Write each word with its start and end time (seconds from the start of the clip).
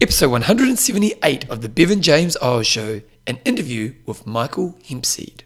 episode 0.00 0.28
178 0.28 1.50
of 1.50 1.60
the 1.60 1.68
Bevan 1.68 2.02
James 2.02 2.36
Eyles 2.36 2.68
Show, 2.68 3.00
an 3.26 3.40
interview 3.44 3.94
with 4.06 4.28
Michael 4.28 4.78
Hempseed. 4.84 5.42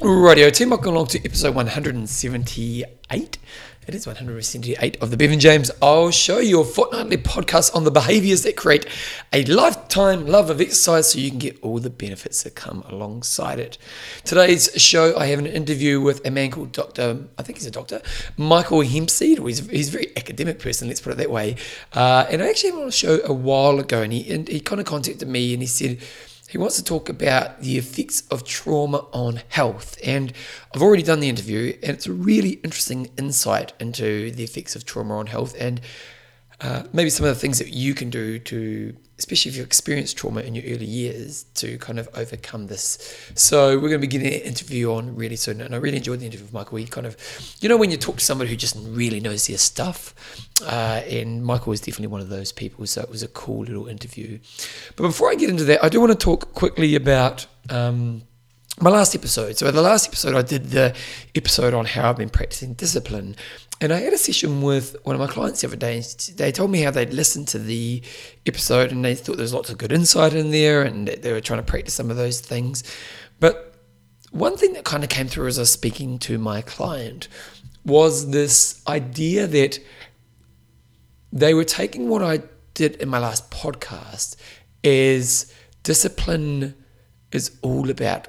Radio 0.00 0.50
team, 0.50 0.70
welcome 0.70 0.94
along 0.94 1.06
to 1.08 1.24
episode 1.24 1.54
178. 1.54 3.38
It 3.84 3.96
is 3.96 4.06
178 4.06 5.02
of 5.02 5.10
the 5.10 5.16
Bevan 5.16 5.40
James 5.40 5.68
Eyles 5.82 6.14
Show, 6.14 6.38
you 6.38 6.60
a 6.60 6.64
fortnightly 6.64 7.16
podcast 7.16 7.74
on 7.74 7.82
the 7.82 7.90
behaviors 7.90 8.44
that 8.44 8.56
create 8.56 8.86
a 9.32 9.44
lifetime 9.46 10.24
love 10.24 10.50
of 10.50 10.60
exercise 10.60 11.10
so 11.10 11.18
you 11.18 11.30
can 11.30 11.40
get 11.40 11.58
all 11.62 11.80
the 11.80 11.90
benefits 11.90 12.44
that 12.44 12.54
come 12.54 12.84
alongside 12.88 13.58
it. 13.58 13.78
Today's 14.22 14.70
show, 14.80 15.18
I 15.18 15.26
have 15.26 15.40
an 15.40 15.46
interview 15.46 16.00
with 16.00 16.24
a 16.24 16.30
man 16.30 16.52
called 16.52 16.70
Dr. 16.70 17.24
I 17.36 17.42
think 17.42 17.58
he's 17.58 17.66
a 17.66 17.72
doctor, 17.72 18.00
Michael 18.36 18.82
Hempseed. 18.82 19.44
He's, 19.44 19.68
he's 19.68 19.88
a 19.88 19.92
very 19.98 20.16
academic 20.16 20.60
person, 20.60 20.86
let's 20.86 21.00
put 21.00 21.14
it 21.14 21.18
that 21.18 21.32
way. 21.32 21.56
Uh, 21.92 22.24
and 22.30 22.40
I 22.40 22.50
actually 22.50 22.70
had 22.70 22.82
on 22.82 22.86
a 22.88 22.92
show 22.92 23.18
a 23.24 23.32
while 23.32 23.80
ago, 23.80 24.02
and 24.02 24.12
he, 24.12 24.32
and 24.32 24.46
he 24.46 24.60
kind 24.60 24.80
of 24.80 24.86
contacted 24.86 25.26
me 25.26 25.54
and 25.54 25.60
he 25.60 25.66
said, 25.66 25.98
he 26.52 26.58
wants 26.58 26.76
to 26.76 26.84
talk 26.84 27.08
about 27.08 27.62
the 27.62 27.78
effects 27.78 28.24
of 28.30 28.44
trauma 28.44 28.98
on 29.14 29.40
health. 29.48 29.96
And 30.04 30.34
I've 30.74 30.82
already 30.82 31.02
done 31.02 31.20
the 31.20 31.30
interview, 31.30 31.74
and 31.82 31.92
it's 31.92 32.06
a 32.06 32.12
really 32.12 32.60
interesting 32.62 33.10
insight 33.16 33.72
into 33.80 34.30
the 34.30 34.44
effects 34.44 34.76
of 34.76 34.84
trauma 34.84 35.16
on 35.16 35.28
health 35.28 35.54
and 35.58 35.80
uh, 36.60 36.82
maybe 36.92 37.08
some 37.08 37.24
of 37.24 37.34
the 37.34 37.40
things 37.40 37.58
that 37.58 37.68
you 37.68 37.94
can 37.94 38.10
do 38.10 38.38
to, 38.38 38.94
especially 39.22 39.50
if 39.50 39.56
you've 39.56 39.66
experienced 39.66 40.16
trauma 40.16 40.40
in 40.40 40.52
your 40.52 40.64
early 40.74 40.84
years, 40.84 41.44
to 41.54 41.78
kind 41.78 42.00
of 42.00 42.08
overcome 42.14 42.66
this. 42.66 43.30
So 43.36 43.76
we're 43.76 43.88
going 43.88 44.00
to 44.00 44.06
be 44.06 44.08
getting 44.08 44.26
an 44.26 44.40
interview 44.40 44.92
on 44.92 45.14
really 45.14 45.36
soon, 45.36 45.60
and 45.60 45.76
I 45.76 45.78
really 45.78 45.98
enjoyed 45.98 46.18
the 46.18 46.26
interview 46.26 46.44
with 46.44 46.52
Michael. 46.52 46.78
He 46.78 46.86
kind 46.86 47.06
of, 47.06 47.16
you 47.60 47.68
know, 47.68 47.76
when 47.76 47.92
you 47.92 47.96
talk 47.96 48.16
to 48.16 48.24
somebody 48.24 48.50
who 48.50 48.56
just 48.56 48.76
really 48.80 49.20
knows 49.20 49.46
their 49.46 49.58
stuff, 49.58 50.12
uh, 50.66 51.02
and 51.08 51.44
Michael 51.44 51.70
was 51.70 51.80
definitely 51.80 52.08
one 52.08 52.20
of 52.20 52.30
those 52.30 52.50
people. 52.50 52.84
So 52.86 53.00
it 53.00 53.10
was 53.10 53.22
a 53.22 53.28
cool 53.28 53.60
little 53.60 53.86
interview. 53.86 54.40
But 54.96 55.04
before 55.04 55.30
I 55.30 55.36
get 55.36 55.50
into 55.50 55.64
that, 55.64 55.84
I 55.84 55.88
do 55.88 56.00
want 56.00 56.10
to 56.10 56.18
talk 56.18 56.52
quickly 56.52 56.96
about. 56.96 57.46
Um, 57.70 58.22
my 58.80 58.90
last 58.90 59.14
episode. 59.14 59.56
So, 59.58 59.70
the 59.70 59.82
last 59.82 60.08
episode, 60.08 60.34
I 60.34 60.40
did 60.40 60.70
the 60.70 60.94
episode 61.34 61.74
on 61.74 61.84
how 61.84 62.08
I've 62.08 62.16
been 62.16 62.30
practicing 62.30 62.72
discipline. 62.72 63.36
And 63.82 63.92
I 63.92 63.98
had 63.98 64.12
a 64.12 64.18
session 64.18 64.62
with 64.62 64.94
one 65.02 65.16
of 65.16 65.20
my 65.20 65.26
clients 65.26 65.60
the 65.60 65.66
other 65.66 65.76
day. 65.76 65.96
And 65.96 66.04
they 66.36 66.52
told 66.52 66.70
me 66.70 66.82
how 66.82 66.92
they'd 66.92 67.12
listened 67.12 67.48
to 67.48 67.58
the 67.58 68.00
episode 68.46 68.92
and 68.92 69.04
they 69.04 69.16
thought 69.16 69.36
there 69.36 69.42
was 69.42 69.52
lots 69.52 69.70
of 69.70 69.78
good 69.78 69.90
insight 69.90 70.34
in 70.34 70.52
there 70.52 70.82
and 70.82 71.08
they 71.08 71.32
were 71.32 71.40
trying 71.40 71.58
to 71.58 71.68
practice 71.68 71.94
some 71.94 72.08
of 72.08 72.16
those 72.16 72.40
things. 72.40 72.84
But 73.40 73.74
one 74.30 74.56
thing 74.56 74.74
that 74.74 74.84
kind 74.84 75.02
of 75.02 75.10
came 75.10 75.26
through 75.26 75.48
as 75.48 75.58
I 75.58 75.62
was 75.62 75.72
speaking 75.72 76.20
to 76.20 76.38
my 76.38 76.62
client 76.62 77.26
was 77.84 78.30
this 78.30 78.80
idea 78.86 79.48
that 79.48 79.80
they 81.32 81.52
were 81.52 81.64
taking 81.64 82.08
what 82.08 82.22
I 82.22 82.42
did 82.74 82.94
in 82.96 83.08
my 83.08 83.18
last 83.18 83.50
podcast 83.50 84.36
is 84.84 85.52
discipline 85.82 86.76
is 87.32 87.58
all 87.62 87.90
about 87.90 88.28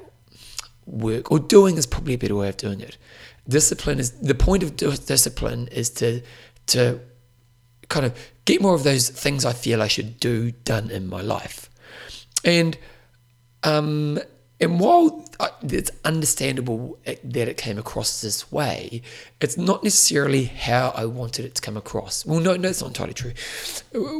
work, 0.88 1.32
or 1.32 1.38
doing 1.38 1.78
is 1.78 1.86
probably 1.86 2.16
a 2.16 2.18
better 2.18 2.36
way 2.36 2.50
of 2.50 2.58
doing 2.58 2.82
it. 2.82 2.98
Discipline 3.48 4.00
is 4.00 4.12
the 4.12 4.36
point 4.36 4.64
of 4.64 4.76
discipline 4.78 5.68
is 5.68 5.90
to 5.92 6.22
to 6.68 7.00
kind 7.90 8.06
of 8.06 8.18
get 8.46 8.62
more 8.62 8.74
of 8.74 8.84
those 8.84 9.10
things 9.10 9.44
I 9.44 9.54
feel 9.54 9.82
I 9.82 9.88
should 9.88 10.20
do 10.20 10.52
done 10.52 10.90
in 10.90 11.08
my 11.08 11.22
life, 11.22 11.70
and 12.46 12.78
um, 13.64 14.20
and 14.62 14.80
while 14.80 15.26
it's 15.62 15.92
understandable 16.06 16.98
that 17.06 17.48
it 17.50 17.58
came 17.58 17.78
across 17.78 18.22
this 18.22 18.50
way, 18.50 19.02
it's 19.42 19.58
not 19.58 19.84
necessarily 19.84 20.46
how 20.46 20.94
I 20.96 21.06
wanted 21.06 21.44
it 21.44 21.56
to 21.56 21.62
come 21.62 21.76
across. 21.76 22.26
Well, 22.26 22.40
no, 22.40 22.56
no, 22.56 22.70
it's 22.70 22.82
not 22.82 22.88
entirely 22.88 23.14
true. 23.14 23.34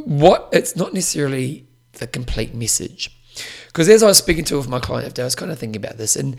What 0.04 0.50
it's 0.52 0.76
not 0.76 0.92
necessarily 0.92 1.66
the 1.92 2.06
complete 2.06 2.54
message. 2.54 3.10
Because 3.66 3.88
as 3.88 4.02
I 4.02 4.06
was 4.06 4.18
speaking 4.18 4.44
to 4.44 4.56
with 4.56 4.68
my 4.68 4.80
client 4.80 5.18
I 5.18 5.24
was 5.24 5.34
kind 5.34 5.50
of 5.50 5.58
thinking 5.58 5.82
about 5.82 5.96
this 5.96 6.14
and 6.14 6.36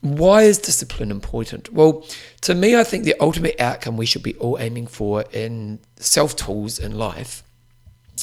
why 0.00 0.42
is 0.42 0.58
discipline 0.58 1.10
important? 1.10 1.72
Well, 1.72 2.04
to 2.42 2.54
me, 2.54 2.76
I 2.76 2.84
think 2.84 3.04
the 3.04 3.14
ultimate 3.20 3.60
outcome 3.60 3.96
we 3.96 4.06
should 4.06 4.22
be 4.22 4.34
all 4.36 4.58
aiming 4.58 4.86
for 4.86 5.24
in 5.32 5.80
self 5.96 6.36
tools 6.36 6.78
in 6.78 6.96
life 6.96 7.42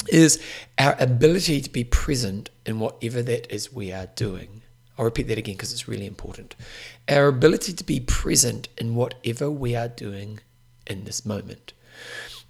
is 0.08 0.42
our 0.78 0.96
ability 1.00 1.60
to 1.60 1.70
be 1.70 1.84
present 1.84 2.50
in 2.66 2.78
whatever 2.78 3.22
that 3.22 3.52
is 3.52 3.72
we 3.72 3.92
are 3.92 4.06
doing. 4.06 4.62
I'll 4.96 5.04
repeat 5.04 5.28
that 5.28 5.38
again 5.38 5.54
because 5.54 5.72
it's 5.72 5.88
really 5.88 6.06
important. 6.06 6.56
Our 7.08 7.28
ability 7.28 7.72
to 7.74 7.84
be 7.84 8.00
present 8.00 8.68
in 8.76 8.96
whatever 8.96 9.48
we 9.48 9.76
are 9.76 9.88
doing 9.88 10.40
in 10.86 11.04
this 11.04 11.24
moment. 11.24 11.72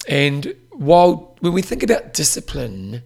And 0.08 0.54
while 0.70 1.36
when 1.40 1.52
we 1.52 1.60
think 1.60 1.82
about 1.82 2.14
discipline, 2.14 3.02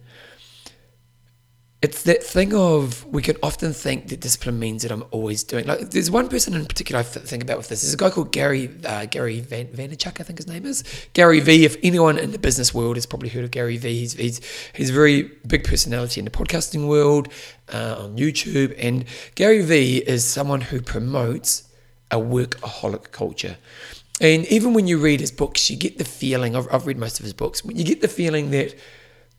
it's 1.83 2.03
that 2.03 2.23
thing 2.23 2.55
of 2.55 3.05
we 3.07 3.21
can 3.21 3.35
often 3.43 3.73
think 3.73 4.07
that 4.07 4.21
discipline 4.21 4.57
means 4.57 4.83
that 4.83 4.91
I'm 4.91 5.03
always 5.11 5.43
doing. 5.43 5.67
Like, 5.67 5.91
there's 5.91 6.09
one 6.09 6.29
person 6.29 6.53
in 6.53 6.65
particular 6.65 7.01
I 7.01 7.03
think 7.03 7.43
about 7.43 7.57
with 7.57 7.67
this. 7.67 7.81
There's 7.81 7.93
a 7.93 7.97
guy 7.97 8.09
called 8.09 8.31
Gary 8.31 8.69
uh, 8.85 9.05
Gary 9.05 9.41
Van, 9.41 9.67
Vaynerchuk, 9.67 10.21
I 10.21 10.23
think 10.23 10.39
his 10.39 10.47
name 10.47 10.65
is 10.65 10.85
Gary 11.11 11.41
V. 11.41 11.65
If 11.65 11.75
anyone 11.83 12.17
in 12.17 12.31
the 12.31 12.39
business 12.39 12.73
world 12.73 12.95
has 12.95 13.05
probably 13.05 13.27
heard 13.27 13.43
of 13.43 13.51
Gary 13.51 13.75
V, 13.75 13.99
he's 13.99 14.13
he's 14.13 14.39
he's 14.73 14.91
a 14.91 14.93
very 14.93 15.23
big 15.45 15.65
personality 15.65 16.21
in 16.21 16.25
the 16.25 16.31
podcasting 16.31 16.87
world 16.87 17.27
uh, 17.73 17.97
on 17.99 18.15
YouTube. 18.15 18.73
And 18.79 19.03
Gary 19.35 19.61
V 19.61 19.97
is 19.97 20.23
someone 20.23 20.61
who 20.61 20.81
promotes 20.81 21.69
a 22.09 22.15
workaholic 22.15 23.11
culture. 23.11 23.57
And 24.21 24.45
even 24.45 24.73
when 24.73 24.87
you 24.87 24.99
read 24.99 25.19
his 25.19 25.31
books, 25.31 25.69
you 25.69 25.75
get 25.75 25.97
the 25.97 26.05
feeling. 26.05 26.55
I've, 26.55 26.67
I've 26.71 26.87
read 26.87 26.97
most 26.97 27.19
of 27.19 27.25
his 27.25 27.33
books. 27.33 27.65
When 27.65 27.75
you 27.75 27.83
get 27.83 27.99
the 27.99 28.07
feeling 28.07 28.51
that 28.51 28.73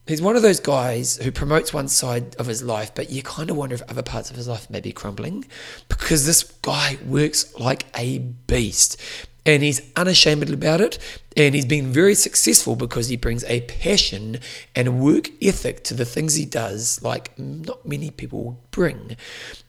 he's 0.07 0.23
one 0.23 0.37
of 0.37 0.43
those 0.43 0.61
guys 0.61 1.17
who 1.17 1.31
promotes 1.33 1.73
one 1.73 1.89
side 1.89 2.37
of 2.37 2.47
his 2.47 2.63
life, 2.63 2.95
but 2.95 3.11
you 3.11 3.23
kind 3.23 3.51
of 3.51 3.57
wonder 3.57 3.75
if 3.75 3.83
other 3.89 4.03
parts 4.03 4.31
of 4.31 4.37
his 4.37 4.49
life 4.49 4.69
may 4.69 4.81
be 4.81 4.93
crumbling 4.93 5.45
because 5.89 6.27
this 6.27 6.43
guy 6.43 6.99
works 7.07 7.59
like 7.59 7.87
a 7.97 8.19
beast 8.19 9.01
and 9.47 9.63
he's 9.63 9.93
unashamed 9.97 10.49
about 10.51 10.81
it 10.81 10.99
and 11.37 11.55
he's 11.55 11.67
been 11.67 11.93
very 11.93 12.15
successful 12.15 12.77
because 12.77 13.09
he 13.09 13.17
brings 13.17 13.45
a 13.45 13.61
passion 13.63 14.39
and 14.75 15.01
work 15.01 15.29
ethic 15.43 15.85
to 15.85 15.95
the 15.95 16.05
things 16.05 16.35
he 16.35 16.45
does 16.45 17.03
like 17.03 17.39
not 17.39 17.85
many 17.87 18.11
people 18.11 18.63
bring. 18.71 19.17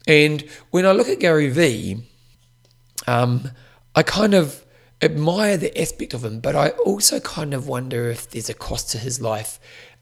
And 0.07 0.41
when 0.71 0.85
i 0.85 0.91
look 0.91 1.09
at 1.09 1.19
gary 1.19 1.49
vee 1.49 2.03
um, 3.07 3.51
i 3.95 4.03
kind 4.03 4.33
of 4.33 4.65
admire 5.01 5.57
the 5.57 5.77
aspect 5.79 6.13
of 6.13 6.23
him 6.23 6.39
but 6.39 6.55
i 6.55 6.69
also 6.69 7.19
kind 7.19 7.53
of 7.53 7.67
wonder 7.67 8.09
if 8.09 8.29
there's 8.29 8.49
a 8.49 8.53
cost 8.53 8.89
to 8.91 8.97
his 8.97 9.19
life 9.19 9.59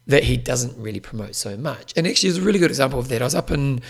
that 0.07 0.23
he 0.23 0.37
doesn't 0.37 0.77
really 0.77 0.99
promote 0.99 1.35
so 1.35 1.55
much. 1.55 1.93
And 1.95 2.05
actually, 2.07 2.29
it's 2.29 2.39
a 2.39 2.41
really 2.41 2.59
good 2.59 2.71
example 2.71 2.99
of 2.99 3.07
that. 3.09 3.21
I 3.21 3.25
was 3.25 3.35
up 3.35 3.51
in 3.51 3.81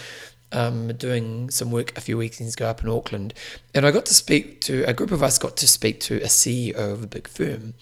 um, 0.52 0.90
doing 0.90 1.50
some 1.50 1.72
work 1.72 1.98
a 1.98 2.02
few 2.02 2.18
weekends 2.18 2.54
ago 2.54 2.68
up 2.68 2.84
in 2.84 2.90
Auckland, 2.90 3.34
and 3.74 3.86
I 3.86 3.92
got 3.92 4.06
to 4.06 4.14
speak 4.14 4.62
to 4.62 4.84
a 4.84 4.94
group 4.94 5.12
of 5.12 5.24
us 5.24 5.38
got 5.38 5.58
to 5.58 5.68
speak 5.68 6.00
to 6.02 6.18
a 6.18 6.28
CEO 6.28 6.76
of 6.76 7.04
a 7.04 7.08
big 7.08 7.28
firm, 7.28 7.74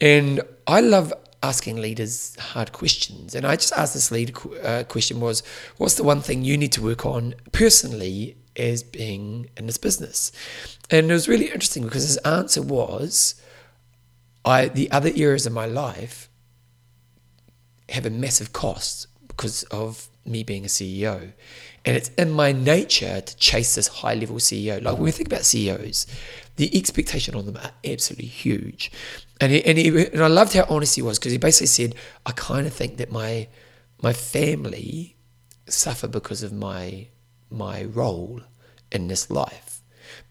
and 0.00 0.40
I 0.66 0.80
love 0.80 1.12
asking 1.42 1.76
leaders 1.76 2.36
hard 2.36 2.72
questions. 2.72 3.34
And 3.34 3.46
I 3.46 3.56
just 3.56 3.72
asked 3.72 3.94
this 3.94 4.10
lead 4.10 4.36
uh, 4.62 4.84
question 4.84 5.20
was, 5.20 5.42
what's 5.76 5.94
the 5.94 6.02
one 6.02 6.20
thing 6.20 6.42
you 6.42 6.56
need 6.56 6.72
to 6.72 6.82
work 6.82 7.06
on 7.06 7.34
personally 7.52 8.36
as 8.56 8.82
being 8.82 9.48
in 9.56 9.66
this 9.66 9.78
business? 9.78 10.32
And 10.90 11.10
it 11.10 11.12
was 11.12 11.28
really 11.28 11.46
interesting 11.46 11.84
because 11.84 12.02
his 12.02 12.16
answer 12.18 12.62
was, 12.62 13.40
I 14.44 14.68
the 14.68 14.90
other 14.90 15.10
areas 15.14 15.46
of 15.46 15.52
my 15.52 15.66
life 15.66 16.27
have 17.88 18.06
a 18.06 18.10
massive 18.10 18.52
cost 18.52 19.06
because 19.26 19.62
of 19.64 20.08
me 20.24 20.42
being 20.42 20.64
a 20.64 20.68
CEO. 20.68 21.32
And 21.84 21.96
it's 21.96 22.10
in 22.10 22.32
my 22.32 22.52
nature 22.52 23.20
to 23.20 23.36
chase 23.36 23.74
this 23.74 23.88
high 23.88 24.14
level 24.14 24.36
CEO. 24.36 24.82
Like 24.82 24.94
when 24.94 25.04
we 25.04 25.10
think 25.10 25.28
about 25.28 25.44
CEOs, 25.44 26.06
the 26.56 26.76
expectation 26.76 27.34
on 27.34 27.46
them 27.46 27.56
are 27.56 27.70
absolutely 27.84 28.26
huge. 28.26 28.90
And 29.40 29.52
he, 29.52 29.64
and, 29.64 29.78
he, 29.78 30.06
and 30.08 30.22
I 30.22 30.26
loved 30.26 30.54
how 30.54 30.66
honest 30.68 30.96
he 30.96 31.02
was 31.02 31.18
because 31.18 31.32
he 31.32 31.38
basically 31.38 31.68
said, 31.68 31.94
I 32.26 32.32
kind 32.32 32.66
of 32.66 32.72
think 32.72 32.96
that 32.98 33.10
my 33.10 33.48
my 34.00 34.12
family 34.12 35.16
suffer 35.66 36.06
because 36.06 36.42
of 36.42 36.52
my 36.52 37.08
my 37.50 37.84
role 37.84 38.42
in 38.92 39.08
this 39.08 39.30
life. 39.30 39.80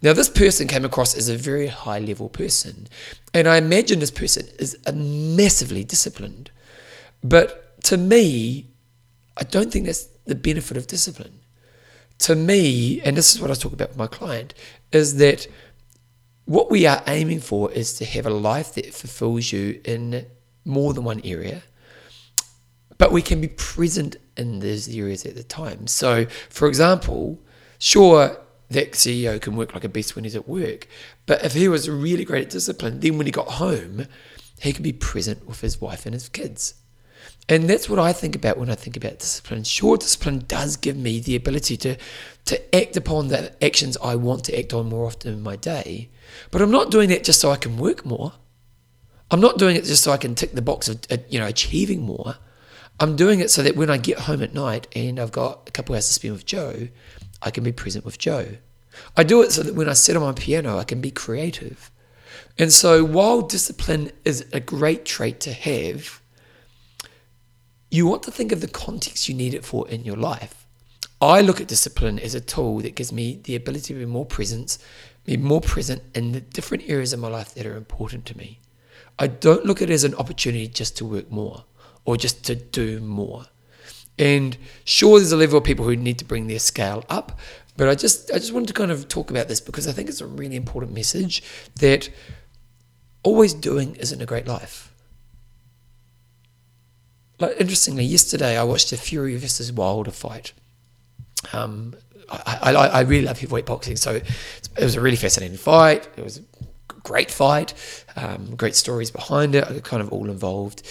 Now, 0.02 0.14
this 0.14 0.30
person 0.30 0.68
came 0.68 0.86
across 0.86 1.16
as 1.16 1.30
a 1.30 1.38
very 1.38 1.68
high 1.68 2.00
level 2.00 2.30
person, 2.30 2.88
and 3.34 3.48
I 3.48 3.58
imagine 3.58 4.00
this 4.00 4.12
person 4.12 4.48
is 4.60 4.78
massively 4.94 5.84
disciplined. 5.84 6.52
But 7.24 7.82
to 7.86 7.98
me, 7.98 8.68
I 9.36 9.44
don't 9.44 9.72
think 9.72 9.86
that's 9.86 10.06
the 10.26 10.36
benefit 10.36 10.78
of 10.78 10.88
discipline. 10.88 11.40
To 12.20 12.36
me, 12.36 13.02
and 13.02 13.16
this 13.16 13.36
is 13.36 13.42
what 13.42 13.52
I 13.52 13.54
talk 13.54 13.74
about 13.74 13.90
with 13.90 13.98
my 13.98 14.08
client, 14.08 14.54
is 14.92 15.18
that 15.18 15.48
what 16.46 16.72
we 16.72 16.86
are 16.86 17.04
aiming 17.08 17.42
for 17.42 17.72
is 17.72 17.94
to 17.96 18.06
have 18.06 18.26
a 18.26 18.32
life 18.32 18.74
that 18.76 18.94
fulfills 18.94 19.52
you 19.52 19.82
in 19.84 20.26
more 20.66 20.94
than 20.94 21.04
one 21.04 21.22
area, 21.24 21.62
but 22.98 23.12
we 23.12 23.22
can 23.22 23.42
be 23.42 23.50
present 23.50 24.16
in 24.36 24.60
those 24.60 24.88
areas 24.88 25.26
at 25.26 25.36
the 25.36 25.44
time. 25.44 25.88
So, 25.88 26.26
for 26.50 26.68
example, 26.68 27.40
sure, 27.80 28.38
that 28.70 28.94
CEO 28.94 29.40
can 29.40 29.56
work 29.56 29.74
like 29.74 29.84
a 29.84 29.90
beast 29.90 30.16
when 30.16 30.26
he's 30.26 30.36
at 30.36 30.48
work, 30.48 30.88
but 31.26 31.44
if 31.44 31.54
he 31.54 31.68
was 31.68 31.90
really 31.90 32.26
great 32.26 32.46
at 32.46 32.50
discipline, 32.50 33.00
then 33.00 33.18
when 33.18 33.28
he 33.28 33.32
got 33.32 33.48
home, 33.48 34.08
he 34.60 34.74
could 34.74 34.84
be 34.84 34.94
present 34.94 35.48
with 35.48 35.62
his 35.62 35.80
wife 35.80 36.06
and 36.06 36.14
his 36.14 36.28
kids. 36.28 36.74
And 37.50 37.70
that's 37.70 37.90
what 37.90 38.00
I 38.00 38.12
think 38.12 38.36
about 38.36 38.58
when 38.58 38.70
I 38.70 38.76
think 38.76 38.98
about 38.98 39.20
discipline. 39.20 39.64
Sure, 39.64 39.96
discipline 39.96 40.44
does 40.48 40.76
give 40.76 40.98
me 40.98 41.20
the 41.20 41.36
ability 41.36 41.78
to, 41.78 41.98
to 42.46 42.76
act 42.76 42.98
upon 42.98 43.30
the 43.30 43.54
actions 43.64 43.98
I 44.04 44.16
want 44.16 44.44
to 44.46 44.60
act 44.60 44.74
on 44.74 44.90
more 44.90 45.06
often 45.06 45.34
in 45.34 45.42
my 45.42 45.56
day, 45.56 46.10
but 46.52 46.62
I'm 46.62 46.72
not 46.72 46.92
doing 46.92 47.08
that 47.10 47.24
just 47.24 47.40
so 47.40 47.52
I 47.52 47.56
can 47.56 47.78
work 47.78 48.06
more. 48.06 48.34
I'm 49.32 49.40
not 49.40 49.58
doing 49.58 49.76
it 49.76 49.86
just 49.86 50.04
so 50.04 50.12
I 50.12 50.18
can 50.18 50.36
tick 50.36 50.54
the 50.54 50.62
box 50.62 50.88
of 50.88 51.00
uh, 51.12 51.18
you 51.30 51.40
know 51.40 51.48
achieving 51.48 52.02
more. 52.02 52.36
I'm 53.00 53.16
doing 53.16 53.40
it 53.40 53.52
so 53.52 53.62
that 53.64 53.76
when 53.76 53.90
I 53.90 53.98
get 53.98 54.20
home 54.20 54.42
at 54.42 54.54
night 54.54 54.88
and 54.96 55.20
I've 55.20 55.32
got 55.32 55.68
a 55.68 55.72
couple 55.72 55.96
hours 55.96 56.08
to 56.08 56.14
spend 56.14 56.34
with 56.34 56.46
Joe, 56.46 56.88
I 57.42 57.52
can 57.52 57.64
be 57.64 57.72
present 57.72 58.06
with 58.06 58.18
Joe. 58.18 58.58
I 59.16 59.24
do 59.24 59.42
it 59.42 59.52
so 59.52 59.64
that 59.64 59.76
when 59.76 59.88
I 59.88 59.94
sit 59.94 60.16
on 60.16 60.24
my 60.24 60.32
piano, 60.32 60.78
I 60.78 60.84
can 60.84 61.02
be 61.02 61.12
creative. 61.12 61.92
And 62.58 62.74
so 62.74 63.04
while 63.04 63.42
discipline 63.42 64.12
is 64.26 64.46
a 64.52 64.60
great 64.60 65.06
trait 65.06 65.40
to 65.42 65.54
have, 65.54 66.22
you 67.90 68.08
want 68.08 68.24
to 68.24 68.32
think 68.32 68.52
of 68.52 68.62
the 68.62 68.68
context 68.68 69.30
you 69.30 69.36
need 69.36 69.54
it 69.54 69.66
for 69.66 69.88
in 69.90 70.04
your 70.04 70.18
life. 70.18 70.66
I 71.22 71.42
look 71.42 71.60
at 71.60 71.68
discipline 71.68 72.20
as 72.20 72.36
a 72.36 72.42
tool 72.42 72.80
that 72.82 72.96
gives 72.96 73.12
me 73.12 73.40
the 73.44 73.56
ability 73.56 73.94
to 73.94 74.00
be 74.00 74.06
more 74.06 74.26
present, 74.26 74.78
be 75.26 75.38
more 75.38 75.62
present 75.62 76.04
in 76.14 76.32
the 76.32 76.42
different 76.42 76.84
areas 76.88 77.12
of 77.14 77.20
my 77.20 77.28
life 77.28 77.54
that 77.56 77.66
are 77.66 77.76
important 77.76 78.26
to 78.28 78.38
me. 78.38 78.60
I 79.18 79.28
don't 79.28 79.66
look 79.66 79.82
at 79.82 79.90
it 79.90 79.94
as 79.94 80.04
an 80.04 80.14
opportunity 80.16 80.68
just 80.68 80.96
to 80.98 81.06
work 81.06 81.32
more 81.32 81.66
or 82.06 82.18
just 82.18 82.46
to 82.46 82.56
do 82.56 83.00
more. 83.00 83.46
And 84.20 84.58
sure, 84.84 85.20
there's 85.20 85.32
a 85.32 85.38
level 85.38 85.58
of 85.58 85.64
people 85.64 85.86
who 85.86 85.96
need 85.96 86.20
to 86.20 86.26
bring 86.26 86.48
their 86.48 86.60
scale 86.60 87.04
up, 87.10 87.40
but 87.78 87.88
I 87.88 87.96
just 87.96 88.32
I 88.32 88.40
just 88.40 88.52
wanted 88.52 88.68
to 88.68 88.74
kind 88.74 88.92
of 88.92 89.08
talk 89.08 89.30
about 89.30 89.48
this 89.48 89.62
because 89.62 89.88
I 89.88 89.92
think 89.92 90.10
it's 90.10 90.22
a 90.22 90.28
really 90.28 90.56
important 90.56 90.94
message 90.94 91.44
that 91.80 92.10
always 93.24 93.54
doing 93.54 93.96
isn't 93.96 94.22
a 94.22 94.26
great 94.26 94.48
life. 94.48 94.87
Like 97.40 97.60
interestingly, 97.60 98.04
yesterday 98.04 98.58
I 98.58 98.64
watched 98.64 98.92
a 98.92 98.98
Fury 98.98 99.38
versus 99.38 99.72
Wilder 99.72 100.12
fight. 100.12 100.54
Um, 101.54 101.96
I, 102.30 102.74
I, 102.74 102.88
I 102.88 103.02
really 103.02 103.26
love 103.26 103.40
heavyweight 103.40 103.66
boxing, 103.66 103.96
so 103.96 104.16
it 104.16 104.84
was 104.84 104.96
a 104.96 105.02
really 105.02 105.18
fascinating 105.18 105.58
fight. 105.58 106.08
It 106.18 106.24
was 106.24 106.38
a 106.38 106.94
great 107.04 107.32
fight, 107.32 107.74
um, 108.16 108.56
great 108.56 108.76
stories 108.76 109.12
behind 109.12 109.56
it. 109.56 109.84
Kind 109.84 110.02
of 110.02 110.12
all 110.12 110.30
involved, 110.30 110.84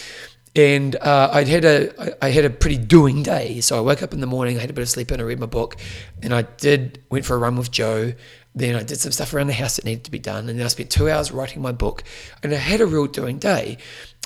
and 0.54 0.96
uh, 0.96 1.30
I'd 1.32 1.48
had 1.48 1.64
a 1.64 2.24
I 2.24 2.30
had 2.30 2.44
a 2.44 2.50
pretty 2.50 2.78
doing 2.78 3.22
day. 3.22 3.60
So 3.60 3.76
I 3.76 3.80
woke 3.80 4.02
up 4.02 4.14
in 4.14 4.20
the 4.20 4.26
morning, 4.26 4.56
I 4.56 4.60
had 4.60 4.70
a 4.70 4.72
bit 4.72 4.82
of 4.82 4.88
sleep, 4.88 5.10
and 5.10 5.20
I 5.20 5.24
read 5.24 5.40
my 5.40 5.46
book, 5.46 5.76
and 6.22 6.34
I 6.34 6.42
did 6.42 7.02
went 7.10 7.24
for 7.24 7.34
a 7.34 7.38
run 7.38 7.56
with 7.56 7.70
Joe. 7.70 8.14
Then 8.54 8.74
I 8.74 8.82
did 8.82 8.98
some 8.98 9.12
stuff 9.12 9.34
around 9.34 9.48
the 9.48 9.52
house 9.52 9.76
that 9.76 9.84
needed 9.84 10.04
to 10.04 10.10
be 10.10 10.18
done, 10.18 10.48
and 10.48 10.58
then 10.58 10.64
I 10.64 10.68
spent 10.68 10.88
two 10.88 11.10
hours 11.10 11.30
writing 11.30 11.60
my 11.60 11.72
book, 11.72 12.02
and 12.42 12.54
I 12.54 12.56
had 12.56 12.80
a 12.80 12.86
real 12.86 13.06
doing 13.06 13.38
day. 13.38 13.76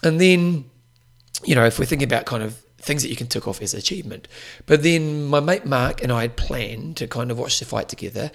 And 0.05 0.21
then, 0.21 0.67
you 1.45 1.55
know, 1.55 1.65
if 1.65 1.79
we're 1.79 1.85
thinking 1.85 2.09
about 2.09 2.27
kind 2.27 2.43
of 2.43 2.59
things 2.79 3.03
that 3.03 3.11
you 3.11 3.17
can 3.17 3.27
tick 3.27 3.47
off 3.47 3.61
as 3.61 3.75
achievement, 3.75 4.29
but 4.67 4.83
then 4.83 5.25
my 5.27 5.41
mate 5.41 5.67
Mark 5.67 6.03
and 6.03 6.13
I 6.13 6.23
had 6.23 6.37
planned 6.37 6.97
to 6.99 7.07
kind 7.07 7.31
of 7.31 7.39
watch 7.39 7.59
the 7.59 7.65
fight 7.65 7.89
together, 7.89 8.31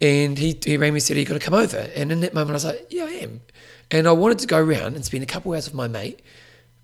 and 0.00 0.38
he 0.38 0.58
he 0.64 0.76
rang 0.76 0.92
me 0.92 0.98
and 0.98 1.02
said, 1.02 1.16
"Are 1.16 1.20
you 1.20 1.26
going 1.26 1.40
to 1.40 1.44
come 1.44 1.54
over?" 1.54 1.90
And 1.94 2.10
in 2.12 2.20
that 2.20 2.34
moment, 2.34 2.50
I 2.50 2.54
was 2.54 2.64
like, 2.64 2.86
"Yeah, 2.90 3.04
I 3.04 3.12
am." 3.22 3.40
And 3.90 4.08
I 4.08 4.12
wanted 4.12 4.38
to 4.40 4.46
go 4.46 4.58
around 4.58 4.94
and 4.94 5.04
spend 5.04 5.22
a 5.22 5.26
couple 5.26 5.52
hours 5.52 5.66
with 5.66 5.74
my 5.74 5.88
mate 5.88 6.20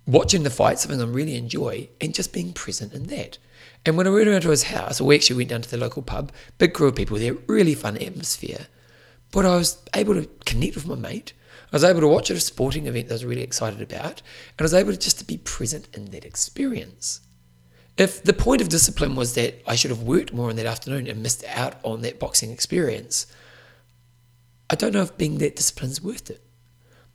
watching 0.05 0.43
the 0.43 0.49
fight, 0.49 0.79
something 0.79 1.01
I 1.01 1.05
really 1.05 1.35
enjoy, 1.35 1.89
and 1.99 2.13
just 2.13 2.33
being 2.33 2.53
present 2.53 2.93
in 2.93 3.07
that. 3.07 3.37
And 3.85 3.97
when 3.97 4.07
I 4.07 4.09
went 4.09 4.27
around 4.27 4.41
to 4.41 4.49
his 4.49 4.63
house, 4.63 4.99
we 4.99 5.15
actually 5.15 5.37
went 5.37 5.49
down 5.49 5.61
to 5.61 5.69
the 5.69 5.77
local 5.77 6.01
pub, 6.01 6.31
big 6.57 6.73
group 6.73 6.93
of 6.93 6.97
people 6.97 7.17
there, 7.17 7.33
really 7.47 7.75
fun 7.75 7.97
atmosphere. 7.97 8.67
But 9.31 9.45
I 9.45 9.55
was 9.55 9.77
able 9.93 10.15
to 10.15 10.27
connect 10.45 10.75
with 10.75 10.87
my 10.87 10.95
mate. 10.95 11.33
I 11.71 11.75
was 11.75 11.83
able 11.83 12.01
to 12.01 12.07
watch 12.07 12.31
at 12.31 12.37
a 12.37 12.39
sporting 12.41 12.87
event 12.87 13.07
that 13.07 13.13
I 13.13 13.15
was 13.15 13.25
really 13.25 13.43
excited 13.43 13.81
about, 13.81 14.21
and 14.21 14.59
I 14.59 14.63
was 14.63 14.73
able 14.73 14.91
to 14.91 14.97
just 14.97 15.19
to 15.19 15.25
be 15.25 15.37
present 15.37 15.87
in 15.93 16.05
that 16.11 16.25
experience. 16.25 17.21
If 17.97 18.23
the 18.23 18.33
point 18.33 18.61
of 18.61 18.69
discipline 18.69 19.15
was 19.15 19.35
that 19.35 19.61
I 19.67 19.75
should 19.75 19.91
have 19.91 20.03
worked 20.03 20.33
more 20.33 20.49
in 20.49 20.55
that 20.55 20.65
afternoon 20.65 21.07
and 21.07 21.21
missed 21.21 21.43
out 21.47 21.75
on 21.83 22.01
that 22.01 22.19
boxing 22.19 22.51
experience, 22.51 23.27
I 24.69 24.75
don't 24.75 24.93
know 24.93 25.01
if 25.01 25.17
being 25.17 25.37
that 25.39 25.55
disciplined 25.55 25.91
is 25.91 26.01
worth 26.01 26.29
it. 26.29 26.41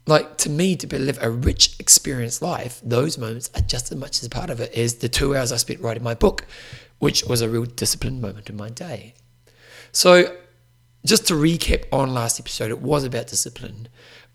Like 0.06 0.36
to 0.38 0.50
me 0.50 0.76
to 0.76 0.98
live 0.98 1.18
a 1.22 1.30
rich 1.30 1.80
experience 1.80 2.42
life 2.42 2.78
those 2.84 3.16
moments 3.16 3.50
are 3.54 3.62
just 3.62 3.90
as 3.90 3.96
much 3.96 4.18
as 4.18 4.26
a 4.26 4.30
part 4.30 4.50
of 4.50 4.60
it 4.60 4.74
as 4.74 4.96
the 4.96 5.08
two 5.08 5.34
hours 5.34 5.50
i 5.50 5.56
spent 5.56 5.80
writing 5.80 6.02
my 6.02 6.12
book 6.12 6.44
which 6.98 7.24
was 7.24 7.40
a 7.40 7.48
real 7.48 7.64
disciplined 7.64 8.20
moment 8.20 8.50
in 8.50 8.56
my 8.56 8.68
day. 8.68 9.14
So 9.92 10.36
just 11.06 11.26
to 11.28 11.34
recap 11.34 11.84
on 11.92 12.12
last 12.12 12.38
episode 12.38 12.70
it 12.70 12.80
was 12.80 13.04
about 13.04 13.28
discipline 13.28 13.88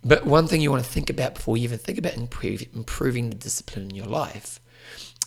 but 0.04 0.25
one 0.25 0.48
thing 0.48 0.62
you 0.62 0.72
want 0.72 0.84
to 0.84 0.90
think 0.90 1.10
about 1.10 1.36
before 1.36 1.57
you 1.57 1.63
even 1.63 1.78
think 1.78 1.98
about 1.98 2.16
improve, 2.16 2.63
improving 2.74 3.30
the 3.30 3.36
discipline 3.36 3.90
in 3.90 3.96
your 3.96 4.06
life 4.06 4.60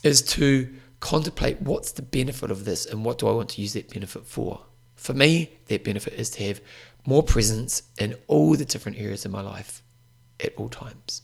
is 0.03 0.23
to 0.23 0.73
contemplate 1.01 1.61
what's 1.61 1.93
the 1.93 2.03
benefit 2.03 2.51
of 2.51 2.65
this 2.65 2.87
and 2.87 3.05
what 3.05 3.19
do 3.19 3.27
i 3.27 3.33
want 3.33 3.49
to 3.49 3.61
use 3.61 3.73
that 3.73 3.93
benefit 3.93 4.25
for 4.25 4.65
for 4.95 5.15
me 5.15 5.51
that 5.67 5.83
benefit 5.83 6.13
is 6.13 6.31
to 6.31 6.45
have 6.45 6.61
more 7.05 7.23
presence 7.23 7.83
in 7.99 8.15
all 8.29 8.55
the 8.55 8.65
different 8.65 8.99
areas 8.99 9.25
of 9.25 9.33
my 9.33 9.41
life 9.41 9.83
at 10.41 10.55
all 10.57 10.69
times. 10.69 11.23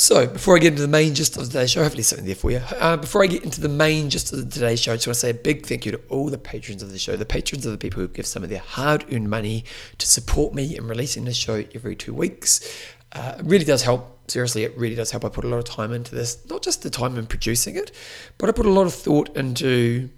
So, 0.00 0.26
before 0.26 0.56
I 0.56 0.60
get 0.60 0.68
into 0.68 0.80
the 0.80 0.88
main 0.88 1.14
gist 1.14 1.36
of 1.36 1.44
today's 1.44 1.72
show, 1.72 1.82
hopefully 1.82 2.02
something 2.02 2.24
there 2.24 2.34
for 2.34 2.50
you. 2.50 2.62
Uh, 2.78 2.96
before 2.96 3.22
I 3.22 3.26
get 3.26 3.44
into 3.44 3.60
the 3.60 3.68
main 3.68 4.08
gist 4.08 4.32
of 4.32 4.48
today's 4.48 4.80
show, 4.80 4.94
I 4.94 4.96
just 4.96 5.06
want 5.06 5.16
to 5.16 5.20
say 5.20 5.28
a 5.28 5.34
big 5.34 5.66
thank 5.66 5.84
you 5.84 5.92
to 5.92 6.00
all 6.08 6.30
the 6.30 6.38
patrons 6.38 6.82
of 6.82 6.90
the 6.90 6.98
show. 6.98 7.16
The 7.16 7.26
patrons 7.26 7.66
are 7.66 7.70
the 7.70 7.76
people 7.76 8.00
who 8.00 8.08
give 8.08 8.24
some 8.24 8.42
of 8.42 8.48
their 8.48 8.60
hard 8.60 9.04
earned 9.12 9.28
money 9.28 9.62
to 9.98 10.06
support 10.06 10.54
me 10.54 10.74
in 10.74 10.88
releasing 10.88 11.26
this 11.26 11.36
show 11.36 11.62
every 11.74 11.96
two 11.96 12.14
weeks. 12.14 12.66
Uh, 13.12 13.34
it 13.40 13.44
really 13.44 13.66
does 13.66 13.82
help. 13.82 14.30
Seriously, 14.30 14.64
it 14.64 14.74
really 14.74 14.94
does 14.94 15.10
help. 15.10 15.22
I 15.22 15.28
put 15.28 15.44
a 15.44 15.48
lot 15.48 15.58
of 15.58 15.66
time 15.66 15.92
into 15.92 16.14
this, 16.14 16.46
not 16.48 16.62
just 16.62 16.82
the 16.82 16.88
time 16.88 17.18
in 17.18 17.26
producing 17.26 17.76
it, 17.76 17.92
but 18.38 18.48
I 18.48 18.52
put 18.52 18.64
a 18.64 18.70
lot 18.70 18.86
of 18.86 18.94
thought 18.94 19.36
into 19.36 20.08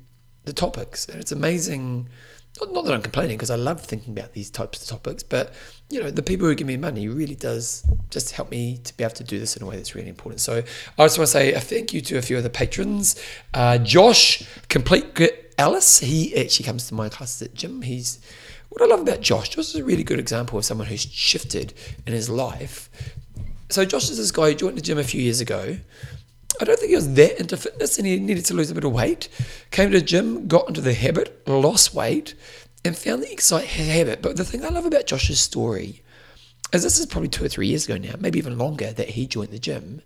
the 0.44 0.52
topics. 0.52 1.08
And 1.08 1.20
it's 1.20 1.32
amazing 1.32 2.08
not 2.60 2.84
that 2.84 2.94
I'm 2.94 3.02
complaining 3.02 3.36
because 3.36 3.50
I 3.50 3.56
love 3.56 3.80
thinking 3.80 4.16
about 4.16 4.32
these 4.34 4.50
types 4.50 4.82
of 4.82 4.88
topics, 4.88 5.22
but 5.22 5.54
you 5.92 6.02
know, 6.02 6.10
the 6.10 6.22
people 6.22 6.46
who 6.46 6.54
give 6.54 6.66
me 6.66 6.78
money 6.78 7.06
really 7.06 7.34
does 7.34 7.84
just 8.08 8.32
help 8.32 8.50
me 8.50 8.78
to 8.84 8.96
be 8.96 9.04
able 9.04 9.14
to 9.14 9.24
do 9.24 9.38
this 9.38 9.56
in 9.56 9.62
a 9.62 9.66
way 9.66 9.76
that's 9.76 9.94
really 9.94 10.08
important. 10.08 10.40
So 10.40 10.62
I 10.98 11.04
just 11.04 11.18
want 11.18 11.26
to 11.26 11.32
say 11.32 11.52
a 11.52 11.60
thank 11.60 11.92
you 11.92 12.00
to 12.00 12.16
a 12.16 12.22
few 12.22 12.38
of 12.38 12.42
the 12.42 12.50
patrons. 12.50 13.22
Uh, 13.52 13.76
Josh, 13.76 14.42
Complete 14.68 15.14
Grit 15.14 15.54
Alice, 15.58 16.00
he 16.00 16.34
actually 16.34 16.64
comes 16.64 16.88
to 16.88 16.94
my 16.94 17.10
classes 17.10 17.42
at 17.42 17.54
gym. 17.54 17.82
He's 17.82 18.20
what 18.70 18.80
I 18.80 18.86
love 18.86 19.00
about 19.00 19.20
Josh. 19.20 19.50
Josh 19.50 19.68
is 19.68 19.76
a 19.76 19.84
really 19.84 20.02
good 20.02 20.18
example 20.18 20.58
of 20.58 20.64
someone 20.64 20.86
who's 20.86 21.02
shifted 21.02 21.74
in 22.06 22.14
his 22.14 22.30
life. 22.30 22.88
So 23.68 23.84
Josh 23.84 24.08
is 24.08 24.16
this 24.16 24.30
guy 24.30 24.50
who 24.50 24.54
joined 24.54 24.78
the 24.78 24.82
gym 24.82 24.98
a 24.98 25.04
few 25.04 25.20
years 25.20 25.42
ago 25.42 25.76
I 26.60 26.64
don't 26.64 26.78
think 26.78 26.90
he 26.90 26.96
was 26.96 27.14
that 27.14 27.40
into 27.40 27.56
fitness 27.56 27.98
and 27.98 28.06
he 28.06 28.18
needed 28.18 28.44
to 28.46 28.54
lose 28.54 28.70
a 28.70 28.74
bit 28.74 28.84
of 28.84 28.92
weight. 28.92 29.28
Came 29.70 29.90
to 29.90 29.98
the 29.98 30.04
gym, 30.04 30.46
got 30.46 30.68
into 30.68 30.80
the 30.80 30.94
habit, 30.94 31.42
lost 31.48 31.94
weight, 31.94 32.34
and 32.84 32.96
found 32.96 33.22
the 33.22 33.32
exciting 33.32 33.86
habit. 33.86 34.22
But 34.22 34.36
the 34.36 34.44
thing 34.44 34.64
I 34.64 34.68
love 34.68 34.86
about 34.86 35.06
Josh's 35.06 35.40
story 35.40 36.02
is 36.72 36.82
this 36.82 36.98
is 36.98 37.06
probably 37.06 37.28
two 37.28 37.44
or 37.44 37.48
three 37.48 37.68
years 37.68 37.84
ago 37.84 37.96
now, 37.98 38.14
maybe 38.18 38.38
even 38.38 38.58
longer, 38.58 38.92
that 38.92 39.10
he 39.10 39.26
joined 39.26 39.50
the 39.50 39.58
gym. 39.58 40.02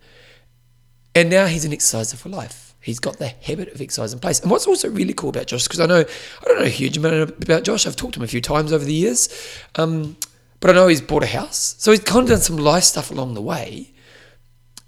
And 1.15 1.31
now 1.31 1.47
he's 1.47 1.65
an 1.65 1.73
exerciser 1.73 2.17
for 2.17 2.29
life. 2.29 2.75
He's 2.81 3.01
got 3.01 3.19
the 3.19 3.29
habit 3.29 3.73
of 3.73 3.81
exercise 3.81 4.13
in 4.13 4.19
place. 4.19 4.41
And 4.41 4.51
what's 4.51 4.67
also 4.67 4.89
really 4.91 5.15
cool 5.15 5.31
about 5.31 5.47
Josh, 5.47 5.65
because 5.65 5.81
I 5.81 5.87
know 5.87 6.01
I 6.01 6.45
don't 6.45 6.59
know 6.59 6.67
a 6.67 6.69
huge 6.69 6.97
amount 6.97 7.31
about 7.43 7.65
Josh. 7.65 7.87
I've 7.87 7.97
talked 7.97 8.15
to 8.15 8.21
him 8.21 8.25
a 8.25 8.29
few 8.29 8.41
times 8.41 8.73
over 8.73 8.85
the 8.85 8.95
years, 8.95 9.29
um, 9.77 10.17
but 10.61 10.71
I 10.71 10.75
know 10.75 10.87
he's 10.87 11.01
bought 11.01 11.23
a 11.23 11.27
house, 11.27 11.75
so 11.79 11.91
he's 11.91 12.01
kind 12.01 12.25
of 12.25 12.29
done 12.29 12.41
some 12.41 12.59
life 12.59 12.85
stuff 12.85 13.11
along 13.11 13.35
the 13.35 13.43
way, 13.43 13.93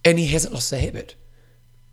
and 0.04 0.18
he 0.18 0.26
hasn't 0.28 0.54
lost 0.54 0.70
the 0.70 0.78
habit. 0.78 1.14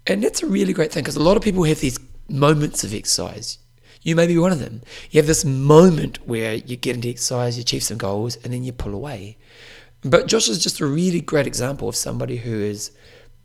And 0.06 0.24
that's 0.24 0.44
a 0.44 0.48
really 0.48 0.74
great 0.74 0.92
thing 0.92 1.04
because 1.04 1.16
a 1.16 1.24
lot 1.24 1.38
of 1.38 1.44
people 1.44 1.64
have 1.64 1.80
these 1.80 2.00
moments 2.30 2.84
of 2.84 2.94
exercise. 2.94 3.58
You 4.06 4.16
may 4.16 4.28
be 4.28 4.38
one 4.38 4.52
of 4.52 4.60
them. 4.60 4.84
You 5.10 5.18
have 5.18 5.26
this 5.26 5.44
moment 5.44 6.20
where 6.28 6.54
you 6.54 6.76
get 6.76 6.96
into 6.96 7.10
exercise, 7.10 7.58
you 7.58 7.64
achieve 7.64 7.82
some 7.82 7.98
goals, 7.98 8.36
and 8.44 8.54
then 8.54 8.64
you 8.64 8.72
pull 8.72 8.94
away. 8.94 9.36
But 10.02 10.28
Josh 10.28 10.48
is 10.48 10.64
just 10.64 10.80
a 10.80 10.86
really 10.86 11.22
great 11.22 11.48
example 11.48 11.90
of 11.90 11.96
somebody 11.96 12.38
who 12.38 12.62
has 12.62 12.92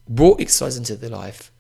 brought 0.06 0.38
exercise 0.38 0.76
into 0.76 0.96
their 0.96 1.08
life, 1.08 1.50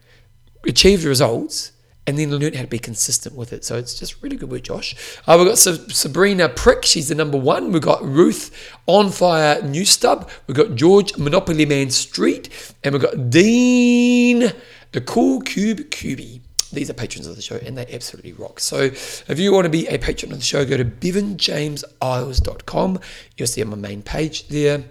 achieved 0.68 1.04
results, 1.04 1.72
and 2.06 2.18
then 2.18 2.30
learned 2.30 2.56
how 2.56 2.60
to 2.60 2.68
be 2.68 2.78
consistent 2.78 3.34
with 3.34 3.54
it. 3.54 3.64
So 3.64 3.76
it's 3.76 3.98
just 3.98 4.22
really 4.22 4.36
good 4.36 4.50
with 4.50 4.64
Josh. 4.64 4.94
Uh, 5.26 5.36
we've 5.38 5.48
got 5.48 5.56
Sabrina 5.56 6.50
Prick, 6.50 6.84
she's 6.84 7.08
the 7.08 7.14
number 7.14 7.38
one. 7.38 7.72
We've 7.72 7.80
got 7.80 8.04
Ruth 8.04 8.54
On 8.86 9.10
Fire 9.10 9.62
Newstub. 9.62 10.28
We've 10.46 10.56
got 10.56 10.74
George 10.74 11.16
Monopoly 11.16 11.64
Man 11.64 11.88
Street. 11.88 12.74
And 12.84 12.92
we've 12.92 13.02
got 13.02 13.30
Dean 13.30 14.52
the 14.92 15.00
Cool 15.00 15.40
Cube 15.40 15.90
Cubie. 15.90 16.40
These 16.72 16.90
are 16.90 16.94
patrons 16.94 17.26
of 17.26 17.36
the 17.36 17.42
show 17.42 17.56
and 17.56 17.76
they 17.76 17.86
absolutely 17.92 18.32
rock. 18.32 18.60
So 18.60 18.78
if 18.80 19.38
you 19.38 19.52
want 19.52 19.64
to 19.64 19.70
be 19.70 19.86
a 19.88 19.98
patron 19.98 20.32
of 20.32 20.38
the 20.38 20.44
show, 20.44 20.64
go 20.64 20.76
to 20.76 20.84
bevanjameseyles.com. 20.84 23.00
You'll 23.36 23.48
see 23.48 23.62
on 23.62 23.70
my 23.70 23.76
main 23.76 24.02
page 24.02 24.48
there. 24.48 24.84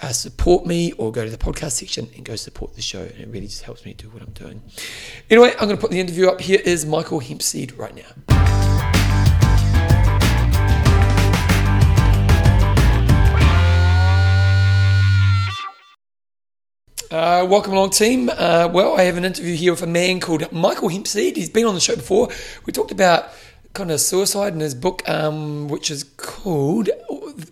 uh, 0.00 0.12
support 0.12 0.66
me 0.66 0.92
or 0.92 1.10
go 1.10 1.24
to 1.24 1.30
the 1.30 1.38
podcast 1.38 1.72
section 1.72 2.08
and 2.16 2.24
go 2.24 2.36
support 2.36 2.74
the 2.74 2.82
show. 2.82 3.02
And 3.02 3.20
it 3.20 3.28
really 3.28 3.46
just 3.46 3.62
helps 3.62 3.84
me 3.84 3.94
do 3.94 4.08
what 4.10 4.22
I'm 4.22 4.32
doing. 4.32 4.62
Anyway, 5.30 5.52
I'm 5.52 5.66
going 5.66 5.76
to 5.76 5.80
put 5.80 5.90
the 5.90 6.00
interview 6.00 6.28
up. 6.28 6.40
Here 6.40 6.60
is 6.64 6.84
Michael 6.84 7.20
Hempseed 7.20 7.78
right 7.78 7.94
now. 7.94 8.45
Uh, 17.10 17.46
welcome 17.48 17.72
along, 17.72 17.90
team. 17.90 18.28
Uh, 18.28 18.68
well, 18.72 18.98
I 18.98 19.02
have 19.02 19.16
an 19.16 19.24
interview 19.24 19.54
here 19.54 19.72
with 19.72 19.82
a 19.82 19.86
man 19.86 20.18
called 20.18 20.50
Michael 20.50 20.88
Hempseed. 20.88 21.36
He's 21.36 21.48
been 21.48 21.64
on 21.64 21.74
the 21.74 21.80
show 21.80 21.94
before. 21.94 22.30
We 22.64 22.72
talked 22.72 22.90
about 22.90 23.28
kind 23.74 23.92
of 23.92 24.00
suicide 24.00 24.54
in 24.54 24.60
his 24.60 24.74
book, 24.74 25.08
um, 25.08 25.68
which 25.68 25.88
is 25.88 26.02
called 26.16 26.88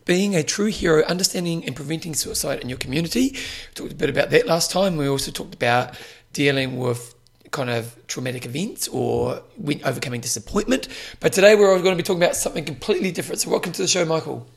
Being 0.07 0.35
a 0.35 0.43
True 0.43 0.67
Hero 0.67 1.05
Understanding 1.05 1.65
and 1.67 1.77
Preventing 1.77 2.15
Suicide 2.15 2.61
in 2.63 2.69
Your 2.69 2.79
Community. 2.79 3.31
We 3.31 3.75
talked 3.75 3.93
a 3.93 3.95
bit 3.95 4.11
about 4.11 4.31
that 4.31 4.47
last 4.47 4.73
time. 4.73 4.97
We 4.97 5.07
also 5.07 5.31
talked 5.31 5.55
about 5.55 5.95
dealing 6.33 6.79
with 6.79 7.15
kind 7.53 7.71
of 7.71 7.97
traumatic 8.09 8.47
events 8.47 8.89
or 8.89 9.41
overcoming 9.85 10.21
disappointment. 10.21 10.89
But 11.21 11.33
today 11.33 11.55
we're 11.55 11.79
going 11.79 11.97
to 11.97 11.97
be 11.97 12.03
talking 12.03 12.23
about 12.23 12.35
something 12.35 12.65
completely 12.65 13.13
different. 13.13 13.41
So, 13.41 13.51
welcome 13.51 13.71
to 13.71 13.83
the 13.83 13.89
show, 13.89 14.05
Michael. 14.05 14.49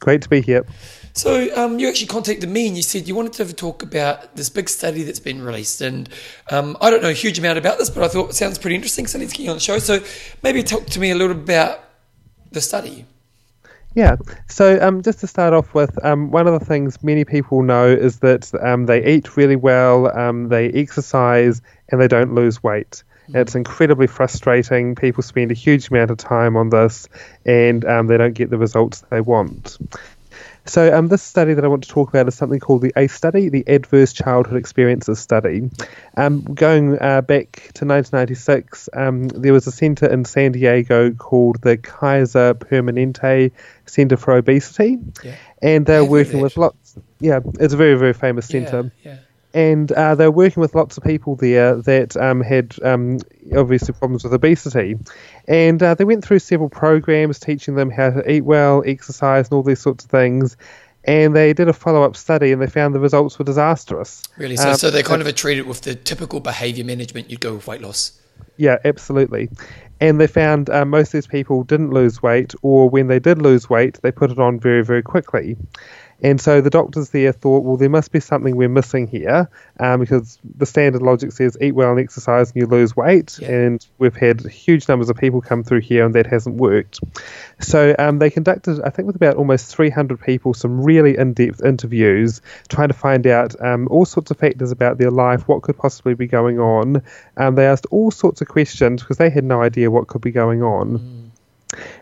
Great 0.00 0.20
to 0.22 0.28
be 0.28 0.42
here. 0.42 0.66
So 1.14 1.54
um, 1.56 1.78
you 1.78 1.88
actually 1.88 2.06
contacted 2.06 2.48
me 2.48 2.68
and 2.68 2.76
you 2.76 2.82
said 2.82 3.06
you 3.06 3.14
wanted 3.14 3.34
to 3.34 3.42
have 3.42 3.50
a 3.50 3.54
talk 3.54 3.82
about 3.82 4.34
this 4.34 4.48
big 4.48 4.68
study 4.68 5.02
that's 5.02 5.20
been 5.20 5.42
released, 5.42 5.80
and 5.80 6.08
um, 6.50 6.76
I 6.80 6.90
don't 6.90 7.02
know 7.02 7.10
a 7.10 7.14
huge 7.14 7.38
amount 7.38 7.58
about 7.58 7.78
this, 7.78 7.90
but 7.90 8.02
I 8.02 8.08
thought 8.08 8.30
it 8.30 8.34
sounds 8.34 8.58
pretty 8.58 8.76
interesting, 8.76 9.06
so 9.06 9.18
let's 9.18 9.32
get 9.32 9.40
you 9.40 9.50
on 9.50 9.56
the 9.56 9.60
show. 9.60 9.78
So 9.78 10.00
maybe 10.42 10.62
talk 10.62 10.86
to 10.86 11.00
me 11.00 11.10
a 11.10 11.14
little 11.14 11.34
bit 11.34 11.42
about 11.42 11.80
the 12.50 12.60
study. 12.60 13.04
Yeah. 13.94 14.16
So 14.48 14.78
um, 14.80 15.02
just 15.02 15.20
to 15.20 15.26
start 15.26 15.52
off 15.52 15.74
with, 15.74 16.02
um, 16.02 16.30
one 16.30 16.46
of 16.46 16.58
the 16.58 16.64
things 16.64 17.02
many 17.02 17.26
people 17.26 17.62
know 17.62 17.86
is 17.86 18.20
that 18.20 18.50
um, 18.62 18.86
they 18.86 19.04
eat 19.04 19.36
really 19.36 19.56
well, 19.56 20.16
um, 20.18 20.48
they 20.48 20.70
exercise, 20.70 21.60
and 21.90 22.00
they 22.00 22.08
don't 22.08 22.34
lose 22.34 22.62
weight. 22.62 23.02
Mm. 23.28 23.36
It's 23.36 23.54
incredibly 23.54 24.06
frustrating. 24.06 24.94
People 24.94 25.22
spend 25.22 25.50
a 25.50 25.54
huge 25.54 25.90
amount 25.90 26.10
of 26.10 26.16
time 26.16 26.56
on 26.56 26.70
this, 26.70 27.06
and 27.44 27.84
um, 27.84 28.06
they 28.06 28.16
don't 28.16 28.32
get 28.32 28.48
the 28.48 28.56
results 28.56 29.04
they 29.10 29.20
want. 29.20 29.76
So, 30.64 30.96
um, 30.96 31.08
this 31.08 31.22
study 31.22 31.54
that 31.54 31.64
I 31.64 31.68
want 31.68 31.82
to 31.84 31.88
talk 31.88 32.08
about 32.10 32.28
is 32.28 32.34
something 32.34 32.60
called 32.60 32.82
the 32.82 32.92
ACE 32.96 33.12
study, 33.12 33.48
the 33.48 33.64
Adverse 33.66 34.12
Childhood 34.12 34.56
Experiences 34.56 35.18
Study. 35.18 35.68
Um, 36.16 36.42
going 36.42 37.00
uh, 37.00 37.22
back 37.22 37.52
to 37.74 37.84
1996, 37.84 38.88
um, 38.92 39.28
there 39.28 39.52
was 39.52 39.66
a 39.66 39.72
centre 39.72 40.06
in 40.06 40.24
San 40.24 40.52
Diego 40.52 41.10
called 41.12 41.60
the 41.62 41.76
Kaiser 41.76 42.54
Permanente 42.54 43.50
Centre 43.86 44.16
for 44.16 44.34
Obesity, 44.34 44.98
yeah. 45.24 45.34
and 45.60 45.84
they're 45.84 46.04
working 46.04 46.40
with 46.40 46.56
lots. 46.56 46.96
Yeah, 47.18 47.40
it's 47.58 47.74
a 47.74 47.76
very 47.76 47.94
very 47.94 48.12
famous 48.12 48.46
centre. 48.46 48.92
Yeah, 49.02 49.12
yeah 49.12 49.18
and 49.54 49.92
uh, 49.92 50.14
they 50.14 50.26
were 50.26 50.30
working 50.32 50.60
with 50.60 50.74
lots 50.74 50.96
of 50.96 51.02
people 51.02 51.36
there 51.36 51.76
that 51.76 52.16
um, 52.16 52.40
had 52.40 52.76
um, 52.82 53.18
obviously 53.54 53.94
problems 53.94 54.24
with 54.24 54.32
obesity. 54.32 54.96
And 55.46 55.82
uh, 55.82 55.94
they 55.94 56.04
went 56.04 56.24
through 56.24 56.38
several 56.38 56.70
programs 56.70 57.38
teaching 57.38 57.74
them 57.74 57.90
how 57.90 58.10
to 58.10 58.30
eat 58.30 58.42
well, 58.42 58.82
exercise, 58.86 59.48
and 59.48 59.54
all 59.54 59.62
these 59.62 59.80
sorts 59.80 60.04
of 60.04 60.10
things. 60.10 60.56
And 61.04 61.34
they 61.34 61.52
did 61.52 61.68
a 61.68 61.72
follow 61.72 62.02
up 62.02 62.16
study 62.16 62.52
and 62.52 62.62
they 62.62 62.66
found 62.68 62.94
the 62.94 63.00
results 63.00 63.38
were 63.38 63.44
disastrous. 63.44 64.22
Really? 64.38 64.56
So, 64.56 64.70
um, 64.70 64.76
so 64.76 64.90
they 64.90 65.02
kind 65.02 65.20
of 65.20 65.34
treated 65.34 65.62
it 65.62 65.68
with 65.68 65.82
the 65.82 65.96
typical 65.96 66.40
behavior 66.40 66.84
management 66.84 67.28
you'd 67.30 67.40
go 67.40 67.54
with 67.54 67.66
weight 67.66 67.82
loss? 67.82 68.18
Yeah, 68.56 68.78
absolutely. 68.84 69.50
And 70.00 70.20
they 70.20 70.26
found 70.26 70.70
uh, 70.70 70.84
most 70.84 71.08
of 71.08 71.12
these 71.12 71.26
people 71.26 71.64
didn't 71.64 71.90
lose 71.90 72.22
weight, 72.22 72.54
or 72.62 72.88
when 72.88 73.08
they 73.08 73.18
did 73.18 73.42
lose 73.42 73.68
weight, 73.68 74.00
they 74.02 74.12
put 74.12 74.30
it 74.30 74.38
on 74.38 74.58
very, 74.58 74.84
very 74.84 75.02
quickly. 75.02 75.56
And 76.22 76.40
so 76.40 76.60
the 76.60 76.70
doctors 76.70 77.10
there 77.10 77.32
thought, 77.32 77.64
well, 77.64 77.76
there 77.76 77.90
must 77.90 78.12
be 78.12 78.20
something 78.20 78.56
we're 78.56 78.68
missing 78.68 79.08
here, 79.08 79.50
um, 79.80 80.00
because 80.00 80.38
the 80.56 80.66
standard 80.66 81.02
logic 81.02 81.32
says 81.32 81.56
eat 81.60 81.72
well 81.72 81.90
and 81.90 82.00
exercise 82.00 82.52
and 82.52 82.60
you 82.60 82.66
lose 82.66 82.96
weight. 82.96 83.38
Yeah. 83.40 83.50
And 83.50 83.86
we've 83.98 84.16
had 84.16 84.40
huge 84.46 84.88
numbers 84.88 85.10
of 85.10 85.16
people 85.16 85.40
come 85.40 85.64
through 85.64 85.80
here, 85.80 86.06
and 86.06 86.14
that 86.14 86.26
hasn't 86.26 86.56
worked. 86.56 87.00
So 87.60 87.94
um, 87.98 88.18
they 88.18 88.30
conducted, 88.30 88.80
I 88.82 88.90
think, 88.90 89.06
with 89.06 89.16
about 89.16 89.36
almost 89.36 89.74
300 89.74 90.20
people, 90.20 90.54
some 90.54 90.80
really 90.82 91.16
in-depth 91.16 91.64
interviews, 91.64 92.40
trying 92.68 92.88
to 92.88 92.94
find 92.94 93.26
out 93.26 93.60
um, 93.60 93.88
all 93.88 94.04
sorts 94.04 94.30
of 94.30 94.38
factors 94.38 94.70
about 94.70 94.98
their 94.98 95.10
life, 95.10 95.48
what 95.48 95.62
could 95.62 95.76
possibly 95.76 96.14
be 96.14 96.26
going 96.26 96.60
on. 96.60 97.02
Um, 97.36 97.56
they 97.56 97.66
asked 97.66 97.86
all 97.90 98.10
sorts 98.10 98.40
of 98.40 98.48
questions 98.48 99.02
because 99.02 99.16
they 99.16 99.30
had 99.30 99.44
no 99.44 99.60
idea 99.60 99.90
what 99.90 100.06
could 100.06 100.22
be 100.22 100.30
going 100.30 100.62
on. 100.62 100.98
Mm. 100.98 101.21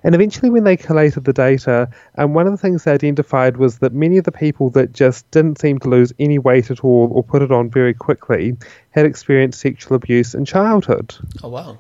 And 0.03 0.15
eventually, 0.15 0.51
when 0.51 0.65
they 0.65 0.77
collated 0.77 1.25
the 1.25 1.33
data, 1.33 1.91
um, 2.17 2.35
one 2.35 2.47
of 2.47 2.53
the 2.53 2.59
things 2.59 2.85
they 2.85 2.93
identified 2.93 3.57
was 3.57 3.79
that 3.79 3.93
many 3.93 4.19
of 4.19 4.25
the 4.25 4.33
people 4.33 4.71
that 4.71 4.93
just 4.93 5.31
didn't 5.31 5.61
seem 5.61 5.79
to 5.81 5.89
lose 5.89 6.13
any 6.19 6.39
weight 6.39 6.71
at 6.71 6.85
all 6.85 7.11
or 7.13 7.23
put 7.23 7.43
it 7.43 7.53
on 7.53 7.71
very 7.71 7.95
quickly 7.95 8.57
had 8.91 9.07
experienced 9.07 9.61
sexual 9.61 9.97
abuse 9.97 10.35
in 10.35 10.45
childhood. 10.45 11.15
Oh, 11.43 11.49
wow. 11.49 11.79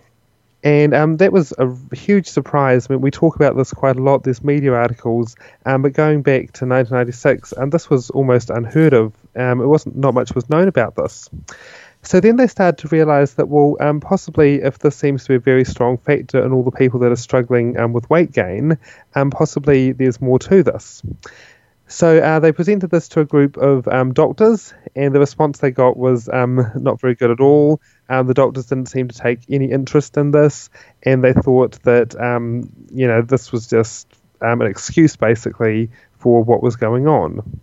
And 0.62 0.94
um, 0.94 1.16
that 1.18 1.32
was 1.32 1.54
a 1.56 1.74
huge 1.94 2.26
surprise. 2.26 2.86
I 2.88 2.92
mean, 2.92 3.00
we 3.00 3.10
talk 3.10 3.34
about 3.36 3.56
this 3.56 3.72
quite 3.72 3.96
a 3.96 4.02
lot. 4.02 4.24
There's 4.24 4.44
media 4.44 4.74
articles, 4.74 5.34
um, 5.64 5.82
but 5.82 5.94
going 5.94 6.20
back 6.20 6.52
to 6.52 6.66
1996, 6.66 7.52
and 7.52 7.72
this 7.72 7.88
was 7.88 8.10
almost 8.10 8.50
unheard 8.50 8.92
of. 8.92 9.14
Um, 9.34 9.62
it 9.62 9.66
wasn't 9.66 9.96
not 9.96 10.12
much 10.12 10.34
was 10.34 10.50
known 10.50 10.68
about 10.68 10.96
this. 10.96 11.30
So 12.02 12.18
then 12.18 12.36
they 12.36 12.46
started 12.46 12.78
to 12.78 12.88
realize 12.88 13.34
that, 13.34 13.48
well, 13.48 13.76
um, 13.78 14.00
possibly 14.00 14.62
if 14.62 14.78
this 14.78 14.96
seems 14.96 15.24
to 15.24 15.28
be 15.28 15.34
a 15.34 15.38
very 15.38 15.64
strong 15.64 15.98
factor 15.98 16.44
in 16.44 16.52
all 16.52 16.62
the 16.62 16.70
people 16.70 17.00
that 17.00 17.12
are 17.12 17.16
struggling 17.16 17.78
um, 17.78 17.92
with 17.92 18.08
weight 18.08 18.32
gain, 18.32 18.78
um, 19.14 19.30
possibly 19.30 19.92
there's 19.92 20.20
more 20.20 20.38
to 20.38 20.62
this. 20.62 21.02
So 21.88 22.18
uh, 22.18 22.38
they 22.38 22.52
presented 22.52 22.90
this 22.90 23.08
to 23.10 23.20
a 23.20 23.24
group 23.24 23.56
of 23.56 23.86
um, 23.88 24.14
doctors, 24.14 24.72
and 24.94 25.14
the 25.14 25.18
response 25.18 25.58
they 25.58 25.72
got 25.72 25.96
was 25.96 26.28
um, 26.28 26.70
not 26.76 27.00
very 27.00 27.16
good 27.16 27.32
at 27.32 27.40
all. 27.40 27.80
Um, 28.08 28.26
the 28.26 28.34
doctors 28.34 28.66
didn't 28.66 28.86
seem 28.86 29.08
to 29.08 29.18
take 29.18 29.40
any 29.50 29.70
interest 29.70 30.16
in 30.16 30.30
this, 30.30 30.70
and 31.02 31.22
they 31.22 31.32
thought 31.32 31.82
that, 31.82 32.14
you 32.94 33.06
know, 33.08 33.22
this 33.22 33.52
was 33.52 33.66
just 33.66 34.06
an 34.40 34.62
excuse 34.62 35.16
basically 35.16 35.90
for 36.18 36.42
what 36.42 36.62
was 36.62 36.76
going 36.76 37.08
on. 37.08 37.60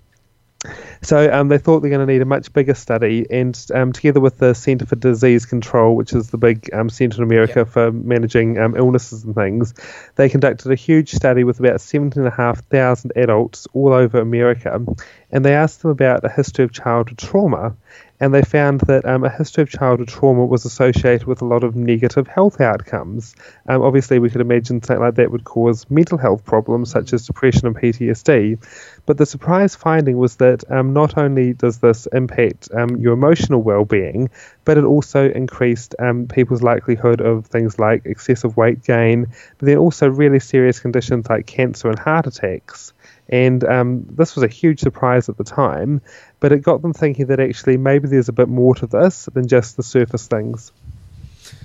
So 1.01 1.31
um, 1.31 1.47
they 1.47 1.57
thought 1.57 1.81
they're 1.81 1.89
going 1.89 2.05
to 2.05 2.11
need 2.11 2.21
a 2.21 2.25
much 2.25 2.51
bigger 2.53 2.73
study, 2.73 3.25
and 3.29 3.59
um, 3.73 3.93
together 3.93 4.19
with 4.19 4.37
the 4.37 4.53
Centre 4.53 4.85
for 4.85 4.95
Disease 4.95 5.45
Control, 5.45 5.95
which 5.95 6.13
is 6.13 6.29
the 6.29 6.37
big 6.37 6.69
um, 6.73 6.89
centre 6.89 7.17
in 7.17 7.23
America 7.23 7.59
yep. 7.59 7.69
for 7.69 7.91
managing 7.91 8.57
um, 8.57 8.75
illnesses 8.75 9.23
and 9.23 9.35
things, 9.35 9.73
they 10.15 10.29
conducted 10.29 10.71
a 10.71 10.75
huge 10.75 11.11
study 11.11 11.43
with 11.43 11.59
about 11.59 11.81
17,500 11.81 13.11
adults 13.15 13.67
all 13.73 13.93
over 13.93 14.19
America, 14.19 14.83
and 15.31 15.45
they 15.45 15.53
asked 15.53 15.81
them 15.81 15.91
about 15.91 16.23
a 16.23 16.29
history 16.29 16.65
of 16.65 16.71
childhood 16.71 17.17
trauma 17.17 17.75
and 18.19 18.33
they 18.33 18.41
found 18.41 18.81
that 18.81 19.05
um, 19.05 19.23
a 19.23 19.29
history 19.29 19.61
of 19.61 19.69
childhood 19.69 20.07
trauma 20.07 20.45
was 20.45 20.65
associated 20.65 21.27
with 21.27 21.41
a 21.41 21.45
lot 21.45 21.63
of 21.63 21.75
negative 21.75 22.27
health 22.27 22.59
outcomes. 22.59 23.35
Um, 23.67 23.81
obviously, 23.81 24.17
we 24.19 24.29
could 24.29 24.41
imagine 24.41 24.81
something 24.81 25.03
like 25.03 25.15
that 25.15 25.31
would 25.31 25.43
cause 25.43 25.89
mental 25.89 26.17
health 26.17 26.43
problems 26.43 26.89
such 26.89 27.13
as 27.13 27.27
depression 27.27 27.67
and 27.67 27.75
PTSD. 27.75 28.57
But 29.05 29.17
the 29.17 29.25
surprise 29.25 29.75
finding 29.75 30.17
was 30.17 30.37
that 30.37 30.69
um, 30.71 30.93
not 30.93 31.17
only 31.17 31.53
does 31.53 31.77
this 31.77 32.07
impact 32.07 32.69
um, 32.73 32.97
your 32.97 33.13
emotional 33.13 33.61
well 33.61 33.85
being, 33.85 34.29
but 34.65 34.77
it 34.77 34.83
also 34.83 35.29
increased 35.29 35.95
um, 35.99 36.27
people's 36.27 36.63
likelihood 36.63 37.21
of 37.21 37.45
things 37.45 37.77
like 37.77 38.05
excessive 38.05 38.57
weight 38.57 38.83
gain, 38.83 39.27
but 39.59 39.65
then 39.65 39.77
also 39.77 40.09
really 40.09 40.39
serious 40.39 40.79
conditions 40.79 41.29
like 41.29 41.45
cancer 41.45 41.89
and 41.89 41.99
heart 41.99 42.25
attacks. 42.25 42.93
And 43.29 43.63
um, 43.65 44.05
this 44.09 44.35
was 44.35 44.43
a 44.43 44.47
huge 44.47 44.79
surprise 44.79 45.27
at 45.27 45.37
the 45.37 45.43
time, 45.43 46.01
but 46.39 46.51
it 46.51 46.61
got 46.61 46.81
them 46.81 46.93
thinking 46.93 47.25
that 47.27 47.39
actually 47.39 47.77
maybe 47.77 48.07
there's 48.07 48.29
a 48.29 48.33
bit 48.33 48.47
more 48.47 48.73
to 48.75 48.87
this 48.87 49.27
than 49.33 49.47
just 49.47 49.75
the 49.75 49.83
surface 49.83 50.27
things. 50.27 50.71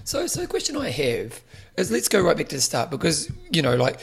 So, 0.05 0.27
so 0.27 0.41
the 0.41 0.47
question 0.47 0.77
I 0.77 0.91
have 0.91 1.41
is 1.77 1.91
let's 1.91 2.09
go 2.09 2.21
right 2.21 2.37
back 2.37 2.49
to 2.49 2.57
the 2.57 2.61
start 2.61 2.91
because, 2.91 3.31
you 3.51 3.63
know, 3.63 3.77
like 3.77 4.01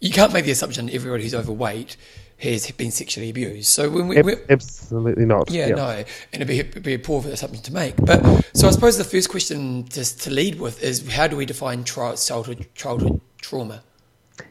you 0.00 0.10
can't 0.10 0.32
make 0.32 0.44
the 0.44 0.50
assumption 0.50 0.90
everybody 0.90 1.22
who's 1.22 1.34
overweight 1.34 1.96
has 2.38 2.70
been 2.72 2.90
sexually 2.90 3.30
abused. 3.30 3.66
So 3.68 3.90
when 3.90 4.08
we 4.08 4.18
absolutely 4.48 5.24
not. 5.24 5.50
Yeah, 5.50 5.68
yeah, 5.68 5.74
no, 5.74 5.88
and 5.90 6.06
it'd 6.32 6.46
be, 6.46 6.60
it'd 6.60 6.82
be 6.82 6.94
a 6.94 6.98
poor 6.98 7.26
assumption 7.26 7.62
to 7.64 7.72
make. 7.72 7.96
But 7.96 8.22
so 8.54 8.68
I 8.68 8.70
suppose 8.70 8.96
the 8.96 9.04
first 9.04 9.28
question 9.28 9.88
just 9.88 10.22
to 10.22 10.30
lead 10.30 10.60
with 10.60 10.82
is 10.82 11.10
how 11.10 11.26
do 11.26 11.36
we 11.36 11.46
define 11.46 11.84
childhood 11.84 12.68
childhood 12.74 13.20
trauma? 13.40 13.82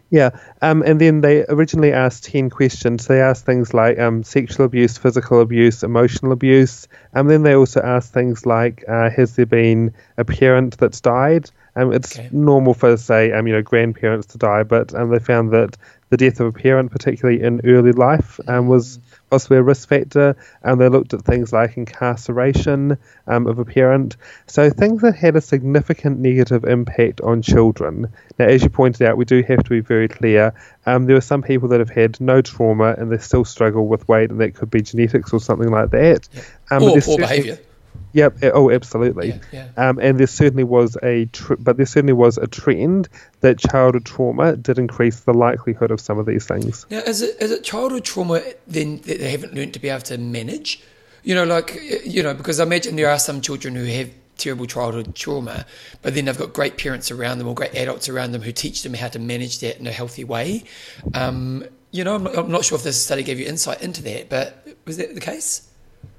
Yeah, 0.10 0.30
um, 0.62 0.84
and 0.84 1.02
then 1.02 1.20
they 1.20 1.44
originally 1.50 1.92
asked 1.92 2.24
10 2.26 2.50
questions. 2.50 3.08
They 3.08 3.20
asked 3.20 3.46
things 3.46 3.74
like 3.74 4.00
um, 4.00 4.24
sexual 4.24 4.66
abuse, 4.66 4.98
physical 4.98 5.42
abuse, 5.42 5.84
emotional 5.84 6.32
abuse. 6.32 6.88
And 7.14 7.22
um, 7.22 7.28
then 7.28 7.44
they 7.44 7.56
also 7.56 7.82
asked 7.82 8.14
things 8.14 8.46
like 8.46 8.86
uh, 8.88 9.10
Has 9.10 9.36
there 9.36 9.46
been 9.46 9.94
a 10.18 10.24
parent 10.24 10.78
that's 10.78 11.02
died? 11.02 11.52
Um, 11.76 11.92
it's 11.92 12.18
okay. 12.18 12.30
normal 12.32 12.74
for, 12.74 12.96
say, 12.98 13.32
um, 13.34 13.48
you 13.48 13.54
know, 13.54 13.62
grandparents 13.62 14.28
to 14.28 14.38
die, 14.38 14.64
but 14.64 14.96
um, 14.96 15.10
they 15.10 15.20
found 15.20 15.52
that 15.52 15.78
the 16.10 16.18
death 16.18 16.40
of 16.40 16.48
a 16.48 16.52
parent, 16.52 16.92
particularly 16.92 17.44
in 17.44 17.62
early 17.66 17.92
life, 17.92 18.40
um, 18.48 18.68
was 18.68 19.00
a 19.32 19.64
risk 19.64 19.90
factor. 19.90 20.36
And 20.64 20.80
they 20.80 20.90
looked 20.90 21.14
at 21.14 21.24
things 21.24 21.54
like 21.54 21.78
incarceration 21.78 22.98
um, 23.28 23.48
of 23.48 23.60
a 23.60 23.66
parent. 23.66 24.18
So 24.46 24.70
things 24.70 25.02
that 25.02 25.16
had 25.16 25.36
a 25.36 25.42
significant 25.42 26.20
negative 26.20 26.64
impact 26.64 27.22
on 27.22 27.42
children. 27.42 28.08
Now, 28.40 28.46
as 28.46 28.64
you 28.64 28.70
pointed 28.70 29.08
out, 29.08 29.18
we 29.18 29.26
do 29.26 29.42
have 29.44 29.64
to 29.64 29.70
be 29.70 29.80
very 29.80 30.08
clear. 30.08 30.54
Um, 30.86 31.06
there 31.06 31.16
are 31.16 31.22
some 31.22 31.42
people 31.42 31.70
that 31.70 31.80
have 31.80 31.90
had 31.90 32.20
no 32.22 32.42
trauma 32.42 32.96
and 32.98 33.12
they 33.12 33.18
still 33.18 33.46
struggle 33.46 33.88
with 33.88 34.08
weight, 34.08 34.30
and 34.30 34.40
that 34.42 34.56
could 34.56 34.72
be 34.72 34.82
genetics 34.82 35.34
or 35.34 35.40
something 35.40 35.70
like 35.70 35.92
that. 35.92 36.28
Um, 36.70 36.84
or 36.84 37.02
poor 37.02 37.18
behaviour. 37.18 37.58
Yep. 38.14 38.38
Oh, 38.54 38.72
absolutely. 38.72 39.30
Yeah, 39.30 39.40
yeah. 39.52 39.90
Um, 39.90 40.00
and 40.00 40.20
there 40.20 40.28
certainly 40.28 40.64
was 40.64 40.98
a, 41.04 41.26
tr- 41.26 41.56
but 41.60 41.78
there 41.78 41.86
certainly 41.86 42.14
was 42.14 42.38
a 42.38 42.48
trend 42.48 43.10
that 43.42 43.60
childhood 43.60 44.06
trauma 44.06 44.56
did 44.56 44.80
increase 44.80 45.22
the 45.22 45.34
likelihood 45.34 45.92
of 45.92 46.00
some 46.00 46.18
of 46.18 46.26
these 46.26 46.46
things. 46.46 46.86
Now, 46.90 47.00
is 47.00 47.22
it 47.22 47.42
is 47.42 47.52
it 47.52 47.64
childhood 47.64 48.06
trauma 48.06 48.42
then 48.66 48.98
that 48.98 49.20
they 49.20 49.30
haven't 49.30 49.54
learned 49.54 49.74
to 49.74 49.80
be 49.80 49.90
able 49.90 50.02
to 50.02 50.18
manage? 50.18 50.82
You 51.24 51.36
know, 51.36 51.44
like 51.44 51.80
you 52.06 52.24
know, 52.24 52.34
because 52.34 52.60
I 52.60 52.64
imagine 52.64 52.96
there 52.96 53.10
are 53.10 53.20
some 53.20 53.42
children 53.42 53.76
who 53.76 53.86
have 53.86 54.10
terrible 54.38 54.66
childhood 54.66 55.16
trauma, 55.16 55.66
but 56.02 56.16
then 56.16 56.26
they've 56.26 56.38
got 56.38 56.54
great 56.54 56.78
parents 56.78 57.12
around 57.12 57.40
them 57.40 57.48
or 57.48 57.56
great 57.56 57.76
adults 57.76 58.08
around 58.08 58.32
them 58.32 58.42
who 58.42 58.52
teach 58.52 58.84
them 58.84 58.94
how 58.94 59.08
to 59.10 59.20
manage 59.20 59.60
that 59.60 59.80
in 59.80 59.88
a 59.88 59.92
healthy 59.92 60.24
way. 60.24 60.64
Um, 61.14 61.66
you 61.92 62.04
know, 62.04 62.16
I'm 62.16 62.24
not, 62.24 62.38
I'm 62.38 62.52
not 62.52 62.66
sure 62.66 62.78
if 62.78 62.84
this 62.84 63.04
study 63.04 63.24
gave 63.24 63.40
you 63.40 63.46
insight 63.46 63.82
into 63.82 64.04
that, 64.04 64.30
but 64.30 64.68
was 64.86 64.98
that 64.98 65.14
the 65.16 65.22
case? 65.22 65.67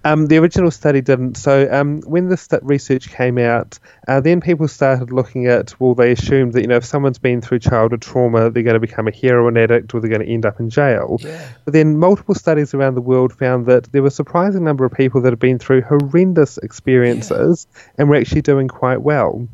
Um, 0.05 0.27
the 0.27 0.39
original 0.39 0.71
study 0.71 1.01
didn't. 1.01 1.37
So 1.37 1.69
um, 1.71 2.01
when 2.03 2.29
this 2.29 2.43
st- 2.43 2.63
research 2.63 3.11
came 3.11 3.37
out, 3.37 3.79
uh, 4.07 4.21
then 4.21 4.41
people 4.41 4.69
started 4.69 5.13
looking 5.13 5.47
at. 5.47 5.79
Well, 5.81 5.95
they 5.95 6.13
assumed 6.13 6.53
that 6.53 6.63
you 6.63 6.69
know 6.69 6.77
if 6.77 6.85
someone's 6.85 7.19
been 7.19 7.41
through 7.41 7.59
childhood 7.59 8.01
trauma, 8.01 8.51
they're 8.51 8.63
going 8.63 8.75
to 8.75 8.81
become 8.81 9.09
a 9.09 9.13
heroin 9.13 9.57
addict 9.57 9.93
or 9.95 10.01
they're 10.01 10.09
going 10.09 10.25
to 10.25 10.33
end 10.33 10.47
up 10.47 10.61
in 10.61 10.71
jail. 10.71 11.19
Yeah. 11.21 11.49
But 11.65 11.75
then 11.75 11.99
multiple 11.99 12.35
studies 12.35 12.75
around 12.75 12.95
the 12.95 13.03
world 13.03 13.33
found 13.33 13.67
that 13.67 13.91
there 13.93 14.03
were 14.03 14.09
a 14.09 14.13
surprising 14.13 14.65
number 14.65 14.85
of 14.85 14.93
people 14.93 15.21
that 15.23 15.33
have 15.33 15.41
been 15.41 15.59
through 15.59 15.83
horrendous 15.83 16.59
experiences 16.59 17.67
and 17.99 18.09
were 18.09 18.17
actually 18.17 18.43
doing 18.43 18.69
quite 18.69 19.03
well. 19.03 19.49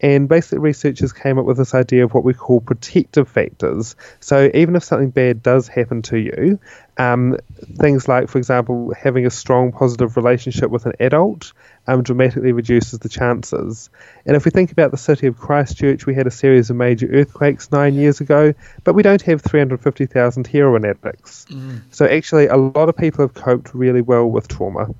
And 0.00 0.28
basically, 0.28 0.60
researchers 0.60 1.12
came 1.12 1.38
up 1.38 1.44
with 1.44 1.56
this 1.56 1.74
idea 1.74 2.04
of 2.04 2.14
what 2.14 2.22
we 2.22 2.32
call 2.32 2.60
protective 2.60 3.28
factors. 3.28 3.96
So, 4.20 4.48
even 4.54 4.76
if 4.76 4.84
something 4.84 5.10
bad 5.10 5.42
does 5.42 5.66
happen 5.66 6.02
to 6.02 6.16
you, 6.16 6.60
um, 6.98 7.36
things 7.76 8.08
like, 8.08 8.28
for 8.28 8.38
example, 8.38 8.92
having 9.00 9.24
a 9.24 9.30
strong 9.30 9.72
positive 9.72 10.16
relationship 10.16 10.70
with 10.70 10.84
an 10.84 10.92
adult 10.98 11.52
um, 11.86 12.02
dramatically 12.02 12.52
reduces 12.52 12.98
the 12.98 13.08
chances. 13.08 13.88
And 14.26 14.36
if 14.36 14.44
we 14.44 14.50
think 14.50 14.72
about 14.72 14.90
the 14.90 14.96
city 14.96 15.28
of 15.28 15.38
Christchurch, 15.38 16.06
we 16.06 16.14
had 16.14 16.26
a 16.26 16.30
series 16.30 16.70
of 16.70 16.76
major 16.76 17.06
earthquakes 17.06 17.70
nine 17.70 17.94
years 17.94 18.20
ago, 18.20 18.52
but 18.84 18.94
we 18.94 19.02
don't 19.02 19.22
have 19.22 19.40
350,000 19.40 20.46
heroin 20.46 20.84
addicts. 20.84 21.46
So, 21.92 22.04
actually, 22.04 22.48
a 22.48 22.56
lot 22.56 22.88
of 22.88 22.96
people 22.96 23.24
have 23.24 23.34
coped 23.34 23.74
really 23.74 24.02
well 24.02 24.26
with 24.26 24.48
trauma. 24.48 24.92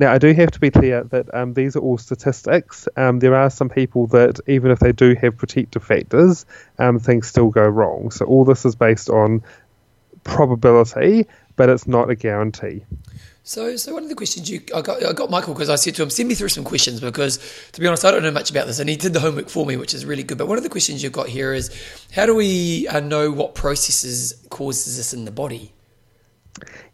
Now, 0.00 0.12
I 0.14 0.16
do 0.16 0.32
have 0.32 0.50
to 0.52 0.60
be 0.60 0.70
clear 0.70 1.04
that 1.04 1.34
um, 1.34 1.52
these 1.52 1.76
are 1.76 1.80
all 1.80 1.98
statistics. 1.98 2.88
Um, 2.96 3.18
there 3.18 3.34
are 3.34 3.50
some 3.50 3.68
people 3.68 4.06
that, 4.06 4.40
even 4.46 4.70
if 4.70 4.78
they 4.78 4.92
do 4.92 5.14
have 5.20 5.36
protective 5.36 5.84
factors, 5.84 6.46
um, 6.78 6.98
things 6.98 7.26
still 7.26 7.50
go 7.50 7.68
wrong. 7.68 8.10
So, 8.10 8.24
all 8.24 8.46
this 8.46 8.64
is 8.64 8.76
based 8.76 9.10
on 9.10 9.42
probability, 10.24 11.26
but 11.56 11.68
it's 11.68 11.86
not 11.86 12.10
a 12.10 12.14
guarantee. 12.14 12.84
So, 13.42 13.74
so 13.76 13.94
one 13.94 14.02
of 14.02 14.08
the 14.08 14.14
questions 14.14 14.50
you, 14.50 14.60
I 14.74 14.82
got, 14.82 15.04
I 15.04 15.12
got 15.12 15.30
Michael 15.30 15.54
because 15.54 15.70
I 15.70 15.76
said 15.76 15.94
to 15.96 16.02
him, 16.02 16.10
send 16.10 16.28
me 16.28 16.34
through 16.34 16.50
some 16.50 16.62
questions 16.62 17.00
because, 17.00 17.38
to 17.72 17.80
be 17.80 17.86
honest, 17.86 18.04
I 18.04 18.10
don't 18.10 18.22
know 18.22 18.30
much 18.30 18.50
about 18.50 18.66
this, 18.66 18.78
and 18.78 18.88
he 18.88 18.96
did 18.96 19.12
the 19.12 19.20
homework 19.20 19.48
for 19.48 19.64
me, 19.64 19.76
which 19.76 19.94
is 19.94 20.04
really 20.04 20.22
good. 20.22 20.38
But 20.38 20.46
one 20.46 20.58
of 20.58 20.62
the 20.62 20.70
questions 20.70 21.02
you've 21.02 21.12
got 21.12 21.28
here 21.28 21.52
is, 21.52 21.70
how 22.12 22.26
do 22.26 22.34
we 22.34 22.86
uh, 22.88 23.00
know 23.00 23.30
what 23.30 23.54
processes 23.54 24.46
causes 24.50 24.96
this 24.96 25.12
in 25.14 25.24
the 25.24 25.30
body? 25.30 25.72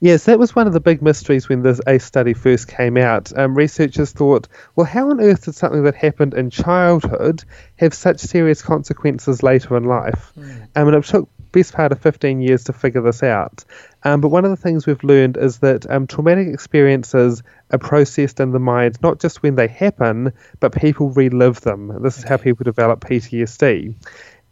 Yes, 0.00 0.25
that 0.25 0.38
was 0.38 0.54
one 0.54 0.66
of 0.66 0.73
the 0.73 0.80
big 0.80 1.02
mysteries 1.02 1.49
when 1.49 1.62
this 1.62 1.80
ACE 1.87 2.04
study 2.04 2.35
first 2.35 2.68
came 2.68 2.97
out. 2.97 3.37
Um, 3.37 3.54
researchers 3.54 4.12
thought, 4.12 4.47
well, 4.76 4.87
how 4.87 5.11
on 5.11 5.21
earth 5.21 5.47
did 5.47 5.54
something 5.54 5.83
that 5.85 5.95
happened 5.95 6.35
in 6.35 6.50
childhood 6.50 7.45
have 7.76 7.95
such 7.95 8.21
serious 8.21 8.62
consequences 8.62 9.42
later 9.42 9.76
in 9.76 9.85
life? 9.85 10.33
Um, 10.37 10.68
and 10.75 10.95
it 10.95 11.04
took 11.04 11.28
best 11.57 11.73
part 11.73 11.91
of 11.91 11.99
15 12.03 12.43
years 12.43 12.65
to 12.65 12.75
figure 12.75 13.01
this 13.01 13.23
out. 13.23 13.65
Um, 14.05 14.21
but 14.21 14.29
one 14.29 14.45
of 14.45 14.51
the 14.51 14.59
things 14.59 14.87
we've 14.87 15.03
learned 15.03 15.39
is 15.39 15.61
that 15.61 15.91
um, 15.91 16.07
traumatic 16.07 16.49
experiences 16.49 17.43
are 17.71 17.79
processed 17.79 18.41
in 18.41 18.53
the 18.53 18.59
mind 18.59 18.99
not 19.03 19.21
just 19.21 19.43
when 19.43 19.55
they 19.55 19.67
happen, 19.67 20.35
but 20.61 20.77
people 20.77 21.09
relive 21.09 21.63
them. 21.63 22.03
This 22.03 22.19
is 22.19 22.25
how 22.25 22.37
people 22.37 22.65
develop 22.65 23.01
PTSD. 23.01 23.95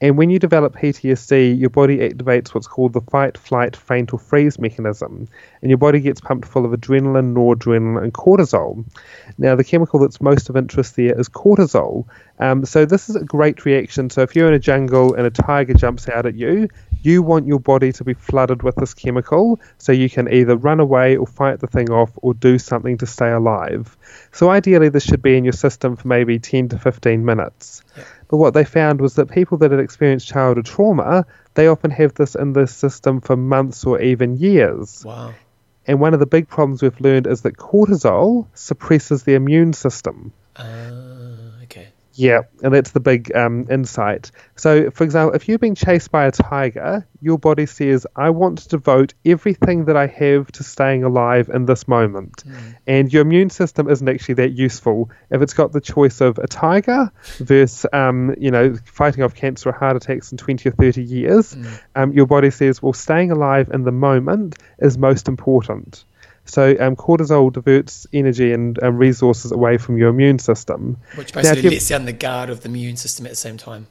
And 0.05 0.19
when 0.19 0.29
you 0.29 0.39
develop 0.39 0.75
PTSD, 0.75 1.59
your 1.59 1.71
body 1.71 1.97
activates 1.97 2.49
what's 2.49 2.67
called 2.67 2.93
the 2.93 3.01
fight, 3.01 3.39
flight, 3.39 3.75
faint, 3.75 4.13
or 4.13 4.19
freeze 4.19 4.59
mechanism. 4.59 5.29
And 5.63 5.71
your 5.71 5.79
body 5.79 5.99
gets 5.99 6.21
pumped 6.21 6.47
full 6.47 6.67
of 6.67 6.79
adrenaline, 6.79 7.33
noradrenaline, 7.33 8.03
and 8.03 8.13
cortisol. 8.13 8.85
Now, 9.39 9.57
the 9.57 9.65
chemical 9.65 10.01
that's 10.01 10.21
most 10.21 10.51
of 10.51 10.59
interest 10.59 10.97
there 10.97 11.19
is 11.19 11.31
cortisol. 11.31 12.05
Um, 12.39 12.67
so, 12.67 12.85
this 12.85 13.09
is 13.09 13.17
a 13.17 13.25
great 13.25 13.65
reaction. 13.65 14.11
So, 14.11 14.21
if 14.21 14.37
you're 14.37 14.49
in 14.49 14.53
a 14.53 14.59
jungle 14.59 15.15
and 15.15 15.27
a 15.27 15.31
tiger 15.31 15.73
jumps 15.73 16.07
out 16.07 16.27
at 16.27 16.35
you, 16.35 16.69
you 17.01 17.23
want 17.23 17.47
your 17.47 17.61
body 17.61 17.91
to 17.93 18.05
be 18.05 18.13
flooded 18.13 18.63
with 18.63 18.77
this 18.77 18.93
chemical 18.93 19.59
so 19.79 19.93
you 19.93 20.11
can 20.11 20.31
either 20.31 20.55
run 20.55 20.81
away 20.81 21.17
or 21.17 21.27
fight 21.27 21.61
the 21.61 21.67
thing 21.67 21.91
off 21.91 22.11
or 22.17 22.35
do 22.35 22.59
something 22.59 22.99
to 22.99 23.07
stay 23.07 23.31
alive. 23.31 23.97
So, 24.33 24.51
ideally, 24.51 24.91
this 24.91 25.05
should 25.05 25.23
be 25.23 25.39
in 25.39 25.45
your 25.45 25.55
system 25.55 25.97
for 25.97 26.09
maybe 26.09 26.39
10 26.39 26.69
to 26.71 26.79
15 26.79 27.25
minutes. 27.25 27.83
But 28.35 28.39
what 28.39 28.55
they 28.55 28.65
found 28.65 29.01
was 29.01 29.15
that 29.15 29.31
people 29.31 29.59
that 29.59 29.71
had 29.71 29.79
experienced 29.79 30.27
childhood 30.27 30.67
trauma, 30.67 31.25
they 31.55 31.69
often 31.69 31.93
have 31.93 32.15
this 32.15 32.35
in 32.35 32.53
their 32.53 32.67
system 32.67 33.21
for 33.21 33.37
months 33.37 33.87
or 33.87 34.01
even 34.01 34.39
years. 34.39 35.05
Wow. 35.07 35.35
And 35.87 36.01
one 36.01 36.15
of 36.15 36.19
the 36.19 36.27
big 36.27 36.49
problems 36.49 36.83
we've 36.83 37.01
learned 37.01 37.29
is 37.29 37.43
that 37.43 37.57
cortisol 37.57 38.49
suppresses 38.53 39.23
the 39.23 39.35
immune 39.35 39.73
system. 39.73 40.33
Uh. 40.57 41.14
Yeah, 42.17 42.43
and 42.63 42.73
that's 42.73 42.93
the 42.93 43.01
big 43.01 43.35
um, 43.35 43.67
insight. 43.71 44.31
So, 44.57 44.91
for 44.91 45.05
example, 45.05 45.35
if 45.35 45.49
you're 45.49 45.59
being 45.59 45.75
chased 45.75 46.11
by 46.13 46.27
a 46.27 46.31
tiger, 46.31 47.07
your 47.21 47.39
body 47.39 47.67
says, 47.67 48.07
I 48.15 48.31
want 48.31 48.59
to 48.59 48.69
devote 48.69 49.15
everything 49.25 49.87
that 49.87 49.97
I 49.97 50.07
have 50.07 50.53
to 50.53 50.63
staying 50.63 51.03
alive 51.03 51.51
in 51.53 51.67
this 51.67 51.89
moment. 51.89 52.45
And 52.87 53.13
your 53.13 53.23
immune 53.23 53.51
system 53.51 53.91
isn't 53.91 54.09
actually 54.09 54.35
that 54.35 54.51
useful. 54.51 55.11
If 55.31 55.43
it's 55.43 55.55
got 55.55 55.73
the 55.73 55.81
choice 55.81 56.21
of 56.21 56.39
a 56.39 56.47
tiger 56.47 57.11
versus, 57.39 57.87
um, 57.93 58.35
you 58.39 58.51
know, 58.51 58.77
fighting 58.85 59.25
off 59.25 59.35
cancer 59.35 59.71
or 59.71 59.73
heart 59.73 59.97
attacks 59.97 60.31
in 60.31 60.39
20 60.39 60.69
or 60.69 60.73
30 60.73 61.03
years, 61.03 61.57
um, 61.97 62.13
your 62.13 62.27
body 62.27 62.51
says, 62.51 62.81
well, 62.83 62.93
staying 62.93 63.33
alive 63.33 63.71
in 63.73 63.83
the 63.83 63.93
moment 63.93 64.57
is 64.79 64.97
most 64.97 65.27
important. 65.29 66.05
So 66.47 66.77
um, 66.79 66.95
cortisol 66.97 67.53
diverts 67.53 68.07
energy 68.13 68.53
and 68.53 68.81
um, 68.83 68.97
resources 68.99 69.51
away 69.53 69.79
from 69.79 69.97
your 69.97 70.11
immune 70.11 70.39
system. 70.39 70.99
Which 71.17 71.35
Now, 71.35 71.43
basically 71.43 71.63
you- 71.63 71.71
lets 71.71 71.89
down 71.89 72.05
the 72.05 72.13
guard 72.13 72.51
of 72.51 72.61
the 72.63 72.69
immune 72.69 72.97
system 72.97 73.27
at 73.27 73.31
the 73.31 73.37
same 73.37 73.57
time. 73.57 73.87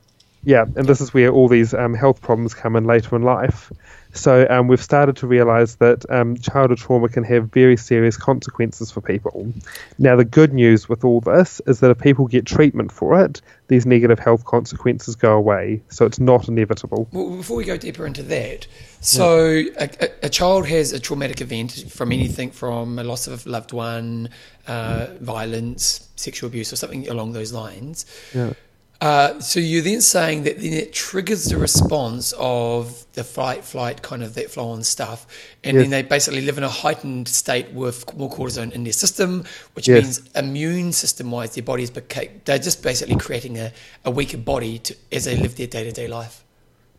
Yeah, 0.45 0.65
and 0.75 0.85
this 0.85 0.99
is 0.99 1.13
where 1.13 1.29
all 1.29 1.47
these 1.47 1.73
um, 1.73 1.93
health 1.93 2.21
problems 2.21 2.53
come 2.53 2.75
in 2.75 2.83
later 2.83 3.15
in 3.15 3.21
life. 3.21 3.71
So 4.13 4.47
um, 4.49 4.67
we've 4.67 4.81
started 4.81 5.17
to 5.17 5.27
realise 5.27 5.75
that 5.75 6.09
um, 6.09 6.37
childhood 6.37 6.77
trauma 6.77 7.09
can 7.09 7.23
have 7.23 7.49
very 7.49 7.75
serious 7.75 8.15
consequences 8.15 8.91
for 8.91 9.01
people. 9.01 9.51
Now, 9.97 10.15
the 10.15 10.25
good 10.25 10.53
news 10.53 10.87
with 10.87 11.03
all 11.03 11.19
this 11.19 11.61
is 11.65 11.79
that 11.79 11.89
if 11.89 11.99
people 11.99 12.27
get 12.27 12.45
treatment 12.45 12.91
for 12.91 13.19
it, 13.19 13.41
these 13.67 13.85
negative 13.85 14.19
health 14.19 14.45
consequences 14.45 15.15
go 15.15 15.35
away. 15.35 15.81
So 15.89 16.05
it's 16.05 16.19
not 16.19 16.47
inevitable. 16.47 17.07
Well, 17.11 17.37
before 17.37 17.57
we 17.57 17.65
go 17.65 17.75
deeper 17.75 18.05
into 18.05 18.23
that, 18.23 18.67
so 19.01 19.63
a, 19.79 19.89
a, 19.99 20.09
a 20.23 20.29
child 20.29 20.67
has 20.67 20.93
a 20.93 20.99
traumatic 20.99 21.41
event 21.41 21.91
from 21.91 22.11
anything 22.11 22.51
from 22.51 22.99
a 22.99 23.03
loss 23.03 23.27
of 23.27 23.45
a 23.45 23.49
loved 23.49 23.73
one, 23.73 24.29
uh, 24.67 25.07
violence, 25.19 26.07
sexual 26.15 26.47
abuse, 26.47 26.71
or 26.71 26.75
something 26.75 27.09
along 27.09 27.33
those 27.33 27.51
lines. 27.51 28.05
Yeah. 28.33 28.53
Uh, 29.01 29.37
so 29.41 29.59
you're 29.59 29.81
then 29.81 29.99
saying 29.99 30.43
that 30.43 30.57
then 30.59 30.71
it 30.71 30.93
triggers 30.93 31.45
the 31.45 31.57
response 31.57 32.33
of 32.37 33.05
the 33.13 33.23
fight, 33.23 33.65
flight, 33.65 34.01
kind 34.01 34.23
of 34.23 34.33
that 34.35 34.49
flow 34.49 34.69
on 34.69 34.81
stuff, 34.81 35.27
and 35.61 35.77
then 35.77 35.89
they 35.89 36.01
basically 36.01 36.39
live 36.39 36.57
in 36.57 36.63
a 36.63 36.69
heightened 36.69 37.27
state 37.27 37.69
with 37.73 38.15
more 38.15 38.29
cortisone 38.29 38.71
in 38.71 38.85
their 38.85 38.93
system, 38.93 39.43
which 39.73 39.89
Yes. 39.89 40.03
means 40.03 40.29
immune 40.35 40.93
system 40.93 41.31
wise, 41.31 41.53
their 41.53 41.63
bodies 41.65 41.91
beca- 41.91 42.29
they're 42.45 42.59
just 42.59 42.81
basically 42.81 43.17
creating 43.17 43.57
a, 43.57 43.73
a 44.05 44.11
weaker 44.11 44.37
body 44.37 44.79
to, 44.79 44.95
as 45.11 45.25
they 45.25 45.35
live 45.35 45.57
their 45.57 45.67
day 45.67 45.83
to 45.83 45.91
day 45.91 46.07
life. 46.07 46.45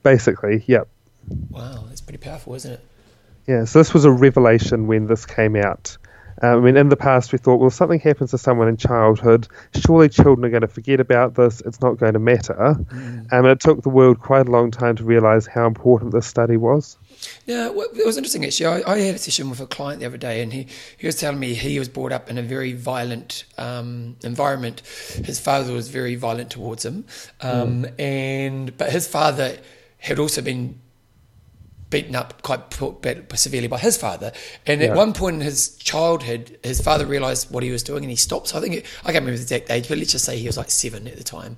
Basically, 0.03 0.63
yep. 0.67 0.87
Wow, 1.49 1.85
that's 1.89 2.03
pretty 2.03 2.19
powerful, 2.19 2.55
isn't 2.55 2.73
it? 2.73 2.81
Yeah, 3.47 3.65
so 3.65 3.79
this 3.79 3.95
was 3.95 4.05
a 4.05 4.11
revelation 4.11 4.87
when 4.87 5.07
this 5.07 5.25
came 5.25 5.57
out. 5.57 5.97
I 6.45 6.57
mean, 6.61 6.77
in 6.77 6.89
the 6.89 6.97
past, 6.97 7.33
we 7.33 7.39
thought, 7.39 7.57
well, 7.57 7.69
if 7.69 7.75
something 7.75 8.01
happens 8.01 8.31
to 8.31 8.39
someone 8.39 8.69
in 8.69 8.77
childhood, 8.77 9.49
surely 9.85 10.09
children 10.09 10.45
are 10.45 10.51
going 10.51 10.63
to 10.63 10.69
forget 10.69 11.01
about 11.01 11.35
this. 11.35 11.61
It's 11.63 11.81
not 11.81 11.99
going 11.99 12.15
to 12.15 12.19
matter. 12.19 12.61
Um, 12.65 13.27
and 13.31 13.47
it 13.47 13.61
took 13.61 13.83
the 13.83 13.89
world 13.89 14.21
quite 14.21 14.49
a 14.49 14.51
long 14.51 14.71
time 14.71 14.97
to 14.97 15.05
realize 15.05 15.47
how 15.47 15.67
important 15.67 16.13
this 16.13 16.27
study 16.27 16.57
was. 16.57 16.97
Yeah, 17.47 17.69
well, 17.69 17.87
it 17.95 18.05
was 18.05 18.17
interesting 18.17 18.45
actually. 18.45 18.85
I, 18.85 18.93
I 18.93 18.99
had 18.99 19.15
a 19.15 19.19
session 19.19 19.51
with 19.51 19.61
a 19.61 19.67
client 19.67 20.01
the 20.01 20.07
other 20.07 20.17
day, 20.17 20.43
and 20.43 20.53
he, 20.53 20.67
he 20.99 21.07
was 21.07 21.17
telling 21.17 21.39
me 21.39 21.55
he 21.55 21.79
was 21.79 21.89
brought 21.89 22.13
up 22.13 22.29
in 22.29 22.39
a 22.39 22.43
very 22.43 22.73
violent 22.73 23.45
um, 23.59 24.17
environment. 24.23 24.83
His 25.25 25.41
father 25.41 25.73
was 25.73 25.89
very 25.89 26.15
violent 26.17 26.51
towards 26.51 26.85
him, 26.85 27.05
um, 27.41 27.87
and 27.99 28.77
but 28.77 28.91
his 28.91 29.07
father 29.07 29.59
had 29.99 30.19
also 30.19 30.43
been 30.43 30.81
beaten 31.95 32.17
up 32.17 32.43
quite 32.43 32.61
severely 33.35 33.69
by 33.69 33.79
his 33.79 33.97
father. 33.97 34.33
And 34.67 34.81
Yeah. 34.81 34.89
at 34.89 34.97
one 34.97 35.13
point 35.13 35.37
in 35.37 35.43
his 35.43 35.77
childhood, 35.77 36.59
his 36.65 36.81
father 36.81 37.07
realized 37.07 37.53
what 37.53 37.63
he 37.63 37.71
was 37.71 37.85
doing 37.85 38.03
and 38.03 38.11
he 38.11 38.17
stopped. 38.17 38.49
So 38.49 38.59
I 38.59 38.61
think, 38.61 38.75
it, 38.75 38.87
I 39.05 39.13
can't 39.13 39.23
remember 39.25 39.37
the 39.37 39.43
exact 39.43 39.71
age, 39.71 39.89
but 39.89 39.99
let's 39.99 40.11
just 40.11 40.25
say 40.25 40.37
he 40.37 40.49
was 40.49 40.57
like 40.57 40.73
seven 40.73 41.07
at 41.07 41.17
the 41.17 41.23
time. 41.23 41.55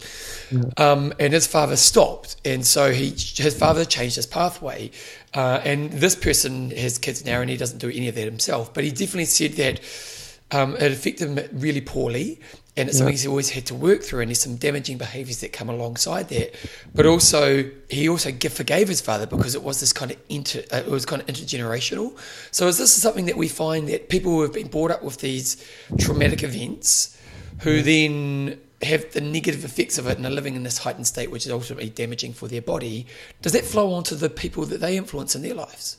Um, 0.76 1.14
and 1.18 1.32
his 1.32 1.46
father 1.46 1.76
stopped. 1.76 2.36
And 2.44 2.66
so 2.66 2.92
he, 2.92 3.10
his 3.10 3.56
father 3.58 3.86
changed 3.86 4.16
his 4.16 4.26
pathway. 4.26 4.90
Uh, 5.32 5.62
and 5.64 5.90
this 5.90 6.14
person 6.14 6.70
has 6.72 6.98
kids 6.98 7.24
now 7.24 7.40
and 7.40 7.48
he 7.48 7.56
doesn't 7.56 7.78
do 7.78 7.88
any 7.88 8.08
of 8.08 8.14
that 8.16 8.24
himself. 8.26 8.74
But 8.74 8.84
he 8.84 8.90
definitely 8.90 9.24
said 9.24 9.52
that 9.54 9.80
um, 10.50 10.76
it 10.76 10.92
affected 10.92 11.30
him 11.30 11.38
really 11.58 11.80
poorly, 11.80 12.40
and 12.76 12.88
it's 12.88 12.98
something 12.98 13.12
he's 13.12 13.26
always 13.26 13.50
had 13.50 13.66
to 13.66 13.74
work 13.74 14.02
through. 14.02 14.20
And 14.20 14.28
there's 14.28 14.40
some 14.40 14.56
damaging 14.56 14.98
behaviours 14.98 15.40
that 15.40 15.52
come 15.52 15.70
alongside 15.70 16.28
that. 16.28 16.54
But 16.94 17.06
also, 17.06 17.70
he 17.88 18.08
also 18.08 18.30
forgave 18.32 18.88
his 18.88 19.00
father 19.00 19.26
because 19.26 19.54
it 19.54 19.62
was 19.62 19.80
this 19.80 19.92
kind 19.92 20.10
of 20.10 20.18
inter, 20.28 20.62
uh, 20.72 20.78
it 20.78 20.90
was 20.90 21.06
kind 21.06 21.22
of 21.22 21.28
intergenerational. 21.28 22.16
So, 22.50 22.66
is 22.68 22.78
this 22.78 22.92
something 22.92 23.26
that 23.26 23.36
we 23.36 23.48
find 23.48 23.88
that 23.88 24.08
people 24.10 24.32
who 24.32 24.42
have 24.42 24.52
been 24.52 24.68
brought 24.68 24.90
up 24.90 25.02
with 25.02 25.18
these 25.18 25.64
traumatic 25.98 26.42
events, 26.42 27.18
who 27.60 27.80
then 27.80 28.60
have 28.82 29.10
the 29.12 29.22
negative 29.22 29.64
effects 29.64 29.96
of 29.96 30.06
it 30.06 30.18
and 30.18 30.26
are 30.26 30.30
living 30.30 30.54
in 30.54 30.62
this 30.62 30.78
heightened 30.78 31.06
state, 31.06 31.30
which 31.30 31.46
is 31.46 31.52
ultimately 31.52 31.88
damaging 31.88 32.34
for 32.34 32.46
their 32.46 32.60
body, 32.60 33.06
does 33.40 33.52
that 33.52 33.64
flow 33.64 33.94
onto 33.94 34.14
the 34.14 34.28
people 34.28 34.66
that 34.66 34.80
they 34.80 34.98
influence 34.98 35.34
in 35.34 35.40
their 35.40 35.54
lives? 35.54 35.96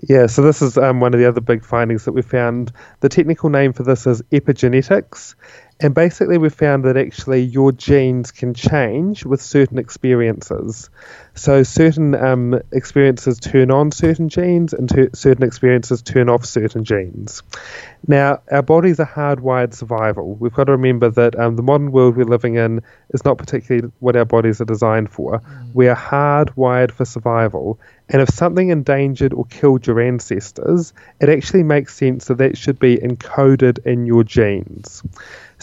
Yeah, 0.00 0.26
so 0.26 0.42
this 0.42 0.60
is 0.60 0.76
um, 0.76 1.00
one 1.00 1.14
of 1.14 1.20
the 1.20 1.26
other 1.26 1.40
big 1.40 1.64
findings 1.64 2.04
that 2.04 2.12
we 2.12 2.22
found. 2.22 2.70
The 3.00 3.08
technical 3.08 3.48
name 3.48 3.72
for 3.72 3.82
this 3.82 4.06
is 4.06 4.20
epigenetics. 4.30 5.34
And 5.78 5.94
basically, 5.94 6.38
we 6.38 6.48
found 6.48 6.84
that 6.86 6.96
actually 6.96 7.42
your 7.42 7.70
genes 7.70 8.30
can 8.30 8.54
change 8.54 9.26
with 9.26 9.42
certain 9.42 9.78
experiences. 9.78 10.88
So, 11.34 11.64
certain 11.64 12.14
um, 12.14 12.58
experiences 12.72 13.38
turn 13.38 13.70
on 13.70 13.92
certain 13.92 14.30
genes, 14.30 14.72
and 14.72 14.88
ter- 14.88 15.10
certain 15.12 15.44
experiences 15.44 16.00
turn 16.00 16.30
off 16.30 16.46
certain 16.46 16.84
genes. 16.84 17.42
Now, 18.08 18.40
our 18.50 18.62
bodies 18.62 19.00
are 19.00 19.06
hardwired 19.06 19.74
survival. 19.74 20.34
We've 20.36 20.54
got 20.54 20.64
to 20.64 20.72
remember 20.72 21.10
that 21.10 21.38
um, 21.38 21.56
the 21.56 21.62
modern 21.62 21.92
world 21.92 22.16
we're 22.16 22.24
living 22.24 22.54
in 22.54 22.82
is 23.10 23.24
not 23.26 23.36
particularly 23.36 23.92
what 23.98 24.16
our 24.16 24.24
bodies 24.24 24.62
are 24.62 24.66
designed 24.66 25.10
for. 25.10 25.42
We 25.74 25.88
are 25.88 25.96
hardwired 25.96 26.90
for 26.92 27.04
survival. 27.04 27.78
And 28.08 28.22
if 28.22 28.30
something 28.30 28.68
endangered 28.68 29.34
or 29.34 29.44
killed 29.46 29.86
your 29.86 30.00
ancestors, 30.00 30.92
it 31.20 31.28
actually 31.28 31.64
makes 31.64 31.96
sense 31.96 32.26
that 32.26 32.38
that 32.38 32.56
should 32.56 32.78
be 32.78 32.96
encoded 32.96 33.84
in 33.84 34.06
your 34.06 34.22
genes. 34.22 35.02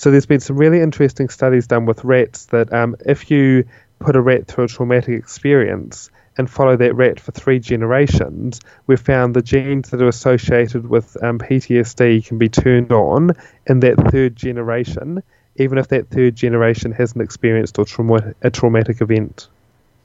So 0.04 0.12
there's 0.12 0.26
been 0.26 0.42
some 0.42 0.58
really 0.58 0.82
interesting 0.82 1.30
studies 1.30 1.66
done 1.66 1.86
with 1.86 2.04
rats 2.04 2.48
that 2.48 2.74
um, 2.74 2.98
if 3.06 3.32
you 3.32 3.64
put 4.00 4.18
a 4.18 4.22
rat 4.22 4.48
through 4.48 4.66
a 4.66 4.68
traumatic 4.68 5.18
experience 5.18 6.10
and 6.38 6.50
follow 6.50 6.76
that 6.76 6.94
rat 6.94 7.22
for 7.22 7.32
three 7.32 7.58
generations, 7.58 8.60
we've 8.86 9.00
found 9.00 9.34
the 9.34 9.42
genes 9.42 9.92
that 9.92 10.02
are 10.02 10.10
associated 10.10 10.90
with 10.90 11.16
um, 11.24 11.40
PTSD 11.40 12.26
can 12.28 12.38
be 12.38 12.50
turned 12.50 12.92
on 12.92 13.32
in 13.66 13.80
that 13.80 13.96
third 14.12 14.36
generation, 14.36 15.24
even 15.56 15.78
if 15.78 15.88
that 15.88 16.10
third 16.10 16.36
generation 16.36 16.92
hasn't 16.92 17.24
experienced 17.24 17.78
a, 17.78 17.86
trauma- 17.86 18.34
a 18.42 18.52
traumatic 18.52 19.00
event. 19.00 19.48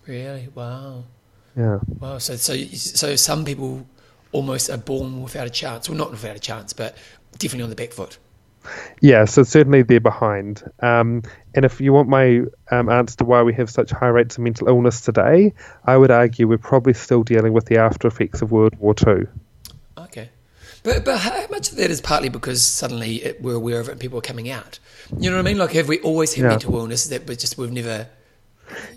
Really? 0.06 0.48
Wow. 0.54 1.02
Yeah. 1.56 1.80
Wow. 1.98 2.18
So, 2.18 2.36
so, 2.36 2.54
so 2.54 3.16
some 3.16 3.44
people 3.44 3.84
almost 4.30 4.70
are 4.70 4.78
born 4.78 5.24
without 5.24 5.48
a 5.48 5.50
chance. 5.50 5.88
Well, 5.88 5.98
not 5.98 6.12
without 6.12 6.36
a 6.36 6.38
chance, 6.38 6.72
but 6.72 6.96
definitely 7.32 7.64
on 7.64 7.70
the 7.70 7.74
back 7.74 7.90
foot. 7.90 8.16
Yeah, 9.00 9.24
so 9.24 9.42
certainly 9.42 9.82
they're 9.82 10.00
behind. 10.00 10.62
Um, 10.80 11.22
and 11.54 11.64
if 11.64 11.80
you 11.80 11.92
want 11.92 12.08
my 12.08 12.42
um, 12.70 12.88
answer 12.88 13.16
to 13.18 13.24
why 13.24 13.42
we 13.42 13.54
have 13.54 13.70
such 13.70 13.90
high 13.90 14.08
rates 14.08 14.36
of 14.36 14.44
mental 14.44 14.68
illness 14.68 15.00
today, 15.00 15.52
I 15.84 15.96
would 15.96 16.10
argue 16.10 16.48
we're 16.48 16.58
probably 16.58 16.94
still 16.94 17.22
dealing 17.22 17.52
with 17.52 17.66
the 17.66 17.78
after 17.78 18.08
effects 18.08 18.42
of 18.42 18.52
World 18.52 18.74
War 18.78 18.94
II. 19.06 19.26
Okay. 19.98 20.30
But, 20.82 21.04
but 21.04 21.18
how 21.18 21.46
much 21.48 21.70
of 21.70 21.76
that 21.76 21.90
is 21.90 22.00
partly 22.00 22.28
because 22.28 22.62
suddenly 22.64 23.16
it, 23.16 23.42
we're 23.42 23.54
aware 23.56 23.80
of 23.80 23.88
it 23.88 23.92
and 23.92 24.00
people 24.00 24.18
are 24.18 24.22
coming 24.22 24.50
out? 24.50 24.78
You 25.18 25.30
know 25.30 25.36
what 25.36 25.46
I 25.46 25.50
mean? 25.50 25.58
Like, 25.58 25.72
have 25.72 25.88
we 25.88 25.98
always 26.00 26.34
had 26.34 26.44
Yeah. 26.44 26.50
mental 26.50 26.76
illness 26.76 27.06
that 27.08 27.26
but 27.26 27.38
just 27.38 27.58
we've 27.58 27.72
never. 27.72 28.06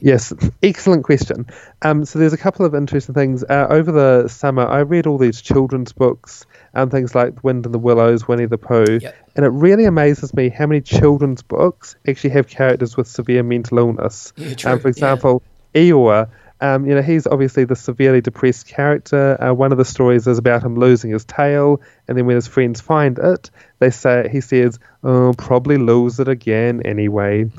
Yes, 0.01 0.33
excellent 0.61 1.05
question. 1.05 1.47
Um, 1.81 2.03
so 2.05 2.19
there's 2.19 2.33
a 2.33 2.37
couple 2.37 2.65
of 2.65 2.75
interesting 2.75 3.15
things. 3.15 3.43
Uh, 3.43 3.67
over 3.69 3.91
the 3.91 4.27
summer, 4.27 4.67
I 4.67 4.79
read 4.79 5.07
all 5.07 5.17
these 5.17 5.41
children's 5.41 5.93
books 5.93 6.45
and 6.73 6.89
things 6.91 7.13
like 7.15 7.43
Wind 7.43 7.65
in 7.65 7.71
the 7.71 7.79
Willows, 7.79 8.27
Winnie 8.27 8.45
the 8.45 8.57
Pooh, 8.57 8.99
Yep. 9.01 9.15
and 9.35 9.45
it 9.45 9.49
really 9.49 9.85
amazes 9.85 10.33
me 10.33 10.49
how 10.49 10.65
many 10.67 10.81
children's 10.81 11.41
books 11.41 11.95
actually 12.07 12.29
have 12.31 12.47
characters 12.47 12.95
with 12.97 13.07
severe 13.07 13.43
mental 13.43 13.77
illness. 13.79 14.31
Yeah, 14.37 14.53
true, 14.55 14.71
Um, 14.71 14.79
for 14.79 14.87
yeah. 14.87 14.91
example, 14.91 15.43
Eeyore. 15.75 16.27
Um, 16.63 16.85
you 16.85 16.93
know, 16.93 17.01
he's 17.01 17.25
obviously 17.25 17.63
the 17.63 17.75
severely 17.75 18.21
depressed 18.21 18.67
character. 18.67 19.35
Uh, 19.43 19.51
one 19.51 19.71
of 19.71 19.79
the 19.79 19.85
stories 19.85 20.27
is 20.27 20.37
about 20.37 20.61
him 20.63 20.75
losing 20.77 21.09
his 21.09 21.25
tail, 21.25 21.81
and 22.07 22.15
then 22.15 22.27
when 22.27 22.35
his 22.35 22.45
friends 22.47 22.79
find 22.79 23.17
it, 23.17 23.49
they 23.79 23.89
say 23.89 24.29
he 24.31 24.41
says, 24.41 24.77
"Oh, 25.03 25.33
probably 25.35 25.77
lose 25.77 26.19
it 26.19 26.27
again 26.27 26.83
anyway." 26.85 27.49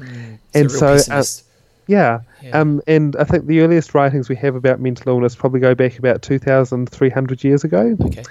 It's 0.55 0.55
and 0.55 0.71
so, 0.71 1.13
uh, 1.13 1.25
yeah. 1.89 2.21
Yeah. 2.43 2.61
Um, 2.61 2.81
and 2.87 3.17
I 3.17 3.25
think 3.25 3.47
the 3.47 3.61
earliest 3.63 3.93
writings 3.93 4.29
we 4.29 4.37
have 4.37 4.55
about 4.55 4.79
mental 4.81 5.09
illness 5.13 5.35
probably 5.35 5.59
go 5.59 5.75
back 5.75 5.99
about 5.99 6.23
2,300 6.23 7.43
years 7.45 7.65
ago. 7.65 7.97
okay. 8.01 8.23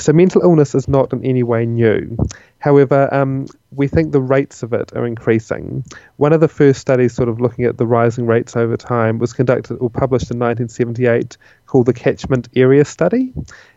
So 0.00 0.12
mental 0.12 0.42
illness 0.42 0.74
is 0.74 0.88
not 0.88 1.12
in 1.12 1.24
any 1.24 1.42
way 1.42 1.66
new. 1.66 2.16
However, 2.58 3.12
um, 3.12 3.46
we 3.70 3.86
think 3.86 4.12
the 4.12 4.20
rates 4.20 4.62
of 4.62 4.72
it 4.72 4.92
are 4.94 5.06
increasing. 5.06 5.84
One 6.16 6.32
of 6.32 6.40
the 6.40 6.48
first 6.48 6.80
studies, 6.80 7.14
sort 7.14 7.28
of 7.28 7.40
looking 7.40 7.64
at 7.64 7.76
the 7.76 7.86
rising 7.86 8.26
rates 8.26 8.56
over 8.56 8.76
time, 8.76 9.18
was 9.18 9.32
conducted 9.32 9.76
or 9.76 9.90
published 9.90 10.30
in 10.30 10.38
1978, 10.38 11.36
called 11.66 11.86
the 11.86 11.92
Catchment 11.92 12.48
Area 12.56 12.84
Study. 12.84 13.32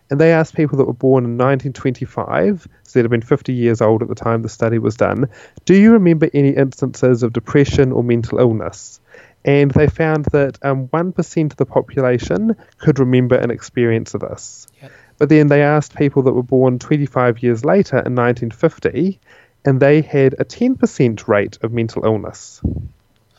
And 0.10 0.20
they 0.20 0.32
asked 0.32 0.56
people 0.56 0.78
that 0.78 0.86
were 0.86 0.94
born 0.94 1.24
in 1.24 1.38
1925, 1.38 2.68
so 2.84 3.00
they'd 3.00 3.04
have 3.04 3.12
been 3.12 3.22
50 3.22 3.54
years 3.54 3.82
old 3.82 4.02
at 4.02 4.10
the 4.10 4.16
time 4.16 4.42
the 4.42 4.50
study 4.50 4.78
was 4.78 4.96
done, 4.96 5.30
do 5.66 5.76
you 5.76 5.94
remember 5.94 6.30
any 6.34 6.50
instances 6.50 7.24
of 7.24 7.34
depression 7.34 7.92
or 7.92 8.04
mental 8.04 8.40
illness? 8.40 9.00
And 9.46 9.72
they 9.72 9.88
found 9.88 10.26
that 10.26 10.58
um, 10.62 10.88
1% 10.88 11.52
of 11.52 11.58
the 11.58 11.66
population 11.66 12.56
could 12.78 13.00
remember 13.00 13.36
an 13.36 13.52
experience 13.52 14.14
of 14.14 14.22
this. 14.22 14.68
Yep. 14.82 14.92
But 15.24 15.30
then 15.30 15.48
they 15.48 15.62
asked 15.64 15.96
people 15.96 16.22
that 16.24 16.34
were 16.34 16.44
born 16.44 16.80
25 16.80 17.42
years 17.42 17.64
later 17.64 17.96
in 17.96 18.14
1950, 18.14 19.22
and 19.64 19.80
they 19.80 20.02
had 20.02 20.34
a 20.34 20.44
10% 20.44 21.28
rate 21.30 21.58
of 21.62 21.72
mental 21.72 22.04
illness. 22.04 22.60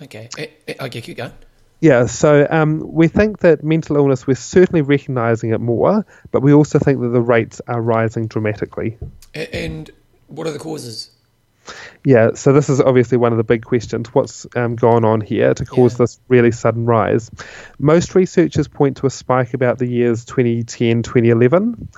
Okay. 0.00 0.30
Eh, 0.38 0.46
eh, 0.66 0.74
Okay, 0.80 1.02
keep 1.02 1.18
going. 1.18 1.32
Yeah, 1.80 2.06
so 2.06 2.46
um, 2.48 2.90
we 2.90 3.06
think 3.08 3.40
that 3.40 3.62
mental 3.62 3.96
illness, 3.96 4.26
we're 4.26 4.34
certainly 4.34 4.80
recognizing 4.80 5.50
it 5.50 5.60
more, 5.60 6.06
but 6.30 6.40
we 6.40 6.54
also 6.54 6.78
think 6.78 7.02
that 7.02 7.08
the 7.08 7.20
rates 7.20 7.60
are 7.66 7.82
rising 7.82 8.28
dramatically. 8.28 8.96
And 9.34 9.90
what 10.28 10.46
are 10.46 10.52
the 10.52 10.58
causes? 10.58 11.10
Yeah, 12.04 12.30
so 12.34 12.52
this 12.52 12.68
is 12.68 12.80
obviously 12.80 13.18
one 13.18 13.32
of 13.32 13.38
the 13.38 13.44
big 13.44 13.64
questions. 13.64 14.08
What's 14.14 14.46
um, 14.56 14.76
gone 14.76 15.04
on 15.04 15.20
here 15.20 15.54
to 15.54 15.64
cause 15.64 15.94
Yeah. 15.94 15.98
this 16.04 16.20
really 16.28 16.50
sudden 16.50 16.86
rise? 16.86 17.30
Most 17.78 18.14
researchers 18.14 18.68
point 18.68 18.98
to 18.98 19.06
a 19.06 19.10
spike 19.10 19.54
about 19.54 19.78
the 19.78 19.86
years 19.86 20.24
2010, 20.24 21.02
2011. 21.02 21.88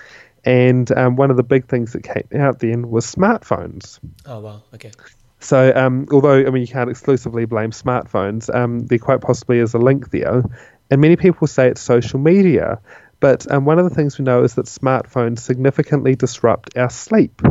And 0.45 0.97
um, 0.97 1.17
one 1.17 1.31
of 1.31 1.37
the 1.37 1.43
big 1.43 1.67
things 1.67 1.93
that 1.93 2.05
came 2.05 2.41
out 2.41 2.61
then 2.61 2.89
was 2.89 3.05
smartphones. 3.13 3.99
Oh, 4.25 4.39
wow. 4.39 4.63
Okay. 4.75 4.93
So, 5.41 5.73
um, 5.75 6.07
although 6.13 6.47
I 6.47 6.51
mean 6.51 6.63
you 6.63 6.69
can't 6.69 6.89
exclusively 6.89 7.45
blame 7.45 7.71
smartphones, 7.71 8.53
um, 8.55 8.87
there 8.87 8.99
quite 8.99 9.21
possibly 9.21 9.59
is 9.59 9.75
a 9.75 9.79
link 9.79 10.11
there, 10.11 10.43
and 10.91 11.01
many 11.01 11.17
people 11.17 11.47
say 11.47 11.69
it's 11.69 11.81
social 11.81 12.19
media. 12.19 12.81
But 13.21 13.51
um, 13.51 13.65
one 13.65 13.79
of 13.79 13.89
the 13.89 13.95
things 13.95 14.19
we 14.19 14.25
know 14.25 14.45
is 14.45 14.55
that 14.55 14.67
smartphones 14.67 15.41
significantly 15.41 16.15
disrupt 16.15 16.77
our 16.77 16.91
sleep. 16.91 17.43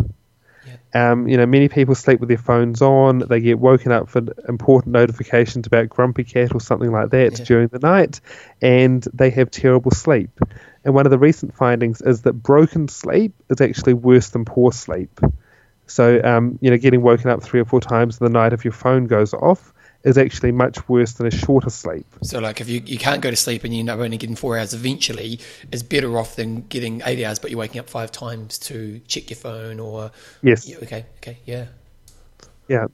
Um, 0.96 1.28
you 1.28 1.36
know, 1.36 1.46
many 1.46 1.68
people 1.68 1.94
sleep 1.94 2.22
with 2.22 2.30
their 2.30 2.38
phones 2.38 2.82
on. 2.82 3.20
They 3.20 3.42
get 3.42 3.60
woken 3.60 3.92
up 3.92 4.08
for 4.08 4.22
important 4.48 4.94
notifications 4.94 5.68
about 5.68 5.90
Grumpy 5.90 6.24
Cat 6.24 6.56
or 6.56 6.62
something 6.62 6.90
like 6.90 7.10
that 7.10 7.38
Yeah. 7.38 7.46
during 7.46 7.68
the 7.68 7.80
night, 7.80 8.22
and 8.62 9.06
they 9.14 9.30
have 9.32 9.52
terrible 9.52 9.92
sleep. 9.92 10.40
And 10.86 10.94
one 10.96 11.06
of 11.06 11.12
the 11.12 11.20
recent 11.20 11.54
findings 11.54 12.02
is 12.02 12.22
that 12.22 12.32
broken 12.32 12.88
sleep 12.88 13.34
is 13.50 13.60
actually 13.60 13.94
worse 13.94 14.30
than 14.30 14.46
poor 14.46 14.72
sleep. 14.72 15.20
So, 15.86 16.22
um, 16.24 16.58
you 16.62 16.72
know, 16.72 16.78
getting 16.78 17.02
woken 17.02 17.30
up 17.30 17.44
three 17.44 17.60
or 17.60 17.66
four 17.66 17.82
times 17.82 18.20
in 18.20 18.26
the 18.26 18.32
night 18.32 18.54
if 18.54 18.64
your 18.64 18.72
phone 18.72 19.06
goes 19.06 19.34
off 19.34 19.74
is 20.06 20.18
actually 20.18 20.52
much 20.52 20.88
worse 20.88 21.14
than 21.14 21.28
a 21.28 21.32
shorter 21.32 21.70
sleep. 21.70 22.06
So, 22.22 22.40
like, 22.40 22.62
if 22.62 22.70
you, 22.70 22.82
you 22.86 22.98
can't 22.98 23.22
go 23.22 23.32
to 23.32 23.36
sleep 23.36 23.64
and 23.64 23.74
you 23.74 23.80
end 23.80 23.90
up 23.90 24.00
only 24.00 24.18
getting 24.18 24.36
four 24.36 24.58
hours 24.58 24.74
eventually, 24.74 25.40
it's 25.72 25.84
better 25.84 26.18
off 26.18 26.36
than 26.36 26.62
getting 26.62 27.02
eight 27.06 27.24
hours, 27.26 27.40
but 27.40 27.50
you're 27.52 27.60
waking 27.60 27.80
up 27.80 27.90
five 27.90 28.12
times 28.12 28.58
to 28.60 29.02
check 29.08 29.30
your 29.30 29.38
phone 29.38 29.80
or. 29.80 30.12
Yes. 30.42 30.68
Yeah, 30.68 30.78
okay, 30.84 31.06
okay, 31.18 31.40
yeah. 31.46 31.66
Yeah. 32.68 32.88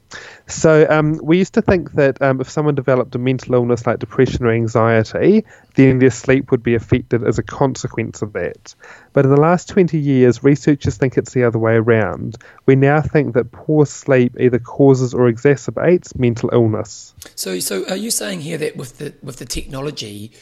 So 0.48 0.86
um, 0.90 1.20
we 1.24 1.38
used 1.38 1.54
to 1.54 1.62
think 1.62 1.94
that 1.94 2.22
um, 2.22 2.42
if 2.42 2.50
someone 2.50 2.76
developed 2.76 3.16
a 3.16 3.20
mental 3.20 3.56
illness 3.56 3.86
like 3.86 4.00
depression 4.00 4.46
or 4.46 4.52
anxiety, 4.52 5.46
then 5.76 6.00
their 6.00 6.10
sleep 6.10 6.52
would 6.52 6.62
be 6.62 6.76
affected 6.76 7.24
as 7.26 7.40
a 7.40 7.44
consequence 7.44 8.22
of 8.22 8.34
that. 8.34 8.76
But 9.14 9.26
in 9.26 9.32
the 9.32 9.40
last 9.40 9.70
20 9.70 9.98
years, 9.98 10.44
researchers 10.44 10.98
think 10.98 11.18
it's 11.18 11.34
the 11.34 11.46
other 11.46 11.60
way 11.60 11.76
around. 11.76 12.36
We 12.66 12.76
now 12.76 13.02
think 13.02 13.34
that 13.36 13.52
poor 13.52 13.86
sleep 13.86 14.36
either 14.40 14.60
causes 14.60 15.14
or 15.14 15.32
exacerbates 15.32 16.18
mental 16.20 16.50
illness. 16.52 17.14
So, 17.36 17.60
so 17.60 17.88
are 17.90 17.96
you 17.96 18.12
saying 18.12 18.42
here 18.42 18.58
that 18.58 18.76
with 18.76 18.98
the 18.98 19.14
with 19.24 19.38
the 19.38 19.46
technology, 19.46 20.34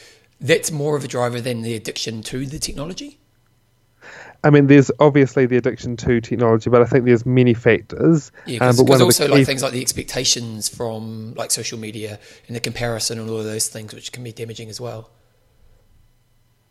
that's 0.41 0.71
more 0.71 0.95
of 0.95 1.03
a 1.03 1.07
driver 1.07 1.39
than 1.39 1.61
the 1.61 1.75
addiction 1.75 2.23
to 2.23 2.45
the 2.45 2.59
technology. 2.59 3.18
I 4.43 4.49
mean, 4.49 4.67
there's 4.67 4.89
obviously 4.99 5.45
the 5.45 5.57
addiction 5.57 5.97
to 5.97 6.21
technology, 6.21 6.69
but 6.69 6.81
I 6.81 6.85
think 6.85 7.05
there's 7.05 7.25
many 7.25 7.53
factors. 7.53 8.31
Yeah, 8.45 8.71
because 8.71 8.79
um, 8.79 9.01
also 9.01 9.27
like 9.27 9.45
things 9.45 9.61
like 9.61 9.73
the 9.73 9.81
expectations 9.81 10.69
from 10.69 11.33
like 11.33 11.51
social 11.51 11.77
media 11.77 12.19
and 12.47 12.55
the 12.55 12.61
comparison 12.61 13.19
and 13.19 13.29
all 13.29 13.39
of 13.39 13.45
those 13.45 13.67
things, 13.67 13.93
which 13.93 14.11
can 14.11 14.23
be 14.23 14.31
damaging 14.31 14.69
as 14.69 14.79
well. 14.79 15.09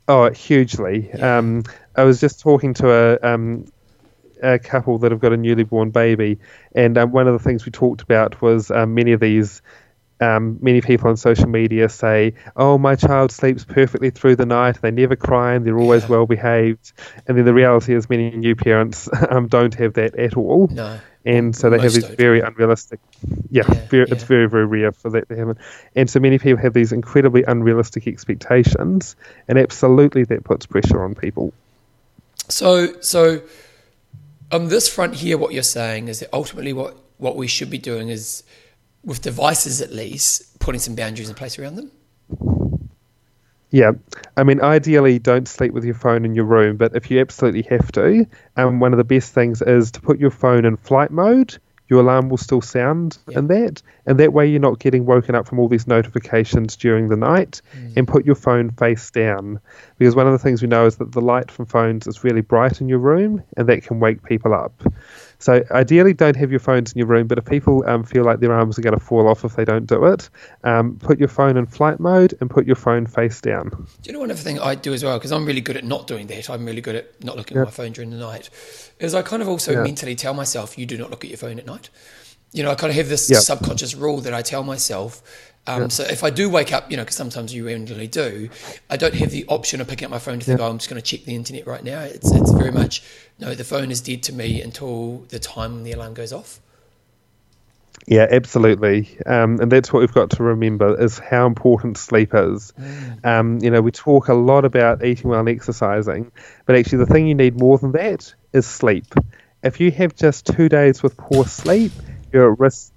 Oh, 0.08 0.30
hugely. 0.30 1.10
Yeah. 1.14 1.38
Um, 1.38 1.64
I 1.94 2.04
was 2.04 2.20
just 2.20 2.40
talking 2.40 2.72
to 2.74 2.90
a 2.90 3.18
um, 3.22 3.66
a 4.42 4.58
couple 4.58 4.96
that 4.98 5.10
have 5.10 5.20
got 5.20 5.34
a 5.34 5.36
newly 5.36 5.64
born 5.64 5.90
baby, 5.90 6.38
and 6.74 6.96
um, 6.96 7.12
one 7.12 7.26
of 7.26 7.34
the 7.34 7.38
things 7.38 7.66
we 7.66 7.72
talked 7.72 8.00
about 8.00 8.40
was 8.40 8.70
um, 8.70 8.94
many 8.94 9.12
of 9.12 9.20
these 9.20 9.60
um, 10.20 10.58
many 10.60 10.80
people 10.80 11.08
on 11.08 11.16
social 11.16 11.48
media 11.48 11.88
say, 11.88 12.34
"Oh, 12.56 12.78
my 12.78 12.96
child 12.96 13.30
sleeps 13.32 13.64
perfectly 13.64 14.10
through 14.10 14.36
the 14.36 14.46
night. 14.46 14.80
They 14.80 14.90
never 14.90 15.16
cry, 15.16 15.54
and 15.54 15.64
they're 15.64 15.78
always 15.78 16.02
yeah. 16.04 16.08
well 16.08 16.26
behaved." 16.26 16.92
And 17.26 17.36
then 17.36 17.44
the 17.44 17.54
reality 17.54 17.94
is, 17.94 18.08
many 18.10 18.30
new 18.30 18.56
parents 18.56 19.08
um, 19.30 19.48
don't 19.48 19.74
have 19.74 19.94
that 19.94 20.16
at 20.16 20.36
all. 20.36 20.68
No. 20.68 20.98
And 21.24 21.54
so 21.54 21.68
they 21.68 21.78
have 21.78 21.92
these 21.92 22.06
very 22.06 22.40
unrealistic. 22.40 23.00
Yeah, 23.50 23.64
yeah, 23.66 23.86
very, 23.88 24.06
yeah, 24.08 24.14
it's 24.14 24.24
very 24.24 24.48
very 24.48 24.66
rare 24.66 24.92
for 24.92 25.10
that 25.10 25.28
to 25.28 25.36
happen. 25.36 25.58
And 25.94 26.08
so 26.08 26.20
many 26.20 26.38
people 26.38 26.62
have 26.62 26.72
these 26.72 26.92
incredibly 26.92 27.42
unrealistic 27.42 28.06
expectations, 28.06 29.14
and 29.46 29.58
absolutely 29.58 30.24
that 30.24 30.44
puts 30.44 30.66
pressure 30.66 31.04
on 31.04 31.14
people. 31.14 31.52
So 32.48 33.00
so 33.02 33.42
on 34.50 34.68
this 34.68 34.88
front 34.88 35.16
here, 35.16 35.36
what 35.36 35.52
you're 35.52 35.62
saying 35.62 36.08
is 36.08 36.20
that 36.20 36.30
ultimately 36.32 36.72
what 36.72 36.96
what 37.18 37.36
we 37.36 37.46
should 37.46 37.70
be 37.70 37.78
doing 37.78 38.08
is 38.08 38.42
with 39.08 39.22
devices 39.22 39.80
at 39.80 39.90
least, 39.90 40.60
putting 40.60 40.78
some 40.78 40.94
boundaries 40.94 41.28
in 41.28 41.34
place 41.34 41.58
around 41.58 41.76
them? 41.76 41.90
Yeah, 43.70 43.92
I 44.36 44.44
mean, 44.44 44.60
ideally, 44.62 45.18
don't 45.18 45.48
sleep 45.48 45.72
with 45.72 45.84
your 45.84 45.94
phone 45.94 46.24
in 46.24 46.34
your 46.34 46.44
room, 46.44 46.76
but 46.76 46.94
if 46.94 47.10
you 47.10 47.20
absolutely 47.20 47.62
have 47.62 47.90
to, 47.92 48.26
um, 48.56 48.80
one 48.80 48.92
of 48.92 48.98
the 48.98 49.04
best 49.04 49.34
things 49.34 49.60
is 49.60 49.90
to 49.92 50.00
put 50.00 50.18
your 50.18 50.30
phone 50.30 50.64
in 50.64 50.76
flight 50.76 51.10
mode. 51.10 51.58
Your 51.88 52.00
alarm 52.00 52.28
will 52.28 52.36
still 52.36 52.60
sound 52.60 53.16
in 53.28 53.46
that, 53.46 53.80
and 54.04 54.20
that 54.20 54.34
way 54.34 54.46
you're 54.46 54.60
not 54.60 54.78
getting 54.78 55.06
woken 55.06 55.34
up 55.34 55.48
from 55.48 55.58
all 55.58 55.68
these 55.68 55.86
notifications 55.86 56.76
during 56.76 57.08
the 57.08 57.16
night. 57.16 57.62
Mm. 57.74 57.96
And 57.96 58.08
put 58.08 58.26
your 58.26 58.34
phone 58.34 58.70
face 58.72 59.10
down, 59.10 59.58
because 59.96 60.14
one 60.14 60.26
of 60.26 60.32
the 60.32 60.38
things 60.38 60.60
we 60.60 60.68
know 60.68 60.84
is 60.84 60.96
that 60.96 61.12
the 61.12 61.22
light 61.22 61.50
from 61.50 61.64
phones 61.64 62.06
is 62.06 62.22
really 62.24 62.42
bright 62.42 62.82
in 62.82 62.90
your 62.90 62.98
room, 62.98 63.42
and 63.56 63.66
that 63.70 63.84
can 63.84 64.00
wake 64.00 64.22
people 64.22 64.52
up. 64.52 64.82
So 65.38 65.62
ideally, 65.70 66.14
don't 66.14 66.36
have 66.36 66.50
your 66.50 66.60
phones 66.60 66.92
in 66.92 66.98
your 66.98 67.06
room. 67.06 67.26
But 67.26 67.38
if 67.38 67.44
people 67.44 67.84
um, 67.86 68.02
feel 68.02 68.24
like 68.24 68.40
their 68.40 68.52
arms 68.52 68.78
are 68.78 68.82
going 68.82 68.98
to 68.98 69.04
fall 69.04 69.28
off 69.28 69.44
if 69.44 69.54
they 69.54 69.64
don't 69.64 69.86
do 69.86 70.04
it, 70.06 70.28
um, 70.64 70.96
put 70.96 71.18
your 71.18 71.28
phone 71.28 71.56
in 71.56 71.66
flight 71.66 72.00
mode 72.00 72.36
and 72.40 72.50
put 72.50 72.66
your 72.66 72.76
phone 72.76 73.06
face 73.06 73.40
down. 73.40 73.70
Do 73.70 73.86
you 74.04 74.12
know 74.12 74.20
one 74.20 74.30
other 74.30 74.40
thing 74.40 74.58
I 74.58 74.74
do 74.74 74.92
as 74.92 75.04
well? 75.04 75.16
Because 75.18 75.32
I'm 75.32 75.46
really 75.46 75.60
good 75.60 75.76
at 75.76 75.84
not 75.84 76.06
doing 76.06 76.26
that. 76.26 76.50
I'm 76.50 76.66
really 76.66 76.80
good 76.80 76.96
at 76.96 77.24
not 77.24 77.36
looking 77.36 77.56
yep. 77.56 77.62
at 77.62 77.68
my 77.68 77.72
phone 77.72 77.92
during 77.92 78.10
the 78.10 78.16
night. 78.16 78.50
Is 78.98 79.14
I 79.14 79.22
kind 79.22 79.42
of 79.42 79.48
also 79.48 79.72
yep. 79.72 79.84
mentally 79.84 80.16
tell 80.16 80.34
myself, 80.34 80.76
you 80.76 80.86
do 80.86 80.98
not 80.98 81.10
look 81.10 81.24
at 81.24 81.30
your 81.30 81.38
phone 81.38 81.58
at 81.58 81.66
night. 81.66 81.88
You 82.52 82.62
know, 82.62 82.70
I 82.70 82.74
kind 82.74 82.90
of 82.90 82.96
have 82.96 83.08
this 83.08 83.30
yep. 83.30 83.42
subconscious 83.42 83.94
rule 83.94 84.20
that 84.22 84.32
I 84.32 84.42
tell 84.42 84.64
myself 84.64 85.22
um, 85.66 85.82
yeah. 85.82 85.88
So 85.88 86.04
if 86.04 86.24
I 86.24 86.30
do 86.30 86.48
wake 86.48 86.72
up, 86.72 86.90
you 86.90 86.96
know, 86.96 87.02
because 87.02 87.16
sometimes 87.16 87.54
you 87.54 87.66
randomly 87.66 88.06
do, 88.06 88.48
I 88.88 88.96
don't 88.96 89.14
have 89.14 89.30
the 89.30 89.44
option 89.48 89.80
of 89.80 89.88
picking 89.88 90.06
up 90.06 90.10
my 90.10 90.18
phone 90.18 90.38
to 90.38 90.44
think, 90.44 90.58
yeah. 90.58 90.66
oh, 90.66 90.70
I'm 90.70 90.78
just 90.78 90.88
going 90.88 91.00
to 91.00 91.06
check 91.06 91.26
the 91.26 91.34
internet 91.34 91.66
right 91.66 91.84
now. 91.84 92.00
It's 92.00 92.32
it's 92.32 92.52
very 92.52 92.72
much 92.72 93.02
no, 93.38 93.54
the 93.54 93.64
phone 93.64 93.90
is 93.90 94.00
dead 94.00 94.22
to 94.24 94.32
me 94.32 94.62
until 94.62 95.18
the 95.28 95.38
time 95.38 95.84
the 95.84 95.92
alarm 95.92 96.14
goes 96.14 96.32
off. 96.32 96.60
Yeah, 98.06 98.26
absolutely, 98.30 99.18
um, 99.26 99.60
and 99.60 99.70
that's 99.70 99.92
what 99.92 100.00
we've 100.00 100.12
got 100.12 100.30
to 100.30 100.42
remember 100.42 100.98
is 100.98 101.18
how 101.18 101.46
important 101.46 101.98
sleep 101.98 102.30
is. 102.32 102.72
Mm. 102.80 103.26
Um, 103.26 103.58
you 103.58 103.70
know, 103.70 103.82
we 103.82 103.90
talk 103.90 104.28
a 104.28 104.34
lot 104.34 104.64
about 104.64 105.04
eating 105.04 105.28
well 105.28 105.40
and 105.40 105.48
exercising, 105.50 106.32
but 106.64 106.76
actually, 106.76 106.98
the 106.98 107.06
thing 107.06 107.26
you 107.26 107.34
need 107.34 107.60
more 107.60 107.76
than 107.76 107.92
that 107.92 108.34
is 108.54 108.66
sleep. 108.66 109.04
If 109.62 109.80
you 109.80 109.90
have 109.90 110.16
just 110.16 110.46
two 110.46 110.70
days 110.70 111.02
with 111.02 111.18
poor 111.18 111.44
sleep, 111.44 111.92
you're 112.32 112.52
at 112.52 112.58
risk 112.58 112.92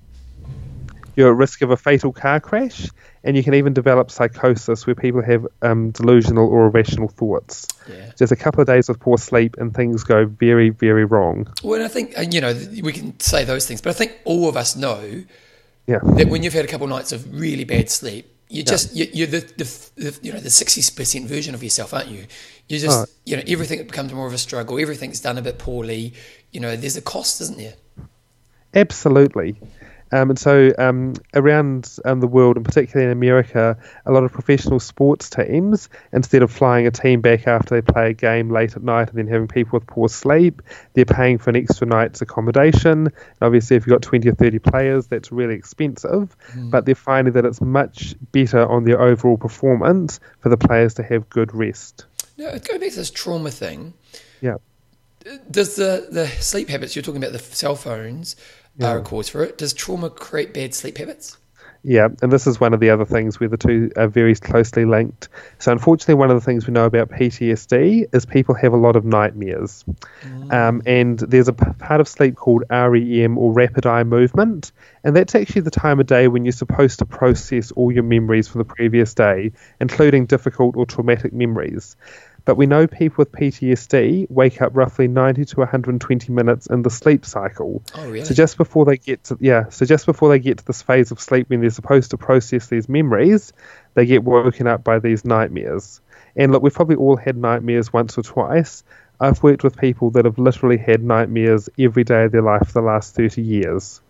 you're 1.16 1.32
at 1.32 1.38
risk 1.38 1.62
of 1.62 1.72
a 1.72 1.78
fatal 1.78 2.12
car 2.12 2.40
crash, 2.40 2.90
and 3.24 3.36
you 3.38 3.44
can 3.44 3.54
even 3.54 3.74
develop 3.74 4.12
psychosis 4.12 4.86
where 4.88 4.96
people 4.96 5.22
have 5.22 5.48
um, 5.62 5.92
delusional 5.92 6.48
or 6.48 6.68
irrational 6.68 7.08
thoughts. 7.08 7.68
Yeah. 7.90 8.12
Just 8.18 8.32
a 8.32 8.36
couple 8.36 8.62
of 8.62 8.68
days 8.68 8.90
of 8.90 9.00
poor 9.00 9.18
sleep, 9.18 9.58
and 9.58 9.74
things 9.74 10.04
go 10.04 10.26
very, 10.26 10.70
very 10.70 11.06
wrong. 11.06 11.48
Well, 11.64 11.84
I 11.84 11.88
think, 11.88 12.18
uh, 12.18 12.22
you 12.22 12.42
know, 12.42 12.54
we 12.82 12.94
can 12.94 13.20
say 13.20 13.44
those 13.44 13.68
things, 13.68 13.82
but 13.82 13.90
I 13.90 13.94
think 13.94 14.18
all 14.26 14.50
of 14.50 14.58
us 14.58 14.76
know 14.76 15.24
yeah. 15.88 16.00
that 16.04 16.28
when 16.28 16.44
you've 16.44 16.54
had 16.54 16.66
a 16.66 16.68
couple 16.68 16.86
of 16.86 16.92
nights 16.92 17.12
of 17.12 17.40
really 17.40 17.64
bad 17.64 17.90
sleep, 17.90 18.28
you 18.52 18.64
just 18.64 18.94
yeah. 18.94 19.06
you, 19.14 19.24
are 19.24 19.28
the, 19.28 19.40
the, 19.40 19.90
the, 19.96 20.20
you 20.22 20.34
know 20.34 20.40
the 20.40 20.50
sixty 20.50 20.82
percent 20.94 21.26
version 21.26 21.56
of 21.56 21.64
yourself, 21.64 21.94
aren't 21.94 22.10
you? 22.10 22.26
You 22.68 22.80
just 22.80 23.08
oh. 23.10 23.12
you 23.26 23.38
know 23.38 23.44
everything 23.48 23.82
becomes 23.88 24.12
more 24.12 24.28
of 24.28 24.34
a 24.34 24.38
struggle. 24.38 24.78
Everything's 24.78 25.22
done 25.22 25.38
a 25.38 25.42
bit 25.42 25.58
poorly. 25.58 26.14
You 26.52 26.60
know, 26.60 26.76
there's 26.76 26.98
a 26.98 27.02
cost, 27.02 27.40
isn't 27.40 27.58
there? 27.58 27.76
Absolutely. 28.74 29.56
Um, 30.12 30.30
and 30.30 30.40
so 30.40 30.72
um, 30.78 31.14
around 31.34 31.98
um, 32.06 32.20
the 32.20 32.28
world, 32.28 32.58
and 32.58 32.66
particularly 32.66 33.06
in 33.06 33.18
America, 33.18 33.78
a 34.06 34.12
lot 34.12 34.24
of 34.24 34.32
professional 34.32 34.80
sports 34.80 35.30
teams, 35.30 35.90
instead 36.12 36.44
of 36.44 36.52
flying 36.52 36.88
a 36.88 36.92
team 36.92 37.22
back 37.22 37.48
after 37.48 37.76
they 37.76 37.82
play 37.82 38.10
a 38.10 38.14
game 38.14 38.50
late 38.50 38.76
at 38.76 38.84
night 38.84 39.10
and 39.10 39.18
then 39.18 39.28
having 39.28 39.48
people 39.48 39.80
with 39.80 39.88
poor 39.88 40.10
sleep, 40.10 40.62
they're 40.94 41.06
paying 41.06 41.38
for 41.38 41.50
an 41.50 41.56
extra 41.56 41.88
night's 41.88 42.22
accommodation. 42.22 43.08
And 43.08 43.42
obviously, 43.42 43.78
if 43.78 43.86
you've 43.86 43.94
got 43.94 44.02
20 44.02 44.30
or 44.30 44.36
30 44.36 44.60
players, 44.60 45.08
that's 45.08 45.32
really 45.32 45.56
expensive, 45.56 46.36
mm. 46.54 46.72
but 46.72 46.86
they're 46.86 46.96
finding 46.96 47.34
that 47.34 47.46
it's 47.46 47.62
much 47.62 48.16
better 48.32 48.68
on 48.68 48.84
their 48.84 49.02
overall 49.02 49.38
performance 49.38 50.20
for 50.40 50.50
the 50.50 50.58
players 50.58 50.96
to 50.96 51.04
have 51.04 51.30
good 51.30 51.54
rest. 51.54 52.06
Now, 52.38 52.50
going 52.52 52.80
back 52.80 52.90
to 52.90 52.96
this 52.96 53.12
trauma 53.12 53.52
thing, 53.52 53.94
yeah. 54.42 54.56
Does 55.52 55.76
the, 55.76 56.08
the 56.10 56.28
sleep 56.28 56.70
habits, 56.70 56.96
you're 56.96 57.04
talking 57.04 57.22
about 57.22 57.34
the 57.34 57.40
cell 57.40 57.76
phones, 57.76 58.36
yeah. 58.78 58.92
are 58.92 59.00
a 59.00 59.02
cause 59.02 59.30
for 59.30 59.44
it. 59.44 59.58
Does 59.58 59.74
trauma 59.74 60.10
create 60.10 60.54
bad 60.54 60.74
sleep 60.74 60.98
habits? 60.98 61.38
Yeah, 61.84 62.10
and 62.22 62.32
this 62.32 62.46
is 62.46 62.60
one 62.60 62.76
of 62.76 62.80
the 62.80 62.92
other 62.92 63.06
things 63.06 63.40
where 63.40 63.50
the 63.50 63.58
two 63.58 63.92
are 63.96 64.08
very 64.08 64.36
closely 64.36 64.86
linked. 64.86 65.30
So, 65.58 65.72
unfortunately, 65.72 66.14
one 66.14 66.30
of 66.30 66.40
the 66.40 66.46
things 66.46 66.68
we 66.68 66.74
know 66.74 66.86
about 66.86 67.10
PTSD 67.10 68.14
is 68.14 68.26
people 68.26 68.54
have 68.54 68.74
a 68.74 68.78
lot 68.78 68.96
of 68.96 69.04
nightmares. 69.04 69.84
Mm. 70.22 70.54
Um, 70.54 70.82
and 70.86 71.18
there's 71.18 71.48
a 71.48 71.54
part 71.54 72.00
of 72.00 72.08
sleep 72.08 72.36
called 72.36 72.66
REM 72.70 73.38
or 73.38 73.52
rapid 73.52 73.88
eye 73.88 74.04
movement. 74.04 74.72
And 75.04 75.16
that's 75.16 75.34
actually 75.34 75.62
the 75.62 75.72
time 75.72 76.00
of 76.00 76.06
day 76.06 76.28
when 76.28 76.46
you're 76.46 76.52
supposed 76.52 77.00
to 77.00 77.06
process 77.06 77.72
all 77.72 77.92
your 77.92 78.04
memories 78.04 78.48
from 78.48 78.60
the 78.60 78.66
previous 78.66 79.16
day, 79.16 79.52
including 79.80 80.28
difficult 80.28 80.76
or 80.78 80.86
traumatic 80.86 81.34
memories. 81.34 81.96
But 82.44 82.56
we 82.56 82.66
know 82.66 82.88
people 82.88 83.18
with 83.20 83.32
PTSD 83.32 84.30
wake 84.30 84.62
up 84.62 84.76
roughly 84.76 85.08
90 85.08 85.46
to 85.46 85.60
120 85.60 86.32
minutes 86.32 86.68
in 86.68 86.82
the 86.82 86.90
sleep 86.90 87.26
cycle. 87.26 87.84
Oh, 87.94 88.10
really? 88.10 88.26
So 88.26 88.34
just 88.34 88.58
before 88.58 88.86
they 88.86 88.98
get 88.98 89.24
to 89.26 89.38
yeah, 89.40 89.70
so 89.70 89.86
just 89.86 90.06
before 90.06 90.30
they 90.30 90.40
get 90.40 90.58
to 90.58 90.66
this 90.66 90.82
phase 90.82 91.12
of 91.12 91.20
sleep 91.20 91.50
when 91.50 91.62
they're 91.62 91.70
supposed 91.70 92.12
to 92.12 92.18
process 92.18 92.68
these 92.68 92.90
memories, 92.90 93.54
they 93.94 94.06
get 94.06 94.24
woken 94.24 94.66
up 94.66 94.84
by 94.84 95.00
these 95.00 95.24
nightmares. 95.24 96.02
And 96.36 96.52
look, 96.52 96.64
we've 96.64 96.74
probably 96.74 96.96
all 96.96 97.16
had 97.16 97.38
nightmares 97.38 97.94
once 97.94 98.18
or 98.18 98.24
twice. 98.24 98.84
I've 99.20 99.44
worked 99.44 99.64
with 99.64 99.78
people 99.78 100.10
that 100.12 100.26
have 100.26 100.40
literally 100.40 100.78
had 100.78 101.04
nightmares 101.04 101.70
every 101.78 102.04
day 102.04 102.24
of 102.24 102.32
their 102.32 102.42
life 102.42 102.68
for 102.68 102.74
the 102.74 102.82
last 102.82 103.14
30 103.16 103.44
years. 103.44 104.02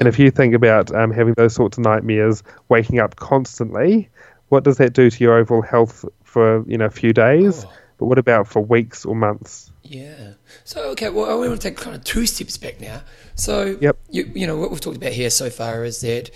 And 0.00 0.08
if 0.08 0.18
you 0.18 0.30
think 0.30 0.54
about 0.54 0.92
um, 0.94 1.12
having 1.12 1.34
those 1.34 1.54
sorts 1.54 1.78
of 1.78 1.84
nightmares, 1.84 2.42
waking 2.68 2.98
up 2.98 3.16
constantly, 3.16 4.08
what 4.48 4.64
does 4.64 4.78
that 4.78 4.94
do 4.94 5.10
to 5.10 5.24
your 5.24 5.36
overall 5.36 5.62
health 5.62 6.04
for 6.28 6.64
you 6.68 6.78
know 6.78 6.86
a 6.86 6.90
few 6.90 7.12
days? 7.12 7.64
Oh. 7.64 7.72
But 7.98 8.06
what 8.06 8.18
about 8.18 8.46
for 8.46 8.60
weeks 8.60 9.04
or 9.04 9.16
months? 9.16 9.72
Yeah. 9.82 10.34
So 10.64 10.90
okay, 10.90 11.10
well, 11.10 11.30
I 11.30 11.34
want 11.34 11.60
to 11.60 11.68
take 11.68 11.76
kind 11.76 11.96
of 11.96 12.04
two 12.04 12.26
steps 12.26 12.56
back 12.56 12.80
now. 12.80 13.02
So 13.34 13.76
yep. 13.80 13.98
you 14.10 14.30
you 14.34 14.46
know 14.46 14.56
what 14.56 14.70
we've 14.70 14.80
talked 14.80 14.96
about 14.96 15.12
here 15.12 15.30
so 15.30 15.50
far 15.50 15.84
is 15.84 16.00
that 16.02 16.30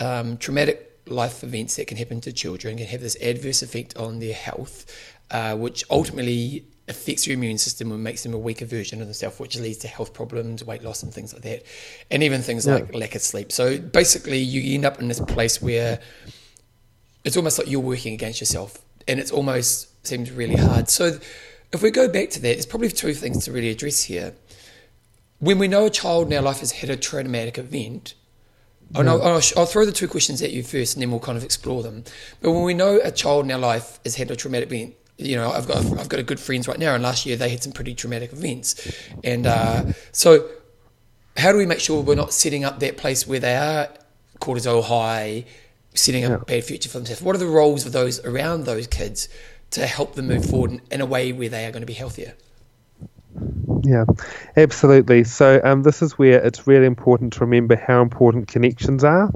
um, 0.00 0.38
traumatic 0.38 0.88
life 1.06 1.42
events 1.42 1.76
that 1.76 1.88
can 1.88 1.96
happen 1.98 2.20
to 2.22 2.32
children 2.32 2.76
can 2.76 2.86
have 2.86 3.00
this 3.00 3.16
adverse 3.20 3.62
effect 3.62 3.96
on 3.96 4.20
their 4.20 4.32
health, 4.32 4.86
uh, 5.30 5.56
which 5.56 5.84
ultimately 5.90 6.64
affects 6.88 7.26
your 7.26 7.34
immune 7.34 7.58
system 7.58 7.92
and 7.92 8.02
makes 8.02 8.22
them 8.22 8.34
a 8.34 8.38
weaker 8.38 8.64
version 8.64 9.00
of 9.00 9.06
themselves, 9.06 9.38
which 9.38 9.58
leads 9.58 9.78
to 9.78 9.88
health 9.88 10.14
problems, 10.14 10.64
weight 10.64 10.82
loss, 10.82 11.02
and 11.02 11.12
things 11.12 11.32
like 11.32 11.42
that, 11.42 11.62
and 12.10 12.22
even 12.22 12.40
things 12.40 12.66
yeah. 12.66 12.74
like 12.74 12.94
lack 12.94 13.14
of 13.14 13.22
sleep. 13.22 13.52
So 13.52 13.78
basically, 13.78 14.38
you 14.38 14.74
end 14.74 14.84
up 14.84 15.00
in 15.00 15.08
this 15.08 15.20
place 15.20 15.60
where 15.60 16.00
it's 17.24 17.36
almost 17.36 17.58
like 17.58 17.68
you're 17.70 17.80
working 17.80 18.14
against 18.14 18.40
yourself, 18.40 18.78
and 19.08 19.20
it's 19.20 19.30
almost 19.30 20.06
seems 20.06 20.30
really 20.30 20.56
hard. 20.56 20.88
So, 20.88 21.18
if 21.72 21.82
we 21.82 21.90
go 21.90 22.08
back 22.08 22.30
to 22.30 22.40
that, 22.40 22.52
there's 22.54 22.66
probably 22.66 22.90
two 22.90 23.14
things 23.14 23.44
to 23.44 23.52
really 23.52 23.70
address 23.70 24.04
here. 24.04 24.34
When 25.38 25.58
we 25.58 25.68
know 25.68 25.86
a 25.86 25.90
child 25.90 26.26
in 26.26 26.32
our 26.34 26.42
life 26.42 26.60
has 26.60 26.72
had 26.72 26.90
a 26.90 26.96
traumatic 26.96 27.58
event, 27.58 28.14
mm. 28.92 29.08
I'll, 29.08 29.22
I'll, 29.22 29.40
I'll, 29.56 29.66
throw 29.66 29.84
the 29.84 29.92
two 29.92 30.08
questions 30.08 30.42
at 30.42 30.52
you 30.52 30.62
first, 30.62 30.94
and 30.94 31.02
then 31.02 31.10
we'll 31.10 31.20
kind 31.20 31.38
of 31.38 31.44
explore 31.44 31.82
them. 31.82 32.04
But 32.40 32.52
when 32.52 32.62
we 32.62 32.74
know 32.74 33.00
a 33.02 33.10
child 33.10 33.46
in 33.46 33.52
our 33.52 33.58
life 33.58 33.98
has 34.04 34.16
had 34.16 34.30
a 34.30 34.36
traumatic 34.36 34.70
event, 34.70 34.94
you 35.18 35.36
know, 35.36 35.50
I've 35.50 35.66
got 35.66 35.78
I've 35.98 36.08
got 36.08 36.20
a 36.20 36.24
good 36.24 36.40
friends 36.40 36.68
right 36.68 36.78
now, 36.78 36.94
and 36.94 37.02
last 37.02 37.26
year 37.26 37.36
they 37.36 37.48
had 37.48 37.62
some 37.62 37.72
pretty 37.72 37.94
traumatic 37.94 38.32
events, 38.32 38.94
and 39.24 39.46
uh, 39.46 39.84
so 40.12 40.48
how 41.36 41.52
do 41.52 41.58
we 41.58 41.66
make 41.66 41.80
sure 41.80 42.02
we're 42.02 42.14
not 42.14 42.32
setting 42.32 42.64
up 42.64 42.80
that 42.80 42.96
place 42.96 43.26
where 43.26 43.40
they 43.40 43.56
are 43.56 43.88
cortisol 44.40 44.82
high 44.82 45.44
setting 45.94 46.24
up 46.24 46.42
a 46.42 46.44
bad 46.44 46.64
future 46.64 46.88
for 46.88 46.98
themselves. 46.98 47.22
What 47.22 47.36
are 47.36 47.40
the 47.40 47.46
roles 47.46 47.86
of 47.86 47.92
those 47.92 48.24
around 48.24 48.64
those 48.64 48.86
kids 48.86 49.28
to 49.72 49.86
help 49.86 50.14
them 50.14 50.28
move 50.28 50.44
forward 50.44 50.72
in, 50.72 50.80
in 50.90 51.00
a 51.00 51.06
way 51.06 51.32
where 51.32 51.48
they 51.48 51.66
are 51.66 51.70
going 51.70 51.82
to 51.82 51.86
be 51.86 51.92
healthier? 51.94 52.34
Yeah, 53.82 54.04
absolutely. 54.56 55.24
So 55.24 55.60
um, 55.64 55.82
this 55.82 56.02
is 56.02 56.18
where 56.18 56.44
it's 56.44 56.66
really 56.66 56.86
important 56.86 57.32
to 57.34 57.40
remember 57.40 57.76
how 57.76 58.02
important 58.02 58.48
connections 58.48 59.02
are. 59.02 59.30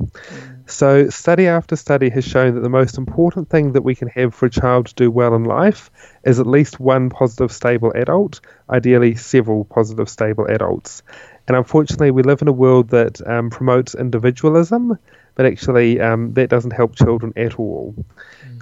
So 0.66 1.09
study 1.11 1.47
after 1.47 1.77
study 1.77 2.11
has 2.11 2.25
shown 2.25 2.55
that 2.55 2.61
the 2.61 2.69
most 2.69 2.99
important 2.99 3.49
thing 3.49 3.73
that 3.73 3.83
we 3.83 3.95
can 3.95 4.09
have 4.09 4.35
for 4.35 4.47
a 4.47 4.51
child 4.51 4.87
to 4.87 4.95
do 4.95 5.11
well 5.11 5.35
in 5.35 5.45
life 5.45 5.90
is 6.25 6.40
at 6.40 6.47
least 6.47 6.81
one 6.81 7.09
positive, 7.09 7.53
stable 7.53 7.92
adult, 7.95 8.40
ideally 8.69 9.14
several 9.14 9.64
positive, 9.64 10.09
stable 10.09 10.47
adults. 10.47 11.03
And 11.47 11.57
unfortunately, 11.57 12.11
we 12.11 12.25
live 12.25 12.42
in 12.42 12.49
a 12.49 12.53
world 12.53 12.90
that 12.90 13.25
um, 13.27 13.51
promotes 13.51 13.95
individualism, 13.95 14.99
but 15.37 15.46
actually 15.46 16.01
um, 16.01 16.33
that 16.35 16.51
doesn't 16.51 16.72
help 16.72 16.96
children 16.96 17.33
at 17.37 17.59
all. 17.61 17.94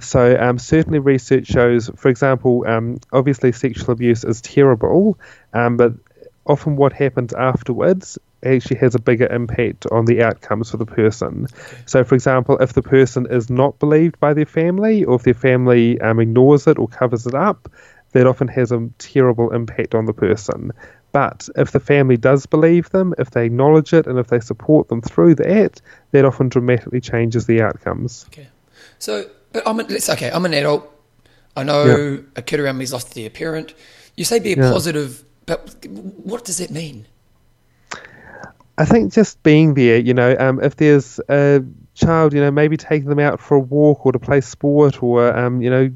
So 0.03 0.37
um, 0.39 0.59
certainly 0.59 0.99
research 0.99 1.47
shows, 1.47 1.91
for 1.97 2.09
example, 2.09 2.65
um, 2.67 2.99
obviously 3.13 3.53
sexual 3.53 3.93
abuse 3.93 4.25
is 4.25 4.43
terrible, 4.43 5.19
um, 5.55 5.79
but 5.79 5.95
often 6.45 6.77
what 6.77 6.93
happens 6.93 7.33
afterwards 7.33 8.19
actually 8.45 8.79
has 8.79 8.95
a 8.95 8.99
bigger 8.99 9.27
impact 9.27 9.87
on 9.91 10.05
the 10.05 10.23
outcomes 10.23 10.71
for 10.71 10.77
the 10.77 10.85
person. 10.85 11.47
So, 11.87 12.05
for 12.05 12.15
example, 12.15 12.59
if 12.59 12.75
the 12.75 12.83
person 12.83 13.27
is 13.31 13.49
not 13.49 13.79
believed 13.79 14.21
by 14.21 14.35
their 14.35 14.45
family, 14.45 15.05
or 15.05 15.17
if 15.17 15.23
their 15.23 15.33
family 15.33 15.99
um, 16.01 16.21
ignores 16.21 16.67
it 16.67 16.79
or 16.79 16.89
covers 16.89 17.27
it 17.27 17.35
up, 17.35 17.71
that 18.13 18.27
often 18.27 18.49
has 18.49 18.71
a 18.71 18.91
terrible 18.99 19.53
impact 19.53 19.95
on 19.95 20.05
the 20.05 20.13
person. 20.13 20.73
But 21.15 21.49
if 21.55 21.71
the 21.71 21.79
family 21.79 22.17
does 22.17 22.45
believe 22.45 22.91
them, 22.91 23.15
if 23.19 23.31
they 23.31 23.47
acknowledge 23.47 23.93
it, 23.93 24.09
and 24.09 24.19
if 24.19 24.27
they 24.27 24.41
support 24.41 24.89
them 24.89 25.01
through 25.01 25.37
that, 25.37 25.81
that 26.11 26.25
often 26.25 26.49
dramatically 26.49 27.01
changes 27.01 27.47
the 27.47 27.63
outcomes. 27.63 28.25
Okay. 28.31 28.49
So, 28.99 29.31
but 29.53 29.63
I'm 29.65 29.79
a, 29.79 29.85
let's 29.85 30.11
okay. 30.11 30.33
I'm 30.33 30.45
an 30.45 30.53
adult. 30.55 30.93
I 31.57 31.63
know 31.63 32.25
a 32.35 32.43
kid 32.43 32.59
around 32.59 32.79
me's 32.79 32.93
lost 32.93 33.15
their 33.15 33.31
parent. 33.31 33.75
You 34.17 34.25
say 34.25 34.41
be 34.41 34.55
Yeah. 34.55 34.73
positive, 34.73 35.25
but 35.47 35.87
what 36.25 36.45
does 36.45 36.59
that 36.59 36.73
mean? 36.73 37.07
I 38.77 38.85
think 38.85 39.13
just 39.13 39.41
being 39.45 39.75
there, 39.75 39.99
you 39.99 40.15
know, 40.15 40.35
um, 40.41 40.61
if 40.65 40.75
there's 40.79 41.21
a 41.29 41.63
child, 41.95 42.35
you 42.35 42.41
know, 42.41 42.51
maybe 42.51 42.77
taking 42.77 43.09
them 43.09 43.21
out 43.21 43.39
for 43.39 43.55
a 43.55 43.61
walk 43.61 44.05
or 44.05 44.11
to 44.11 44.19
play 44.19 44.41
sport 44.41 45.01
or, 45.01 45.33
um, 45.33 45.63
you 45.63 45.71
know, 45.71 45.91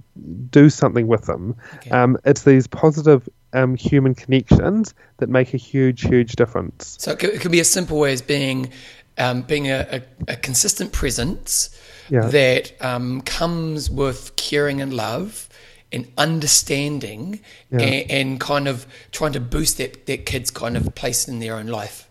do 0.50 0.70
something 0.70 1.08
with 1.08 1.26
them. 1.26 1.56
Okay. 1.74 1.90
Um, 1.90 2.16
it's 2.24 2.44
these 2.44 2.68
positive 2.68 3.28
um, 3.52 3.76
human 3.76 4.14
connections 4.14 4.94
that 5.18 5.28
make 5.28 5.54
a 5.54 5.56
huge, 5.56 6.02
huge 6.02 6.36
difference. 6.36 6.96
So 7.00 7.12
it 7.12 7.18
could, 7.18 7.30
it 7.30 7.40
could 7.40 7.52
be 7.52 7.60
as 7.60 7.68
simple 7.70 8.04
as 8.04 8.22
being 8.22 8.70
um, 9.18 9.42
being 9.42 9.66
a, 9.68 10.02
a, 10.28 10.32
a 10.32 10.36
consistent 10.36 10.92
presence 10.92 11.70
Yeah. 12.08 12.28
that 12.28 12.72
um, 12.80 13.20
comes 13.22 13.90
with 13.90 14.36
caring 14.36 14.80
and 14.80 14.94
love 14.94 15.48
and 15.90 16.06
understanding 16.16 17.40
Yeah. 17.70 17.80
and, 17.80 18.10
and 18.10 18.40
kind 18.40 18.68
of 18.68 18.86
trying 19.10 19.32
to 19.32 19.40
boost 19.40 19.78
that, 19.78 20.06
that 20.06 20.24
kid's 20.24 20.50
kind 20.50 20.76
of 20.76 20.94
place 20.94 21.26
in 21.26 21.40
their 21.40 21.56
own 21.56 21.66
life. 21.66 22.08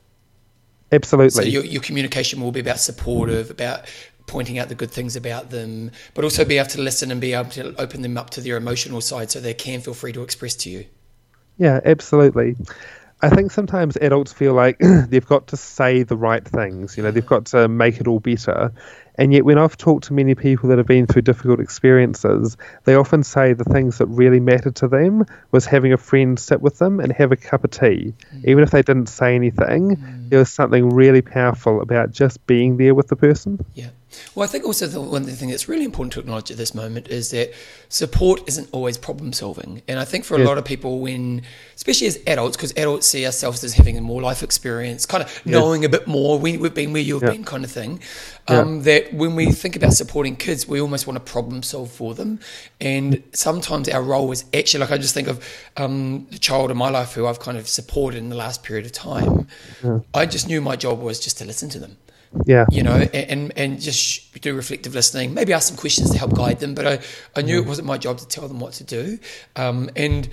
So 0.91 0.95
Absolutely. 0.95 1.49
your, 1.49 1.65
your 1.65 1.81
communication 1.81 2.41
will 2.41 2.51
be 2.51 2.61
about 2.61 2.79
supportive, 2.79 3.49
about 3.51 3.85
pointing 4.25 4.57
out 4.59 4.69
the 4.69 4.75
good 4.75 4.91
things 4.91 5.15
about 5.15 5.49
them, 5.49 5.91
but 6.13 6.23
also 6.23 6.43
be 6.45 6.57
able 6.57 6.69
to 6.69 6.81
listen 6.81 7.11
and 7.11 7.19
be 7.21 7.33
able 7.33 7.49
to 7.51 7.73
open 7.81 8.01
them 8.01 8.17
up 8.17 8.29
to 8.31 8.41
their 8.41 8.57
emotional 8.57 9.01
side 9.01 9.31
so 9.31 9.39
they 9.39 9.53
can 9.53 9.81
feel 9.81 9.93
free 9.93 10.11
to 10.13 10.21
express 10.23 10.55
to 10.55 10.69
you. 10.69 10.85
Yeah, 11.57 11.79
absolutely. 11.83 12.55
I 13.21 13.29
think 13.29 13.51
sometimes 13.51 13.97
adults 13.97 14.33
feel 14.33 14.53
like 14.53 14.77
they've 15.07 15.25
got 15.25 15.47
to 15.47 15.57
say 15.57 16.03
the 16.03 16.17
right 16.17 16.45
things, 16.45 16.97
you 16.97 17.03
know, 17.03 17.11
they've 17.11 17.25
got 17.25 17.47
to 17.47 17.67
make 17.67 17.99
it 17.99 18.07
all 18.07 18.19
better. 18.19 18.71
And 19.17 19.33
yet, 19.33 19.45
when 19.45 19.57
I've 19.57 19.77
talked 19.77 20.05
to 20.05 20.13
many 20.13 20.35
people 20.35 20.69
that 20.69 20.77
have 20.77 20.87
been 20.87 21.07
through 21.07 21.23
difficult 21.23 21.59
experiences, 21.59 22.55
they 22.85 22.95
often 22.95 23.23
say 23.23 23.53
the 23.53 23.63
things 23.63 23.97
that 23.97 24.05
really 24.07 24.39
mattered 24.39 24.75
to 24.77 24.87
them 24.87 25.25
was 25.51 25.65
having 25.65 25.91
a 25.91 25.97
friend 25.97 26.39
sit 26.39 26.61
with 26.61 26.77
them 26.79 26.99
and 26.99 27.11
have 27.13 27.31
a 27.31 27.35
cup 27.35 27.63
of 27.63 27.71
tea. 27.71 28.13
Even 28.43 28.63
if 28.63 28.71
they 28.71 28.81
didn't 28.81 29.09
say 29.09 29.35
anything, 29.35 29.97
there 30.29 30.39
was 30.39 30.51
something 30.51 30.89
really 30.89 31.21
powerful 31.21 31.81
about 31.81 32.11
just 32.11 32.45
being 32.47 32.77
there 32.77 32.93
with 32.93 33.07
the 33.07 33.15
person. 33.15 33.63
Yeah. 33.73 33.89
Well, 34.33 34.45
I 34.45 34.47
think 34.47 34.63
also 34.63 34.87
the 34.87 35.01
one 35.01 35.25
thing 35.25 35.49
that's 35.49 35.67
really 35.67 35.83
important 35.83 36.13
to 36.13 36.19
acknowledge 36.21 36.49
at 36.49 36.57
this 36.57 36.73
moment 36.73 37.09
is 37.09 37.31
that 37.31 37.51
support 37.89 38.41
isn't 38.47 38.69
always 38.71 38.97
problem 38.97 39.33
solving. 39.33 39.81
And 39.87 39.99
I 39.99 40.05
think 40.05 40.23
for 40.23 40.35
a 40.35 40.39
Yes. 40.39 40.47
lot 40.47 40.57
of 40.57 40.63
people, 40.65 40.99
when, 40.99 41.41
especially 41.75 42.07
as 42.07 42.17
adults, 42.25 42.55
because 42.55 42.71
adults 42.77 43.05
see 43.05 43.25
ourselves 43.25 43.63
as 43.63 43.73
having 43.73 44.01
more 44.01 44.21
life 44.21 44.41
experience, 44.43 45.05
kind 45.05 45.23
of 45.23 45.41
knowing 45.45 45.83
a 45.83 45.89
bit 45.89 46.07
more, 46.07 46.39
we, 46.39 46.57
we've 46.57 46.73
been 46.73 46.93
where 46.93 47.01
you've 47.01 47.21
Yeah. 47.21 47.31
been, 47.31 47.43
kind 47.43 47.63
of 47.65 47.69
thing, 47.71 47.99
Yeah. 48.49 48.61
um, 48.61 48.83
that 48.83 49.06
when 49.13 49.35
we 49.35 49.51
think 49.51 49.75
about 49.75 49.93
supporting 49.93 50.35
kids, 50.35 50.67
we 50.67 50.79
almost 50.81 51.07
want 51.07 51.23
to 51.23 51.31
problem 51.31 51.63
solve 51.63 51.91
for 51.91 52.13
them. 52.13 52.39
And 52.79 53.23
sometimes 53.33 53.89
our 53.89 54.01
role 54.01 54.31
is 54.31 54.45
actually, 54.53 54.81
like 54.81 54.91
I 54.91 54.97
just 54.97 55.13
think 55.13 55.27
of 55.27 55.43
um, 55.77 56.27
the 56.31 56.39
child 56.39 56.71
in 56.71 56.77
my 56.77 56.89
life 56.89 57.13
who 57.13 57.25
I've 57.27 57.39
kind 57.39 57.57
of 57.57 57.67
supported 57.67 58.17
in 58.17 58.29
the 58.29 58.35
last 58.35 58.63
period 58.63 58.85
of 58.85 58.91
time. 58.91 59.47
I 60.13 60.25
just 60.25 60.47
knew 60.47 60.61
my 60.61 60.75
job 60.75 60.99
was 60.99 61.19
just 61.19 61.37
to 61.39 61.45
listen 61.45 61.69
to 61.69 61.79
them 61.79 61.97
Yeah. 62.45 62.65
you 62.71 62.83
know, 62.83 62.95
and, 62.95 63.51
and, 63.57 63.79
just 63.81 64.39
do 64.41 64.55
reflective 64.55 64.93
listening. 64.93 65.33
Maybe 65.33 65.53
ask 65.53 65.67
some 65.67 65.77
questions 65.77 66.11
to 66.11 66.17
help 66.17 66.33
guide 66.35 66.59
them, 66.59 66.75
but 66.75 66.85
I, 66.87 66.99
I 67.35 67.41
knew 67.41 67.59
it 67.59 67.65
wasn't 67.67 67.87
my 67.87 67.97
job 67.97 68.17
to 68.19 68.27
tell 68.27 68.47
them 68.47 68.59
what 68.59 68.73
to 68.73 68.83
do. 68.83 69.19
Um, 69.55 69.89
and 69.95 70.29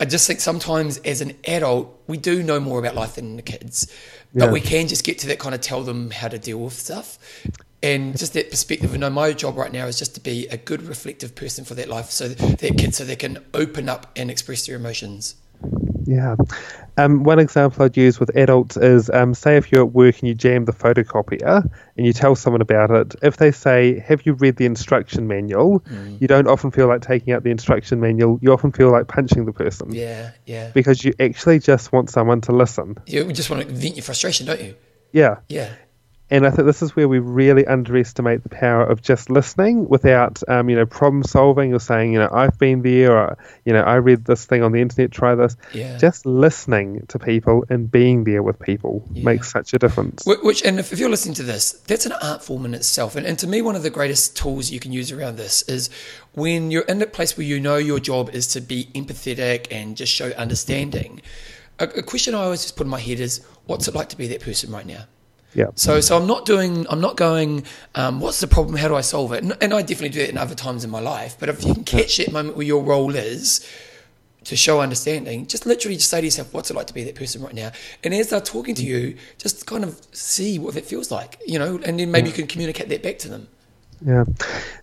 I 0.00 0.04
just 0.04 0.26
think 0.26 0.40
sometimes 0.40 0.98
as 0.98 1.20
an 1.20 1.34
adult, 1.46 2.02
we 2.08 2.16
do 2.16 2.42
know 2.42 2.58
more 2.58 2.78
about 2.80 2.94
life 2.96 3.14
than 3.16 3.36
the 3.36 3.42
kids, 3.42 3.86
but 4.34 4.46
Yeah. 4.46 4.50
we 4.50 4.60
can 4.60 4.88
just 4.88 5.04
get 5.04 5.18
to 5.20 5.26
that 5.28 5.38
kind 5.38 5.54
of 5.54 5.60
tell 5.60 5.82
them 5.82 6.10
how 6.10 6.26
to 6.28 6.38
deal 6.38 6.58
with 6.58 6.72
stuff. 6.72 7.18
And 7.82 8.16
just 8.16 8.34
that 8.34 8.50
perspective, 8.50 8.92
and 8.92 9.00
know 9.00 9.10
my 9.10 9.32
job 9.32 9.56
right 9.56 9.72
now 9.72 9.86
is 9.86 9.98
just 9.98 10.14
to 10.14 10.20
be 10.20 10.46
a 10.48 10.56
good 10.56 10.82
reflective 10.82 11.34
person 11.34 11.64
for 11.64 11.74
that 11.74 11.88
life, 11.88 12.10
so 12.10 12.28
that, 12.28 12.58
that 12.58 12.78
kid, 12.78 12.94
so 12.94 13.04
they 13.04 13.16
can 13.16 13.44
open 13.54 13.88
up 13.88 14.10
and 14.14 14.30
express 14.30 14.66
their 14.66 14.76
emotions. 14.76 15.34
Yeah. 16.04 16.36
Um, 16.96 17.22
one 17.22 17.38
example 17.38 17.84
I'd 17.84 17.96
use 17.96 18.20
with 18.20 18.36
adults 18.36 18.76
is 18.76 19.08
um, 19.10 19.34
say 19.34 19.56
if 19.56 19.72
you're 19.72 19.82
at 19.82 19.92
work 19.92 20.18
and 20.18 20.28
you 20.28 20.34
jam 20.34 20.64
the 20.64 20.72
photocopier 20.72 21.64
and 21.96 22.06
you 22.06 22.12
tell 22.12 22.34
someone 22.34 22.60
about 22.60 22.90
it, 22.90 23.14
if 23.22 23.36
they 23.36 23.50
say, 23.52 24.00
Have 24.00 24.26
you 24.26 24.34
read 24.34 24.56
the 24.56 24.66
instruction 24.66 25.26
manual? 25.26 25.82
you 26.20 26.28
don't 26.28 26.48
often 26.48 26.70
feel 26.70 26.88
like 26.88 27.02
taking 27.02 27.32
out 27.32 27.44
the 27.44 27.50
instruction 27.50 28.00
manual. 28.00 28.38
You 28.42 28.52
often 28.52 28.72
feel 28.72 28.90
like 28.90 29.08
punching 29.08 29.44
the 29.46 29.52
person 29.52 29.92
Yeah, 29.94 30.32
yeah. 30.44 30.70
because 30.74 31.04
you 31.04 31.14
actually 31.20 31.60
just 31.60 31.92
want 31.92 32.10
someone 32.10 32.40
to 32.42 32.52
listen. 32.52 32.98
You 33.06 33.32
just 33.32 33.48
want 33.48 33.62
to 33.62 33.72
vent 33.72 33.96
your 33.96 34.02
frustration, 34.04 34.46
don't 34.46 34.60
you? 34.60 34.74
Yeah. 35.12 35.36
Yeah. 35.48 35.72
And 36.30 36.46
I 36.46 36.50
think 36.50 36.64
this 36.64 36.80
is 36.80 36.96
where 36.96 37.08
we 37.08 37.18
really 37.18 37.66
underestimate 37.66 38.42
the 38.42 38.48
power 38.48 38.84
of 38.84 39.02
just 39.02 39.28
listening 39.28 39.86
without, 39.86 40.42
um, 40.48 40.70
you 40.70 40.76
know, 40.76 40.86
problem 40.86 41.22
solving 41.22 41.74
or 41.74 41.78
saying, 41.78 42.14
you 42.14 42.18
know, 42.18 42.30
I've 42.32 42.58
been 42.58 42.80
there 42.80 43.14
or, 43.14 43.36
you 43.66 43.74
know, 43.74 43.82
I 43.82 43.96
read 43.96 44.24
this 44.24 44.46
thing 44.46 44.62
on 44.62 44.72
the 44.72 44.80
internet, 44.80 45.10
try 45.10 45.34
this. 45.34 45.56
Yeah. 45.74 45.98
Just 45.98 46.24
listening 46.24 47.04
to 47.08 47.18
people 47.18 47.66
and 47.68 47.90
being 47.90 48.24
there 48.24 48.42
with 48.42 48.58
people 48.58 49.06
Yeah. 49.12 49.24
makes 49.24 49.52
such 49.52 49.74
a 49.74 49.78
difference. 49.78 50.24
Which, 50.24 50.64
and 50.64 50.78
if, 50.78 50.98
you're 50.98 51.10
listening 51.10 51.34
to 51.34 51.42
this, 51.42 51.72
that's 51.86 52.06
an 52.06 52.12
art 52.22 52.42
form 52.42 52.64
in 52.64 52.72
itself. 52.72 53.14
And, 53.14 53.26
and 53.26 53.38
to 53.40 53.46
me, 53.46 53.60
one 53.60 53.76
of 53.76 53.82
the 53.82 53.90
greatest 53.90 54.34
tools 54.34 54.70
you 54.70 54.80
can 54.80 54.90
use 54.90 55.12
around 55.12 55.36
this 55.36 55.60
is 55.68 55.90
when 56.32 56.70
you're 56.70 56.84
in 56.84 57.02
a 57.02 57.06
place 57.06 57.36
where 57.36 57.46
you 57.46 57.60
know 57.60 57.76
your 57.76 58.00
job 58.00 58.30
is 58.30 58.46
to 58.48 58.62
be 58.62 58.88
empathetic 58.94 59.66
and 59.70 59.98
just 59.98 60.10
show 60.12 60.30
understanding. 60.30 61.20
A, 61.78 61.84
a 61.84 62.02
question 62.02 62.34
I 62.34 62.44
always 62.44 62.62
just 62.62 62.76
put 62.76 62.86
in 62.86 62.90
my 62.90 63.00
head 63.00 63.20
is, 63.20 63.44
what's 63.66 63.86
it 63.86 63.94
like 63.94 64.08
to 64.10 64.16
be 64.16 64.28
that 64.28 64.40
person 64.40 64.72
right 64.72 64.86
now? 64.86 65.04
Yeah. 65.54 65.66
So, 65.74 66.00
so 66.00 66.16
I'm 66.16 66.26
not 66.26 66.46
doing, 66.46 66.86
I'm 66.88 67.00
not 67.00 67.16
going, 67.16 67.64
um, 67.94 68.20
what's 68.20 68.40
the 68.40 68.46
problem? 68.46 68.76
How 68.76 68.88
do 68.88 68.94
I 68.94 69.02
solve 69.02 69.32
it? 69.32 69.42
And, 69.42 69.56
and 69.60 69.74
I 69.74 69.82
definitely 69.82 70.10
do 70.10 70.20
that 70.20 70.30
in 70.30 70.38
other 70.38 70.54
times 70.54 70.84
in 70.84 70.90
my 70.90 71.00
life. 71.00 71.36
But 71.38 71.48
if 71.48 71.64
you 71.64 71.74
can 71.74 71.84
catch 71.84 72.16
that 72.18 72.32
moment 72.32 72.56
where 72.56 72.66
your 72.66 72.82
role 72.82 73.14
is 73.14 73.66
to 74.44 74.56
show 74.56 74.80
understanding, 74.80 75.46
just 75.46 75.66
literally 75.66 75.96
just 75.96 76.10
say 76.10 76.20
to 76.20 76.26
yourself, 76.26 76.52
what's 76.52 76.70
it 76.70 76.74
like 76.74 76.86
to 76.86 76.94
be 76.94 77.04
that 77.04 77.14
person 77.14 77.42
right 77.42 77.54
now? 77.54 77.70
And 78.02 78.14
as 78.14 78.30
they're 78.30 78.40
talking 78.40 78.74
to 78.76 78.84
you, 78.84 79.16
just 79.38 79.66
kind 79.66 79.84
of 79.84 80.00
see 80.12 80.58
what 80.58 80.76
it 80.76 80.86
feels 80.86 81.10
like, 81.10 81.38
you 81.46 81.58
know, 81.58 81.78
and 81.84 82.00
then 82.00 82.10
maybe 82.10 82.28
you 82.28 82.34
can 82.34 82.46
communicate 82.46 82.88
that 82.88 83.02
back 83.02 83.18
to 83.18 83.28
them. 83.28 83.48
Yeah. 84.04 84.24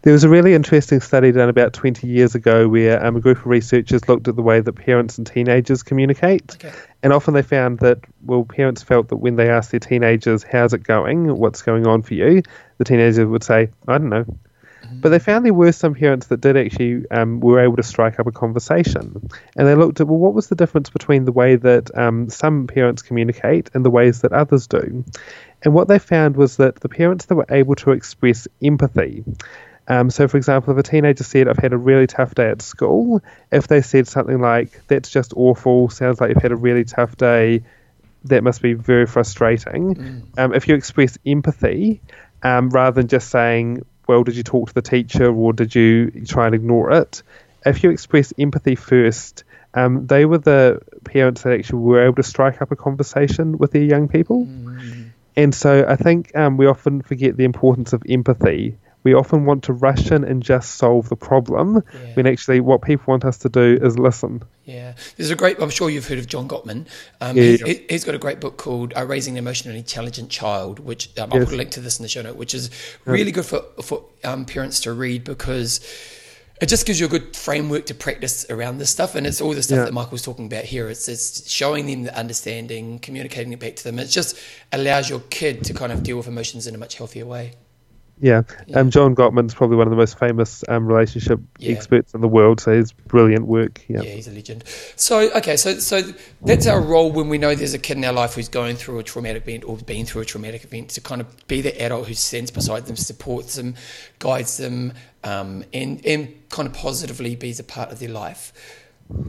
There 0.01 0.13
was 0.13 0.23
a 0.23 0.29
really 0.29 0.53
interesting 0.53 1.01
study 1.01 1.31
done 1.31 1.49
about 1.49 1.73
20 1.73 2.07
years 2.07 2.35
ago 2.35 2.67
where 2.67 3.03
um, 3.05 3.15
a 3.15 3.19
group 3.19 3.39
of 3.39 3.47
researchers 3.47 4.07
looked 4.07 4.27
at 4.27 4.35
the 4.35 4.41
way 4.41 4.61
that 4.61 4.73
parents 4.73 5.17
and 5.17 5.27
teenagers 5.27 5.83
communicate. 5.83 6.55
Okay. 6.55 6.71
And 7.03 7.11
often 7.11 7.33
they 7.33 7.41
found 7.41 7.79
that, 7.79 7.99
well, 8.23 8.45
parents 8.45 8.81
felt 8.83 9.09
that 9.09 9.17
when 9.17 9.35
they 9.35 9.49
asked 9.49 9.71
their 9.71 9.79
teenagers, 9.79 10.43
how's 10.43 10.73
it 10.73 10.83
going? 10.83 11.35
What's 11.35 11.61
going 11.61 11.85
on 11.85 12.01
for 12.01 12.13
you? 12.13 12.43
The 12.77 12.85
teenager 12.85 13.27
would 13.27 13.43
say, 13.43 13.69
I 13.87 13.97
don't 13.97 14.09
know. 14.09 14.25
But 14.91 15.09
they 15.09 15.19
found 15.19 15.45
there 15.45 15.53
were 15.53 15.71
some 15.71 15.95
parents 15.95 16.27
that 16.27 16.41
did 16.41 16.57
actually 16.57 17.09
um, 17.09 17.39
were 17.39 17.59
able 17.59 17.77
to 17.77 17.83
strike 17.83 18.19
up 18.19 18.27
a 18.27 18.31
conversation, 18.31 19.29
and 19.55 19.67
they 19.67 19.75
looked 19.75 20.01
at 20.01 20.07
well, 20.07 20.17
what 20.17 20.33
was 20.33 20.47
the 20.47 20.55
difference 20.55 20.89
between 20.89 21.25
the 21.25 21.31
way 21.31 21.55
that 21.55 21.95
um, 21.97 22.29
some 22.29 22.67
parents 22.67 23.01
communicate 23.01 23.69
and 23.73 23.85
the 23.85 23.89
ways 23.89 24.21
that 24.21 24.33
others 24.33 24.67
do, 24.67 25.03
and 25.63 25.73
what 25.73 25.87
they 25.87 25.99
found 25.99 26.35
was 26.35 26.57
that 26.57 26.75
the 26.75 26.89
parents 26.89 27.25
that 27.25 27.35
were 27.35 27.45
able 27.49 27.75
to 27.75 27.91
express 27.91 28.47
empathy. 28.63 29.23
Um, 29.87 30.11
so, 30.11 30.27
for 30.27 30.37
example, 30.37 30.71
if 30.73 30.79
a 30.79 30.83
teenager 30.83 31.23
said, 31.23 31.47
"I've 31.47 31.57
had 31.57 31.73
a 31.73 31.77
really 31.77 32.05
tough 32.07 32.35
day 32.35 32.49
at 32.49 32.61
school," 32.61 33.21
if 33.51 33.67
they 33.67 33.81
said 33.81 34.07
something 34.07 34.39
like, 34.39 34.81
"That's 34.87 35.09
just 35.09 35.33
awful," 35.35 35.89
sounds 35.89 36.21
like 36.21 36.29
you've 36.29 36.43
had 36.43 36.51
a 36.51 36.55
really 36.55 36.83
tough 36.83 37.17
day, 37.17 37.63
that 38.25 38.43
must 38.43 38.61
be 38.61 38.73
very 38.73 39.05
frustrating. 39.05 39.95
Um, 40.37 40.53
if 40.53 40.67
you 40.67 40.75
express 40.75 41.17
empathy, 41.25 42.01
um, 42.43 42.69
rather 42.69 43.01
than 43.01 43.07
just 43.07 43.29
saying, 43.29 43.85
well, 44.09 44.23
did 44.23 44.35
you 44.35 44.41
talk 44.41 44.69
to 44.69 44.73
the 44.73 44.81
teacher 44.81 45.31
or 45.31 45.53
did 45.53 45.75
you 45.75 46.09
try 46.25 46.47
and 46.47 46.55
ignore 46.55 46.91
it? 46.91 47.21
If 47.63 47.83
you 47.83 47.91
express 47.91 48.33
empathy 48.39 48.73
first, 48.73 49.43
um, 49.75 50.07
they 50.07 50.25
were 50.25 50.39
the 50.39 50.81
parents 51.03 51.43
that 51.43 51.53
actually 51.53 51.83
were 51.83 52.03
able 52.03 52.15
to 52.15 52.23
strike 52.23 52.59
up 52.59 52.71
a 52.71 52.75
conversation 52.75 53.59
with 53.59 53.71
their 53.71 53.83
young 53.83 54.07
people. 54.07 54.47
Mm-hmm. 54.47 55.09
And 55.35 55.53
so 55.53 55.85
I 55.87 55.95
think 55.95 56.35
um, 56.35 56.57
we 56.57 56.65
often 56.65 57.03
forget 57.03 57.37
the 57.37 57.43
importance 57.43 57.93
of 57.93 58.01
empathy. 58.09 58.79
We 59.03 59.13
often 59.13 59.45
want 59.45 59.63
to 59.63 59.73
rush 59.73 60.11
in 60.11 60.23
and 60.23 60.43
just 60.43 60.75
solve 60.75 61.09
the 61.09 61.15
problem 61.15 61.83
yeah. 61.93 61.99
when 62.15 62.27
actually 62.27 62.59
what 62.59 62.81
people 62.81 63.05
want 63.07 63.23
us 63.23 63.37
to 63.39 63.49
do 63.49 63.79
is 63.81 63.97
listen. 63.97 64.43
Yeah, 64.65 64.95
there's 65.15 65.31
a 65.31 65.35
great. 65.35 65.59
I'm 65.61 65.69
sure 65.69 65.89
you've 65.89 66.07
heard 66.07 66.19
of 66.19 66.27
John 66.27 66.47
Gottman. 66.47 66.85
Um, 67.21 67.37
yeah, 67.37 67.57
he, 67.65 67.85
has 67.89 68.03
got 68.03 68.13
a 68.13 68.19
great 68.19 68.39
book 68.39 68.57
called 68.57 68.93
uh, 68.95 69.05
"Raising 69.05 69.35
an 69.35 69.39
Emotionally 69.39 69.77
Intelligent 69.77 70.29
Child," 70.29 70.79
which 70.79 71.17
um, 71.17 71.31
I'll 71.31 71.39
put 71.39 71.53
a 71.53 71.55
link 71.55 71.71
to 71.71 71.79
this 71.79 71.97
in 71.97 72.03
the 72.03 72.09
show 72.09 72.21
note, 72.21 72.35
which 72.35 72.53
is 72.53 72.69
really 73.05 73.31
good 73.31 73.45
for 73.45 73.61
for 73.81 74.03
um, 74.23 74.45
parents 74.45 74.81
to 74.81 74.93
read 74.93 75.23
because 75.23 75.79
it 76.61 76.67
just 76.67 76.85
gives 76.85 76.99
you 76.99 77.05
a 77.05 77.09
good 77.09 77.35
framework 77.35 77.85
to 77.85 77.93
practice 77.93 78.45
around 78.49 78.79
this 78.79 78.89
stuff. 78.89 79.15
And 79.15 79.25
it's 79.25 79.39
all 79.39 79.53
the 79.53 79.63
stuff 79.63 79.77
yeah. 79.77 79.85
that 79.85 79.93
Michael's 79.93 80.21
talking 80.21 80.45
about 80.45 80.65
here. 80.65 80.89
It's, 80.89 81.07
it's 81.07 81.49
showing 81.49 81.85
them 81.85 82.03
the 82.03 82.17
understanding, 82.17 82.99
communicating 82.99 83.53
it 83.53 83.59
back 83.59 83.77
to 83.77 83.83
them. 83.83 83.97
It 83.97 84.07
just 84.07 84.37
allows 84.73 85.09
your 85.09 85.21
kid 85.29 85.63
to 85.65 85.73
kind 85.73 85.91
of 85.91 86.03
deal 86.03 86.17
with 86.17 86.27
emotions 86.27 86.67
in 86.67 86.75
a 86.75 86.77
much 86.77 86.95
healthier 86.95 87.25
way. 87.25 87.53
Yeah. 88.21 88.43
yeah. 88.67 88.79
Um, 88.79 88.89
John 88.89 89.15
Gottman's 89.15 89.53
probably 89.53 89.77
one 89.77 89.87
of 89.87 89.91
the 89.91 89.97
most 89.97 90.19
famous 90.19 90.63
um, 90.67 90.85
relationship 90.85 91.39
yeah. 91.57 91.71
experts 91.71 92.13
in 92.13 92.21
the 92.21 92.27
world. 92.27 92.59
So 92.59 92.75
he's 92.75 92.91
brilliant 92.91 93.47
work. 93.47 93.83
Yeah. 93.87 94.01
yeah, 94.01 94.11
he's 94.11 94.27
a 94.27 94.31
legend. 94.31 94.63
So 94.95 95.31
okay, 95.37 95.55
so 95.55 95.75
so 95.79 96.01
that's 96.41 96.67
our 96.67 96.81
role 96.81 97.11
when 97.11 97.29
we 97.29 97.37
know 97.37 97.55
there's 97.55 97.73
a 97.73 97.79
kid 97.79 97.97
in 97.97 98.05
our 98.05 98.13
life 98.13 98.35
who's 98.35 98.49
going 98.49 98.75
through 98.75 98.99
a 98.99 99.03
traumatic 99.03 99.43
event 99.43 99.63
or 99.63 99.77
been 99.77 100.05
through 100.05 100.21
a 100.21 100.25
traumatic 100.25 100.63
event 100.63 100.89
to 100.91 101.01
kind 101.01 101.21
of 101.21 101.47
be 101.47 101.61
the 101.61 101.81
adult 101.81 102.07
who 102.07 102.13
stands 102.13 102.51
beside 102.51 102.85
them, 102.85 102.95
supports 102.95 103.55
them, 103.55 103.75
guides 104.19 104.57
them, 104.57 104.93
um, 105.23 105.63
and 105.73 106.05
and 106.05 106.49
kind 106.49 106.67
of 106.67 106.73
positively 106.73 107.35
be 107.35 107.55
a 107.57 107.63
part 107.63 107.91
of 107.91 107.99
their 107.99 108.09
life. 108.09 108.53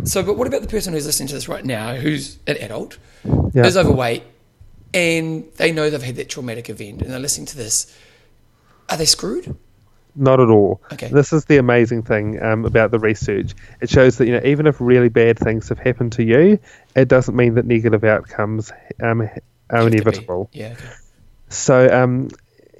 So, 0.05 0.23
but 0.23 0.37
what 0.37 0.47
about 0.47 0.61
the 0.63 0.69
person 0.69 0.93
who's 0.93 1.07
listening 1.07 1.29
to 1.29 1.35
this 1.35 1.49
right 1.49 1.65
now, 1.65 1.95
who's 1.95 2.39
an 2.47 2.59
adult, 2.59 2.99
is 3.55 3.79
overweight, 3.79 4.25
and 4.93 5.51
they 5.57 5.73
know 5.73 5.89
they've 5.89 6.03
had 6.03 6.17
that 6.17 6.29
traumatic 6.29 6.69
event, 6.69 7.01
and 7.01 7.11
they're 7.11 7.19
listening 7.19 7.47
to 7.47 7.57
this 7.57 7.97
are 8.91 8.97
they 8.97 9.07
screwed? 9.07 9.57
Not 10.17 10.41
at 10.41 10.49
all. 10.49 10.83
Okay. 10.93 11.09
This 11.09 11.33
is 11.33 11.45
the 11.45 11.59
amazing 11.59 12.03
thing 12.03 12.43
um, 12.43 12.65
about 12.65 12.91
the 12.91 12.99
research. 12.99 13.55
It 13.81 13.89
shows 13.89 14.19
that 14.19 14.27
you 14.27 14.33
know 14.33 14.43
even 14.45 14.67
if 14.67 14.81
really 14.81 15.09
bad 15.09 15.39
things 15.39 15.69
have 15.69 15.79
happened 15.79 16.13
to 16.13 16.25
you, 16.25 16.59
it 16.97 17.09
doesn't 17.09 17.37
mean 17.37 17.55
that 17.55 17.65
negative 17.65 18.03
outcomes 18.03 18.73
um, 19.01 19.29
are 19.71 19.87
inevitable. 19.87 20.51
Yeah. 20.53 20.73
Okay. 20.73 20.85
So 21.49 21.89
um, 22.03 22.29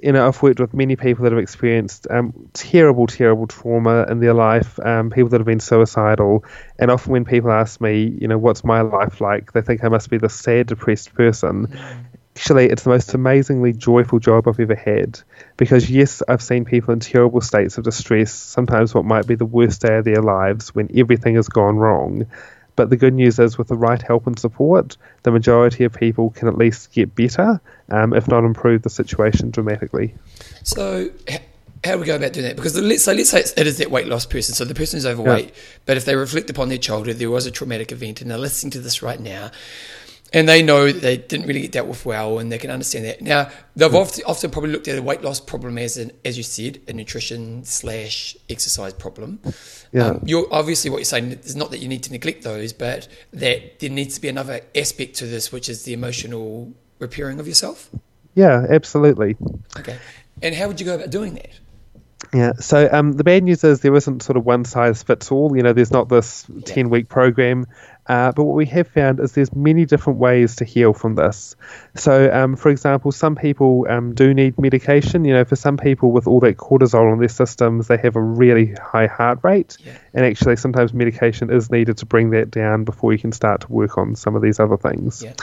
you 0.03 0.11
know, 0.11 0.27
I've 0.27 0.41
worked 0.41 0.59
with 0.59 0.73
many 0.73 0.95
people 0.95 1.23
that 1.23 1.31
have 1.31 1.41
experienced 1.41 2.07
um, 2.09 2.49
terrible, 2.53 3.07
terrible 3.07 3.47
trauma 3.47 4.05
in 4.09 4.19
their 4.19 4.33
life, 4.33 4.79
um, 4.79 5.11
people 5.11 5.29
that 5.29 5.39
have 5.39 5.45
been 5.45 5.59
suicidal. 5.59 6.43
And 6.79 6.89
often 6.89 7.13
when 7.13 7.23
people 7.23 7.51
ask 7.51 7.79
me, 7.79 8.17
you 8.19 8.27
know, 8.27 8.37
what's 8.37 8.63
my 8.63 8.81
life 8.81 9.21
like, 9.21 9.53
they 9.53 9.61
think 9.61 9.83
I 9.83 9.89
must 9.89 10.09
be 10.09 10.17
the 10.17 10.29
sad, 10.29 10.67
depressed 10.67 11.13
person. 11.13 11.67
Mm 11.67 12.05
actually, 12.35 12.67
it's 12.67 12.83
the 12.83 12.89
most 12.89 13.13
amazingly 13.13 13.73
joyful 13.73 14.19
job 14.19 14.47
I've 14.47 14.59
ever 14.59 14.75
had. 14.75 15.19
Because, 15.57 15.89
yes, 15.89 16.21
I've 16.27 16.41
seen 16.41 16.65
people 16.65 16.93
in 16.93 16.99
terrible 16.99 17.41
states 17.41 17.77
of 17.77 17.83
distress, 17.83 18.33
sometimes 18.33 18.93
what 18.93 19.05
might 19.05 19.27
be 19.27 19.35
the 19.35 19.45
worst 19.45 19.81
day 19.81 19.97
of 19.97 20.05
their 20.05 20.21
lives 20.21 20.73
when 20.73 20.89
everything 20.97 21.35
has 21.35 21.47
gone 21.47 21.77
wrong. 21.77 22.25
But 22.75 22.89
the 22.89 22.97
good 22.97 23.13
news 23.13 23.37
is, 23.37 23.57
with 23.57 23.67
the 23.67 23.75
right 23.75 24.01
help 24.01 24.27
and 24.27 24.39
support, 24.39 24.97
the 25.23 25.31
majority 25.31 25.83
of 25.83 25.93
people 25.93 26.29
can 26.31 26.47
at 26.47 26.57
least 26.57 26.93
get 26.93 27.13
better, 27.13 27.61
um, 27.89 28.13
if 28.13 28.27
not 28.27 28.43
improve 28.43 28.81
the 28.81 28.89
situation 28.89 29.51
dramatically. 29.51 30.15
So, 30.63 31.09
how 31.83 31.93
do 31.93 31.99
we 31.99 32.05
go 32.05 32.15
about 32.15 32.33
doing 32.33 32.47
that? 32.47 32.55
Because 32.55 32.79
let's 32.79 33.03
say, 33.03 33.13
let's 33.13 33.29
say 33.29 33.39
it 33.39 33.67
is 33.67 33.79
that 33.79 33.91
weight 33.91 34.07
loss 34.07 34.25
person, 34.25 34.55
so 34.55 34.65
the 34.65 34.73
person 34.73 34.97
is 34.97 35.05
overweight, 35.05 35.47
yeah. 35.47 35.61
but 35.85 35.97
if 35.97 36.05
they 36.05 36.15
reflect 36.15 36.49
upon 36.49 36.69
their 36.69 36.77
childhood, 36.77 37.17
there 37.17 37.29
was 37.29 37.45
a 37.45 37.51
traumatic 37.51 37.91
event, 37.91 38.21
and 38.21 38.31
they're 38.31 38.37
listening 38.37 38.71
to 38.71 38.79
this 38.79 39.01
right 39.01 39.19
now, 39.19 39.51
and 40.33 40.47
they 40.47 40.63
know 40.63 40.91
they 40.91 41.17
didn't 41.17 41.47
really 41.47 41.61
get 41.61 41.71
dealt 41.71 41.87
with 41.87 42.05
well, 42.05 42.39
and 42.39 42.51
they 42.51 42.57
can 42.57 42.69
understand 42.69 43.05
that. 43.05 43.21
Now 43.21 43.49
they've 43.75 43.93
often, 43.93 44.23
often 44.25 44.51
probably 44.51 44.71
looked 44.71 44.87
at 44.87 44.97
a 44.97 45.01
weight 45.01 45.21
loss 45.21 45.39
problem 45.39 45.77
as 45.77 45.97
an, 45.97 46.11
as 46.23 46.37
you 46.37 46.43
said, 46.43 46.79
a 46.87 46.93
nutrition 46.93 47.63
slash 47.65 48.35
exercise 48.49 48.93
problem. 48.93 49.39
Yeah. 49.91 50.07
Um, 50.07 50.23
you're 50.25 50.47
obviously 50.51 50.89
what 50.89 50.97
you're 50.97 51.05
saying 51.05 51.31
is 51.31 51.55
not 51.55 51.71
that 51.71 51.79
you 51.79 51.87
need 51.87 52.03
to 52.03 52.11
neglect 52.11 52.43
those, 52.43 52.71
but 52.73 53.07
that 53.33 53.79
there 53.79 53.89
needs 53.89 54.15
to 54.15 54.21
be 54.21 54.29
another 54.29 54.61
aspect 54.75 55.15
to 55.17 55.25
this, 55.25 55.51
which 55.51 55.67
is 55.67 55.83
the 55.83 55.93
emotional 55.93 56.73
repairing 56.99 57.39
of 57.39 57.47
yourself. 57.47 57.89
Yeah, 58.35 58.65
absolutely. 58.69 59.35
Okay. 59.77 59.97
And 60.41 60.55
how 60.55 60.67
would 60.67 60.79
you 60.79 60.85
go 60.85 60.95
about 60.95 61.09
doing 61.09 61.33
that? 61.35 61.59
Yeah. 62.33 62.53
So 62.53 62.87
um, 62.91 63.13
the 63.13 63.23
bad 63.23 63.43
news 63.43 63.63
is 63.63 63.81
there 63.81 63.95
isn't 63.95 64.23
sort 64.23 64.37
of 64.37 64.45
one 64.45 64.63
size 64.63 65.03
fits 65.03 65.31
all. 65.31 65.55
You 65.55 65.63
know, 65.63 65.73
there's 65.73 65.91
not 65.91 66.07
this 66.07 66.45
ten 66.63 66.89
week 66.89 67.09
program. 67.09 67.67
Uh, 68.11 68.29
but 68.33 68.43
what 68.43 68.57
we 68.57 68.65
have 68.65 68.89
found 68.89 69.21
is 69.21 69.31
there's 69.31 69.55
many 69.55 69.85
different 69.85 70.19
ways 70.19 70.57
to 70.57 70.65
heal 70.65 70.91
from 70.91 71.15
this. 71.15 71.55
So, 71.95 72.29
um, 72.33 72.57
for 72.57 72.67
example, 72.67 73.13
some 73.13 73.37
people 73.37 73.85
um, 73.89 74.13
do 74.13 74.33
need 74.33 74.59
medication. 74.59 75.23
You 75.23 75.33
know, 75.33 75.45
for 75.45 75.55
some 75.55 75.77
people 75.77 76.11
with 76.11 76.27
all 76.27 76.41
that 76.41 76.57
cortisol 76.57 77.13
in 77.13 77.19
their 77.19 77.29
systems, 77.29 77.87
they 77.87 77.95
have 77.95 78.17
a 78.17 78.21
really 78.21 78.73
high 78.73 79.07
heart 79.07 79.39
rate, 79.43 79.77
yeah. 79.79 79.97
and 80.13 80.25
actually 80.25 80.57
sometimes 80.57 80.93
medication 80.93 81.49
is 81.53 81.71
needed 81.71 81.99
to 81.99 82.05
bring 82.05 82.31
that 82.31 82.51
down 82.51 82.83
before 82.83 83.13
you 83.13 83.19
can 83.19 83.31
start 83.31 83.61
to 83.61 83.71
work 83.71 83.97
on 83.97 84.15
some 84.17 84.35
of 84.35 84.41
these 84.41 84.59
other 84.59 84.75
things. 84.75 85.23
Yeah. 85.23 85.33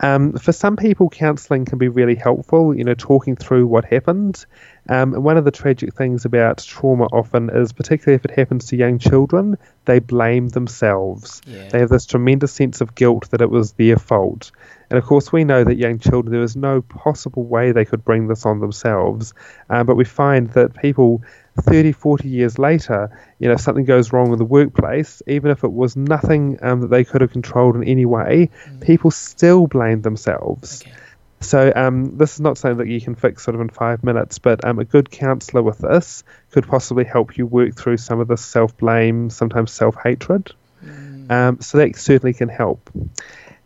Um, 0.00 0.32
for 0.32 0.50
some 0.50 0.76
people, 0.76 1.10
counselling 1.10 1.64
can 1.64 1.78
be 1.78 1.86
really 1.86 2.16
helpful. 2.16 2.76
You 2.76 2.82
know, 2.82 2.94
talking 2.94 3.36
through 3.36 3.68
what 3.68 3.84
happened. 3.84 4.44
Um, 4.88 5.14
and 5.14 5.24
one 5.24 5.36
of 5.36 5.44
the 5.44 5.50
tragic 5.50 5.94
things 5.94 6.24
about 6.24 6.58
trauma 6.58 7.04
often 7.06 7.50
is, 7.50 7.72
particularly 7.72 8.16
if 8.16 8.24
it 8.24 8.32
happens 8.32 8.66
to 8.66 8.76
young 8.76 8.98
children, 8.98 9.58
they 9.84 9.98
blame 9.98 10.48
themselves. 10.48 11.42
Yeah. 11.46 11.68
They 11.68 11.78
have 11.80 11.90
this 11.90 12.06
tremendous 12.06 12.52
sense 12.52 12.80
of 12.80 12.94
guilt 12.94 13.30
that 13.30 13.40
it 13.40 13.50
was 13.50 13.72
their 13.72 13.96
fault. 13.96 14.50
And 14.88 14.98
of 14.98 15.04
course, 15.04 15.32
we 15.32 15.44
know 15.44 15.62
that 15.62 15.76
young 15.76 16.00
children, 16.00 16.32
there 16.32 16.42
is 16.42 16.56
no 16.56 16.82
possible 16.82 17.44
way 17.44 17.70
they 17.70 17.84
could 17.84 18.04
bring 18.04 18.26
this 18.26 18.44
on 18.44 18.58
themselves. 18.58 19.32
Um, 19.68 19.86
but 19.86 19.94
we 19.94 20.04
find 20.04 20.50
that 20.50 20.74
people 20.74 21.22
30, 21.60 21.92
40 21.92 22.28
years 22.28 22.58
later, 22.58 23.16
you 23.38 23.48
know, 23.48 23.54
if 23.54 23.60
something 23.60 23.84
goes 23.84 24.12
wrong 24.12 24.32
in 24.32 24.38
the 24.38 24.44
workplace, 24.44 25.22
even 25.26 25.50
if 25.50 25.62
it 25.62 25.72
was 25.72 25.96
nothing 25.96 26.58
um, 26.62 26.80
that 26.80 26.90
they 26.90 27.04
could 27.04 27.20
have 27.20 27.30
controlled 27.30 27.76
in 27.76 27.84
any 27.84 28.06
way, 28.06 28.50
mm. 28.68 28.80
people 28.80 29.10
still 29.10 29.66
blame 29.66 30.02
themselves. 30.02 30.82
Okay. 30.82 30.92
So 31.40 31.72
um, 31.74 32.18
this 32.18 32.34
is 32.34 32.40
not 32.40 32.58
something 32.58 32.78
that 32.78 32.92
you 32.92 33.00
can 33.00 33.14
fix 33.14 33.44
sort 33.44 33.54
of 33.54 33.60
in 33.62 33.70
five 33.70 34.04
minutes, 34.04 34.38
but 34.38 34.64
um, 34.64 34.78
a 34.78 34.84
good 34.84 35.10
counsellor 35.10 35.62
with 35.62 35.78
this 35.78 36.22
could 36.50 36.68
possibly 36.68 37.04
help 37.04 37.38
you 37.38 37.46
work 37.46 37.74
through 37.74 37.96
some 37.96 38.20
of 38.20 38.28
the 38.28 38.36
self-blame, 38.36 39.30
sometimes 39.30 39.72
self-hatred. 39.72 40.52
Mm. 40.84 41.30
Um, 41.30 41.60
so 41.60 41.78
that 41.78 41.96
certainly 41.96 42.34
can 42.34 42.48
help. 42.48 42.90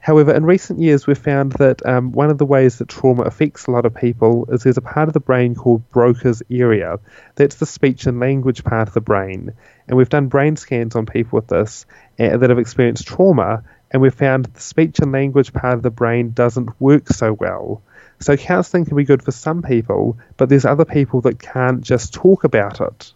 However, 0.04 0.34
in 0.34 0.44
recent 0.44 0.80
years, 0.80 1.06
we've 1.06 1.16
found 1.16 1.52
that 1.52 1.84
um, 1.86 2.12
one 2.12 2.28
of 2.28 2.36
the 2.36 2.44
ways 2.44 2.76
that 2.76 2.90
trauma 2.90 3.22
affects 3.22 3.66
a 3.66 3.70
lot 3.70 3.86
of 3.86 3.94
people 3.94 4.46
is 4.50 4.62
there's 4.62 4.76
a 4.76 4.82
part 4.82 5.08
of 5.08 5.14
the 5.14 5.20
brain 5.20 5.54
called 5.54 5.90
Broca's 5.90 6.42
area. 6.50 6.98
That's 7.36 7.56
the 7.56 7.64
speech 7.64 8.04
and 8.06 8.20
language 8.20 8.64
part 8.64 8.86
of 8.86 8.92
the 8.92 9.00
brain. 9.00 9.54
And 9.88 9.96
we've 9.96 10.10
done 10.10 10.28
brain 10.28 10.56
scans 10.56 10.94
on 10.94 11.06
people 11.06 11.38
with 11.38 11.48
this 11.48 11.86
uh, 12.20 12.36
that 12.36 12.50
have 12.50 12.58
experienced 12.58 13.06
trauma, 13.06 13.64
and 13.94 14.02
we've 14.02 14.12
found 14.12 14.46
the 14.46 14.60
speech 14.60 14.98
and 14.98 15.12
language 15.12 15.52
part 15.52 15.74
of 15.74 15.82
the 15.82 15.90
brain 15.90 16.32
doesn't 16.32 16.68
work 16.80 17.08
so 17.08 17.32
well. 17.32 17.80
So 18.18 18.36
counselling 18.36 18.86
can 18.86 18.96
be 18.96 19.04
good 19.04 19.22
for 19.22 19.30
some 19.30 19.62
people, 19.62 20.18
but 20.36 20.48
there's 20.48 20.64
other 20.64 20.84
people 20.84 21.20
that 21.20 21.38
can't 21.38 21.80
just 21.80 22.12
talk 22.12 22.42
about 22.42 22.80
it. 22.80 23.12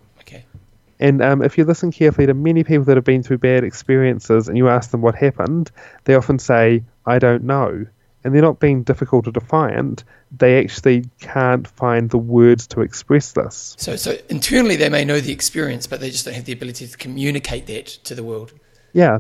And 1.00 1.20
um, 1.20 1.42
if 1.42 1.58
you 1.58 1.64
listen 1.64 1.90
carefully 1.90 2.28
to 2.28 2.34
many 2.34 2.62
people 2.62 2.84
that 2.84 2.96
have 2.96 3.04
been 3.04 3.24
through 3.24 3.38
bad 3.38 3.64
experiences 3.64 4.46
and 4.46 4.56
you 4.56 4.68
ask 4.68 4.90
them 4.92 5.00
what 5.02 5.16
happened, 5.16 5.72
they 6.04 6.14
often 6.14 6.38
say, 6.38 6.84
I 7.04 7.18
don't 7.18 7.42
know. 7.42 7.86
And 8.22 8.32
they're 8.32 8.42
not 8.42 8.60
being 8.60 8.84
difficult 8.84 9.26
or 9.26 9.32
defiant. 9.32 10.04
They 10.36 10.62
actually 10.62 11.06
can't 11.18 11.66
find 11.66 12.08
the 12.08 12.18
words 12.18 12.68
to 12.68 12.82
express 12.82 13.32
this. 13.32 13.74
So, 13.78 13.96
so 13.96 14.16
internally 14.28 14.76
they 14.76 14.90
may 14.90 15.04
know 15.04 15.18
the 15.18 15.32
experience, 15.32 15.88
but 15.88 15.98
they 15.98 16.10
just 16.10 16.24
don't 16.24 16.34
have 16.34 16.44
the 16.44 16.52
ability 16.52 16.86
to 16.86 16.96
communicate 16.96 17.66
that 17.66 17.86
to 18.04 18.14
the 18.14 18.22
world. 18.22 18.52
Yeah. 18.92 19.18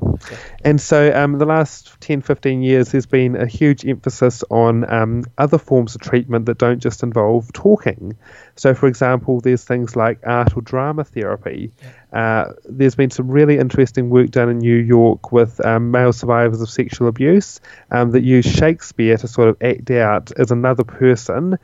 And 0.64 0.80
so 0.80 1.12
um, 1.14 1.38
the 1.38 1.44
last 1.44 2.00
10, 2.00 2.22
15 2.22 2.62
years, 2.62 2.92
there's 2.92 3.06
been 3.06 3.36
a 3.36 3.46
huge 3.46 3.84
emphasis 3.86 4.42
on 4.50 4.90
um, 4.90 5.24
other 5.36 5.58
forms 5.58 5.94
of 5.94 6.00
treatment 6.00 6.46
that 6.46 6.58
don't 6.58 6.80
just 6.80 7.02
involve 7.02 7.52
talking. 7.52 8.16
So, 8.56 8.74
for 8.74 8.86
example, 8.86 9.40
there's 9.40 9.64
things 9.64 9.94
like 9.94 10.20
art 10.26 10.56
or 10.56 10.62
drama 10.62 11.04
therapy. 11.04 11.72
Uh, 12.12 12.52
there's 12.64 12.94
been 12.94 13.10
some 13.10 13.28
really 13.28 13.58
interesting 13.58 14.10
work 14.10 14.30
done 14.30 14.48
in 14.48 14.58
New 14.58 14.76
York 14.76 15.32
with 15.32 15.64
um, 15.64 15.90
male 15.90 16.12
survivors 16.12 16.60
of 16.60 16.70
sexual 16.70 17.08
abuse 17.08 17.60
um, 17.90 18.10
that 18.12 18.22
use 18.22 18.46
Shakespeare 18.46 19.16
to 19.18 19.28
sort 19.28 19.48
of 19.48 19.58
act 19.62 19.90
out 19.90 20.32
as 20.38 20.50
another 20.50 20.84
person, 20.84 21.58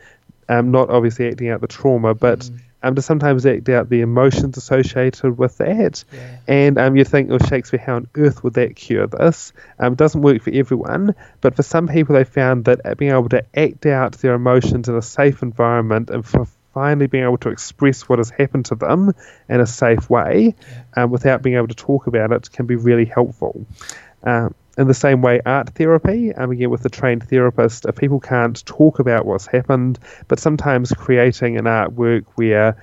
um, 0.49 0.71
not 0.71 0.91
obviously 0.91 1.29
acting 1.29 1.49
out 1.49 1.61
the 1.61 1.69
trauma, 1.69 2.15
but. 2.15 2.41
Mm 2.41 2.61
um, 2.85 2.95
to 2.95 3.03
sometimes 3.03 3.47
act 3.47 3.69
out 3.71 3.89
the 3.89 4.03
emotions 4.03 4.57
associated 4.59 5.39
with 5.39 5.57
that. 5.57 6.05
Yeah. 6.13 6.39
And 6.47 6.79
um, 6.79 6.97
you 6.97 7.05
think, 7.05 7.31
oh, 7.31 7.39
Shakespeare, 7.39 7.81
how 7.81 7.97
on 7.97 8.09
earth 8.15 8.45
would 8.45 8.55
that 8.55 8.77
cure 8.77 9.07
this? 9.07 9.55
Um, 9.79 9.95
it 9.95 9.99
doesn't 9.99 10.21
work 10.21 10.43
for 10.43 10.51
everyone, 10.53 11.15
but 11.41 11.57
for 11.57 11.63
some 11.63 11.89
people, 11.89 12.15
they 12.15 12.25
found 12.25 12.67
that 12.67 12.99
being 12.99 13.11
able 13.11 13.31
to 13.31 13.45
act 13.59 13.87
out 13.87 14.13
their 14.19 14.35
emotions 14.35 14.89
in 14.89 14.97
a 14.97 15.03
safe 15.03 15.43
environment 15.43 16.11
and 16.11 16.27
for 16.27 16.47
finally 16.75 17.07
being 17.07 17.25
able 17.25 17.39
to 17.39 17.49
express 17.49 18.03
what 18.03 18.19
has 18.19 18.29
happened 18.31 18.67
to 18.67 18.75
them 18.75 19.13
in 19.49 19.61
a 19.61 19.67
safe 19.67 20.11
way 20.11 20.55
um, 20.95 21.11
without 21.11 21.41
being 21.41 21.57
able 21.57 21.69
to 21.69 21.75
talk 21.75 22.07
about 22.07 22.33
it 22.33 22.51
can 22.53 22.67
be 22.67 22.77
really 22.77 23.07
helpful. 23.07 23.65
Um, 24.25 24.55
in 24.77 24.87
the 24.87 24.95
same 24.95 25.23
way, 25.23 25.41
art 25.45 25.71
therapy, 25.71 26.35
um, 26.35 26.51
again 26.51 26.71
with 26.71 26.85
a 26.85 26.89
trained 26.89 27.29
therapist, 27.29 27.85
if 27.87 27.97
people 27.97 28.21
can't 28.21 28.65
talk 28.67 28.99
about 28.99 29.25
what's 29.27 29.47
happened, 29.47 29.99
but 30.29 30.41
sometimes 30.41 30.93
creating 30.93 31.57
an 31.57 31.65
artwork 31.65 32.25
where 32.35 32.77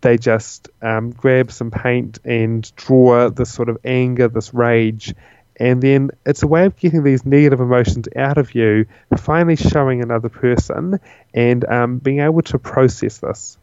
they 0.00 0.18
just 0.18 0.68
um, 0.82 1.10
grab 1.10 1.50
some 1.50 1.70
paint 1.70 2.18
and 2.24 2.74
draw 2.76 3.30
this 3.30 3.52
sort 3.52 3.68
of 3.68 3.78
anger, 3.84 4.28
this 4.28 4.52
rage, 4.54 5.14
and 5.56 5.80
then 5.80 6.10
it's 6.26 6.42
a 6.42 6.46
way 6.46 6.66
of 6.66 6.76
getting 6.76 7.02
these 7.04 7.24
negative 7.24 7.60
emotions 7.60 8.08
out 8.16 8.38
of 8.38 8.54
you, 8.54 8.86
finally 9.16 9.56
showing 9.56 10.02
another 10.02 10.28
person, 10.28 10.98
and 11.32 11.64
um, 11.64 11.98
being 11.98 12.20
able 12.20 12.42
to 12.42 12.58
process 12.58 13.18
this. 13.18 13.56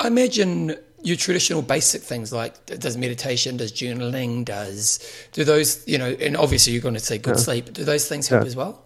I 0.00 0.06
imagine 0.06 0.76
your 1.02 1.16
traditional 1.16 1.62
basic 1.62 2.02
things 2.02 2.32
like 2.32 2.66
does 2.66 2.96
meditation, 2.96 3.56
does 3.56 3.72
journaling, 3.72 4.44
does 4.44 4.98
do 5.32 5.44
those 5.44 5.86
you 5.86 5.98
know, 5.98 6.10
and 6.20 6.36
obviously 6.36 6.72
you're 6.72 6.82
going 6.82 6.94
to 6.94 7.00
say 7.00 7.18
good 7.18 7.36
Yeah. 7.36 7.42
sleep. 7.42 7.72
Do 7.72 7.84
those 7.84 8.06
things 8.08 8.28
help 8.28 8.42
Yeah. 8.42 8.48
as 8.48 8.56
well? 8.56 8.82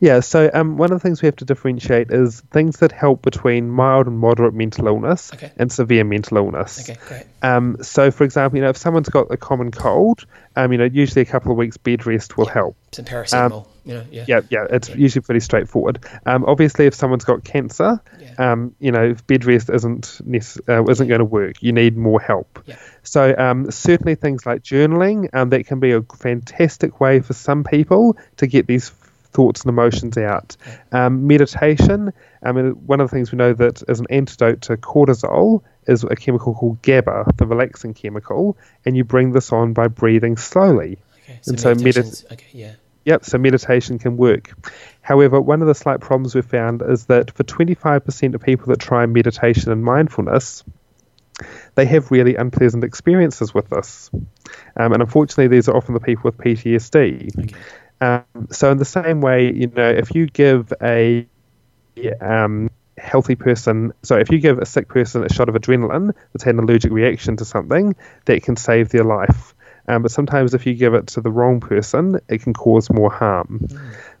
Yeah, 0.00 0.20
so 0.20 0.50
um, 0.52 0.76
one 0.76 0.92
of 0.92 0.98
the 1.00 1.02
things 1.02 1.22
we 1.22 1.26
have 1.26 1.36
to 1.36 1.44
differentiate 1.44 2.10
is 2.10 2.40
things 2.52 2.78
that 2.78 2.92
help 2.92 3.22
between 3.22 3.70
mild 3.70 4.06
and 4.06 4.18
moderate 4.18 4.52
mental 4.52 4.86
illness 4.86 5.32
Okay. 5.34 5.50
and 5.56 5.70
severe 5.72 6.04
mental 6.04 6.36
illness. 6.36 6.80
Okay, 6.88 6.98
great. 7.06 7.24
Um, 7.42 7.76
so, 7.82 8.10
for 8.10 8.24
example, 8.24 8.56
you 8.58 8.62
know, 8.64 8.70
if 8.70 8.76
someone's 8.76 9.08
got 9.08 9.30
a 9.30 9.36
common 9.36 9.70
cold, 9.70 10.26
um, 10.56 10.72
you 10.72 10.78
know, 10.78 10.84
usually 10.84 11.22
a 11.22 11.26
couple 11.26 11.52
of 11.52 11.56
weeks 11.58 11.76
bed 11.76 12.06
rest 12.06 12.36
will 12.36 12.46
help. 12.46 12.76
Some 12.92 13.04
paracetamol, 13.04 13.66
you 13.84 13.94
know, 13.94 14.04
yeah. 14.10 14.22
Um, 14.22 14.26
Yeah, 14.28 14.40
yeah, 14.50 14.66
it's 14.70 14.88
usually 14.90 15.22
pretty 15.22 15.40
straightforward. 15.40 16.04
Um, 16.26 16.44
obviously, 16.46 16.86
if 16.86 16.94
someone's 16.94 17.24
got 17.24 17.44
cancer, 17.44 18.00
Yeah. 18.20 18.34
um, 18.52 18.74
you 18.80 18.92
know, 18.92 19.14
bed 19.26 19.44
rest 19.44 19.70
isn't 19.70 20.20
nece- 20.28 20.60
uh, 20.68 20.84
isn't 20.90 21.08
going 21.08 21.18
to 21.20 21.24
work. 21.24 21.62
You 21.62 21.72
need 21.72 21.96
more 21.96 22.20
help. 22.20 22.62
Yeah. 22.66 22.76
So 23.02 23.34
um, 23.36 23.70
certainly 23.70 24.14
things 24.16 24.46
like 24.46 24.62
journaling, 24.62 25.28
um, 25.32 25.50
that 25.50 25.66
can 25.66 25.80
be 25.80 25.92
a 25.92 26.02
fantastic 26.02 27.00
way 27.00 27.20
for 27.20 27.32
some 27.32 27.64
people 27.64 28.16
to 28.38 28.46
get 28.46 28.66
these 28.66 28.88
thoughts 29.34 29.62
and 29.62 29.68
emotions 29.68 30.16
out. 30.16 30.56
Um, 30.92 31.26
meditation, 31.26 32.12
I 32.42 32.52
mean, 32.52 32.70
one 32.86 33.00
of 33.00 33.10
the 33.10 33.14
things 33.14 33.30
we 33.32 33.36
know 33.36 33.52
that 33.52 33.82
is 33.88 34.00
an 34.00 34.06
antidote 34.08 34.62
to 34.62 34.76
cortisol 34.78 35.62
is 35.86 36.04
a 36.04 36.16
chemical 36.16 36.54
called 36.54 36.80
GABA, 36.80 37.34
the 37.36 37.46
relaxing 37.46 37.92
chemical, 37.92 38.56
and 38.86 38.96
you 38.96 39.04
bring 39.04 39.32
this 39.32 39.52
on 39.52 39.74
by 39.74 39.88
breathing 39.88 40.36
slowly. 40.38 40.98
Okay, 41.24 41.40
and 41.46 41.60
so 41.60 41.74
medit- 41.74 41.84
meditation's- 41.84 42.24
okay, 42.32 42.46
yeah. 42.52 42.72
Yep, 43.04 43.24
so 43.26 43.36
meditation 43.36 43.98
can 43.98 44.16
work. 44.16 44.54
However, 45.02 45.38
one 45.38 45.60
of 45.60 45.68
the 45.68 45.74
slight 45.74 46.00
problems 46.00 46.34
we've 46.34 46.46
found 46.46 46.80
is 46.80 47.04
that 47.06 47.30
for 47.32 47.42
25% 47.44 48.34
of 48.34 48.40
people 48.40 48.68
that 48.68 48.78
try 48.78 49.04
meditation 49.04 49.70
and 49.70 49.84
mindfulness, 49.84 50.64
they 51.74 51.84
have 51.84 52.10
really 52.10 52.36
unpleasant 52.36 52.82
experiences 52.82 53.52
with 53.52 53.68
this. 53.68 54.10
Um, 54.76 54.92
and 54.94 55.02
unfortunately, 55.02 55.48
these 55.48 55.68
are 55.68 55.76
often 55.76 55.92
the 55.92 56.00
people 56.00 56.22
with 56.24 56.38
PTSD. 56.38 57.38
Okay. 57.38 57.54
Um, 58.00 58.24
so, 58.50 58.70
in 58.70 58.78
the 58.78 58.84
same 58.84 59.20
way, 59.20 59.52
you 59.52 59.68
know, 59.68 59.88
if 59.88 60.14
you 60.14 60.26
give 60.26 60.72
a 60.82 61.26
um, 62.20 62.70
healthy 62.98 63.34
person, 63.34 63.92
so 64.02 64.16
if 64.16 64.30
you 64.30 64.38
give 64.38 64.58
a 64.58 64.66
sick 64.66 64.88
person 64.88 65.24
a 65.24 65.32
shot 65.32 65.48
of 65.48 65.54
adrenaline 65.54 66.12
that's 66.32 66.44
had 66.44 66.54
an 66.54 66.60
allergic 66.60 66.92
reaction 66.92 67.36
to 67.36 67.44
something, 67.44 67.94
that 68.26 68.42
can 68.42 68.56
save 68.56 68.90
their 68.90 69.04
life. 69.04 69.54
Um, 69.86 70.02
but 70.02 70.10
sometimes 70.10 70.54
if 70.54 70.66
you 70.66 70.74
give 70.74 70.94
it 70.94 71.08
to 71.08 71.20
the 71.20 71.30
wrong 71.30 71.60
person, 71.60 72.18
it 72.28 72.42
can 72.42 72.54
cause 72.54 72.90
more 72.90 73.10
harm. 73.10 73.68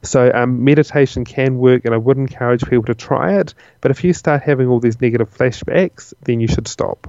So 0.02 0.30
um, 0.34 0.62
meditation 0.64 1.24
can 1.24 1.58
work, 1.58 1.84
and 1.84 1.94
I 1.94 1.96
would 1.96 2.18
encourage 2.18 2.62
people 2.64 2.84
to 2.84 2.94
try 2.94 3.38
it. 3.38 3.54
But 3.80 3.90
if 3.90 4.04
you 4.04 4.12
start 4.12 4.42
having 4.42 4.68
all 4.68 4.80
these 4.80 5.00
negative 5.00 5.34
flashbacks, 5.34 6.12
then 6.22 6.40
you 6.40 6.48
should 6.48 6.68
stop. 6.68 7.06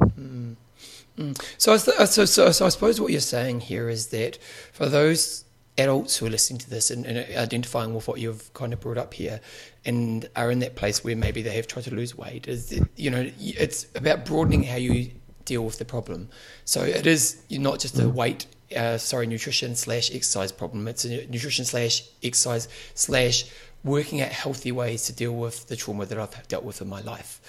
So, 1.58 1.74
I 1.74 1.78
th- 1.78 2.10
so, 2.10 2.26
so, 2.26 2.52
so 2.52 2.66
I 2.66 2.70
suppose 2.70 3.00
what 3.00 3.12
you're 3.12 3.22
saying 3.22 3.62
here 3.62 3.88
is 3.88 4.08
that 4.08 4.38
for 4.74 4.88
those 4.88 5.45
adults 5.78 6.18
who 6.18 6.26
are 6.26 6.30
listening 6.30 6.60
to 6.60 6.70
this 6.70 6.90
and, 6.90 7.06
and 7.06 7.18
identifying 7.38 7.94
with 7.94 8.08
what 8.08 8.20
you've 8.20 8.54
kind 8.54 8.74
of 8.74 8.80
brought 8.80 8.98
up 8.98 9.14
here 9.14 9.42
and 9.86 10.30
are 10.36 10.50
in 10.50 10.60
that 10.60 10.76
place 10.76 11.04
where 11.04 11.16
maybe 11.16 11.42
they 11.42 11.56
have 11.56 11.68
tried 11.68 11.84
to 11.86 11.94
lose 11.94 12.18
weight, 12.18 12.48
is 12.48 12.70
that, 12.70 12.88
you 12.96 13.10
know, 13.10 13.30
it's 13.40 13.88
about 13.96 14.26
broadening 14.26 14.64
how 14.64 14.78
you 14.78 15.12
deal 15.44 15.64
with 15.64 15.78
the 15.78 15.86
problem. 15.86 16.30
So 16.64 16.84
it 16.84 17.06
is 17.06 17.44
not 17.52 17.80
just 17.80 18.00
a 18.00 18.10
weight, 18.10 18.48
uh, 18.76 18.98
sorry, 18.98 19.28
nutrition 19.28 19.76
slash 19.76 20.10
exercise 20.14 20.52
problem. 20.52 20.88
It's 20.88 21.06
a 21.06 21.28
nutrition 21.28 21.66
slash 21.66 22.04
exercise 22.24 22.68
slash 22.94 23.46
working 23.84 24.20
out 24.20 24.30
healthy 24.30 24.72
ways 24.72 25.06
to 25.06 25.14
deal 25.14 25.36
with 25.36 25.68
the 25.68 25.76
trauma 25.76 26.08
that 26.08 26.18
I've 26.18 26.48
dealt 26.48 26.64
with 26.64 26.82
in 26.82 26.90
my 26.90 27.02
life. 27.02 27.40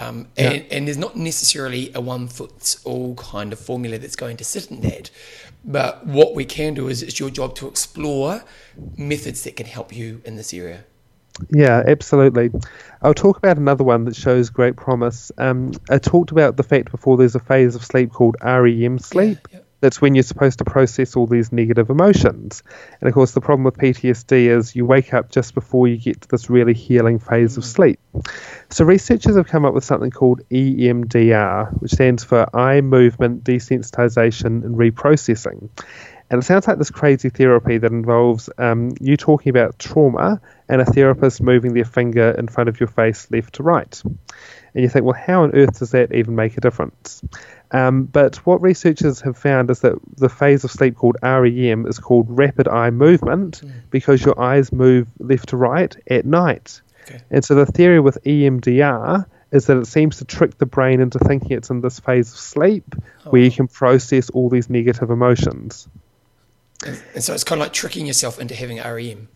Um, 0.00 0.26
and, 0.36 0.64
and 0.72 0.88
there's 0.88 0.98
not 0.98 1.14
necessarily 1.14 1.92
a 1.94 2.00
one 2.00 2.26
fits 2.26 2.84
all 2.84 3.14
kind 3.14 3.52
of 3.52 3.60
formula 3.60 3.98
that's 3.98 4.16
going 4.16 4.36
to 4.38 4.44
sit 4.44 4.72
in 4.72 4.80
that. 4.80 5.12
But 5.64 6.06
what 6.06 6.34
we 6.34 6.44
can 6.44 6.74
do 6.74 6.88
is 6.88 7.02
it's 7.02 7.18
your 7.18 7.30
job 7.30 7.54
to 7.56 7.68
explore 7.68 8.44
methods 8.96 9.44
that 9.44 9.56
can 9.56 9.66
help 9.66 9.94
you 9.94 10.20
in 10.24 10.36
this 10.36 10.52
area. 10.52 10.84
Yeah, 11.50 11.82
absolutely. 11.86 12.50
I'll 13.02 13.14
talk 13.14 13.38
about 13.38 13.56
another 13.56 13.82
one 13.82 14.04
that 14.04 14.14
shows 14.14 14.50
great 14.50 14.76
promise. 14.76 15.32
Um, 15.38 15.72
I 15.90 15.98
talked 15.98 16.30
about 16.30 16.56
the 16.56 16.62
fact 16.62 16.90
before 16.90 17.16
there's 17.16 17.34
a 17.34 17.40
phase 17.40 17.74
of 17.74 17.84
sleep 17.84 18.12
called 18.12 18.36
REM 18.42 18.98
sleep. 18.98 19.38
Yeah, 19.50 19.58
yeah. 19.58 19.63
That's 19.80 20.00
when 20.00 20.14
you're 20.14 20.22
supposed 20.22 20.58
to 20.58 20.64
process 20.64 21.16
all 21.16 21.26
these 21.26 21.52
negative 21.52 21.90
emotions. 21.90 22.62
And 23.00 23.08
of 23.08 23.14
course, 23.14 23.32
the 23.32 23.40
problem 23.40 23.64
with 23.64 23.76
PTSD 23.76 24.46
is 24.46 24.74
you 24.74 24.86
wake 24.86 25.12
up 25.12 25.30
just 25.30 25.54
before 25.54 25.88
you 25.88 25.96
get 25.96 26.22
to 26.22 26.28
this 26.28 26.48
really 26.48 26.74
healing 26.74 27.18
phase 27.18 27.56
of 27.56 27.64
sleep. 27.64 28.00
So, 28.70 28.84
researchers 28.84 29.36
have 29.36 29.46
come 29.46 29.64
up 29.64 29.74
with 29.74 29.84
something 29.84 30.10
called 30.10 30.40
EMDR, 30.50 31.80
which 31.80 31.92
stands 31.92 32.24
for 32.24 32.48
Eye 32.56 32.80
Movement 32.80 33.44
Desensitization 33.44 34.64
and 34.64 34.76
Reprocessing. 34.76 35.68
And 36.30 36.42
it 36.42 36.46
sounds 36.46 36.66
like 36.66 36.78
this 36.78 36.90
crazy 36.90 37.28
therapy 37.28 37.78
that 37.78 37.92
involves 37.92 38.48
um, 38.58 38.92
you 39.00 39.16
talking 39.16 39.50
about 39.50 39.78
trauma 39.78 40.40
and 40.68 40.80
a 40.80 40.84
therapist 40.84 41.42
moving 41.42 41.74
their 41.74 41.84
finger 41.84 42.30
in 42.30 42.48
front 42.48 42.68
of 42.68 42.80
your 42.80 42.88
face 42.88 43.30
left 43.30 43.54
to 43.54 43.62
right. 43.62 44.02
And 44.74 44.82
you 44.82 44.88
think, 44.88 45.04
well, 45.04 45.14
how 45.14 45.44
on 45.44 45.54
earth 45.54 45.78
does 45.78 45.92
that 45.92 46.12
even 46.12 46.34
make 46.34 46.56
a 46.56 46.60
difference? 46.60 47.22
Um, 47.70 48.04
but 48.04 48.36
what 48.46 48.60
researchers 48.60 49.20
have 49.20 49.38
found 49.38 49.70
is 49.70 49.80
that 49.80 49.96
the 50.16 50.28
phase 50.28 50.64
of 50.64 50.70
sleep 50.70 50.96
called 50.96 51.16
REM 51.22 51.86
is 51.86 51.98
called 51.98 52.26
rapid 52.28 52.68
eye 52.68 52.90
movement 52.90 53.62
because 53.90 54.24
your 54.24 54.40
eyes 54.40 54.72
move 54.72 55.08
left 55.18 55.50
to 55.50 55.56
right 55.56 55.94
at 56.08 56.24
night. 56.24 56.80
Okay. 57.06 57.20
And 57.30 57.44
so 57.44 57.54
the 57.54 57.66
theory 57.66 58.00
with 58.00 58.22
EMDR 58.24 59.26
is 59.52 59.66
that 59.66 59.76
it 59.76 59.86
seems 59.86 60.18
to 60.18 60.24
trick 60.24 60.58
the 60.58 60.66
brain 60.66 61.00
into 61.00 61.18
thinking 61.18 61.52
it's 61.52 61.70
in 61.70 61.80
this 61.80 62.00
phase 62.00 62.32
of 62.32 62.38
sleep 62.38 62.94
where 63.24 63.42
you 63.42 63.50
can 63.50 63.68
process 63.68 64.30
all 64.30 64.48
these 64.48 64.68
negative 64.68 65.10
emotions. 65.10 65.88
And, 66.84 67.22
so 67.22 67.32
it's 67.32 67.44
kind 67.44 67.60
of 67.60 67.66
like 67.66 67.72
tricking 67.72 68.06
yourself 68.06 68.40
into 68.40 68.54
having 68.54 68.78
REM. 68.78 69.28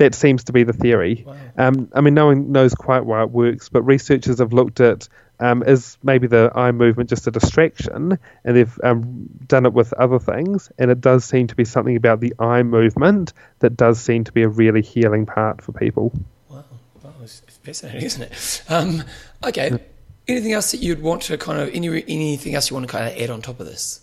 That 0.00 0.14
seems 0.14 0.44
to 0.44 0.52
be 0.52 0.62
the 0.62 0.72
theory. 0.72 1.24
Wow. 1.26 1.36
Um, 1.58 1.90
I 1.92 2.00
mean, 2.00 2.14
no 2.14 2.24
one 2.24 2.52
knows 2.52 2.74
quite 2.74 3.04
why 3.04 3.22
it 3.22 3.30
works, 3.30 3.68
but 3.68 3.82
researchers 3.82 4.38
have 4.38 4.54
looked 4.54 4.80
at 4.80 5.10
um, 5.40 5.62
is 5.62 5.98
maybe 6.02 6.26
the 6.26 6.50
eye 6.54 6.72
movement 6.72 7.10
just 7.10 7.26
a 7.26 7.30
distraction, 7.30 8.18
and 8.42 8.56
they've 8.56 8.80
um, 8.82 9.28
done 9.46 9.66
it 9.66 9.74
with 9.74 9.92
other 9.92 10.18
things, 10.18 10.72
and 10.78 10.90
it 10.90 11.02
does 11.02 11.26
seem 11.26 11.48
to 11.48 11.54
be 11.54 11.66
something 11.66 11.96
about 11.96 12.20
the 12.20 12.32
eye 12.38 12.62
movement 12.62 13.34
that 13.58 13.76
does 13.76 14.00
seem 14.00 14.24
to 14.24 14.32
be 14.32 14.42
a 14.42 14.48
really 14.48 14.80
healing 14.80 15.26
part 15.26 15.60
for 15.60 15.72
people. 15.72 16.14
Wow, 16.48 16.64
wow, 17.02 17.12
it's 17.22 17.42
fascinating, 17.62 18.00
isn't 18.00 18.22
it? 18.22 18.62
Um, 18.70 19.04
okay. 19.44 19.78
Anything 20.26 20.54
else 20.54 20.70
that 20.70 20.78
you'd 20.78 21.02
want 21.02 21.20
to 21.24 21.36
kind 21.36 21.60
of 21.60 21.74
any 21.74 21.88
anything 21.88 22.54
else 22.54 22.70
you 22.70 22.74
want 22.74 22.88
to 22.88 22.90
kind 22.90 23.06
of 23.06 23.20
add 23.20 23.28
on 23.28 23.42
top 23.42 23.60
of 23.60 23.66
this? 23.66 24.00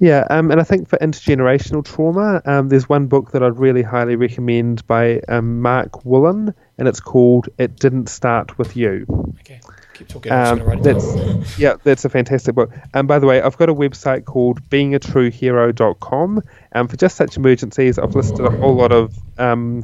Yeah, 0.00 0.26
um, 0.30 0.50
and 0.50 0.60
I 0.60 0.64
think 0.64 0.88
for 0.88 0.96
intergenerational 0.98 1.84
trauma, 1.84 2.40
um, 2.44 2.68
there's 2.68 2.88
one 2.88 3.08
book 3.08 3.32
that 3.32 3.42
I'd 3.42 3.58
really 3.58 3.82
highly 3.82 4.14
recommend 4.14 4.86
by 4.86 5.20
um, 5.28 5.60
Mark 5.60 6.04
Wolynn, 6.04 6.54
and 6.78 6.88
it's 6.88 7.00
called 7.00 7.48
"It 7.58 7.76
Didn't 7.76 8.08
Start 8.08 8.58
with 8.58 8.76
You." 8.76 9.06
Okay, 9.40 9.60
keep 9.94 10.06
talking. 10.06 10.30
Um, 10.30 10.58
just 10.58 10.66
going 10.66 10.82
to 10.82 10.90
write 10.90 10.96
it 10.96 11.00
down. 11.00 11.40
that's 11.40 11.58
yeah, 11.58 11.74
that's 11.82 12.04
a 12.04 12.08
fantastic 12.08 12.54
book. 12.54 12.70
And 12.94 13.08
by 13.08 13.18
the 13.18 13.26
way, 13.26 13.42
I've 13.42 13.56
got 13.56 13.68
a 13.68 13.74
website 13.74 14.24
called 14.24 14.62
beingatruehero.com. 14.70 16.42
And 16.72 16.90
for 16.90 16.96
just 16.96 17.16
such 17.16 17.36
emergencies, 17.36 17.98
I've 17.98 18.14
listed 18.14 18.46
a 18.46 18.50
whole 18.50 18.76
lot 18.76 18.92
of 18.92 19.18
um, 19.36 19.82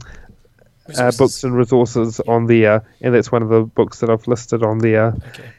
uh, 0.96 1.10
books 1.18 1.42
and 1.42 1.56
resources 1.56 2.20
on 2.20 2.46
there, 2.46 2.84
and 3.00 3.14
that's 3.14 3.32
one 3.32 3.42
of 3.42 3.48
the 3.48 3.62
books 3.62 4.00
that 4.00 4.10
I've 4.10 4.28
listed 4.28 4.62
on 4.62 4.78
there. 4.78 5.14
Okay. 5.28 5.50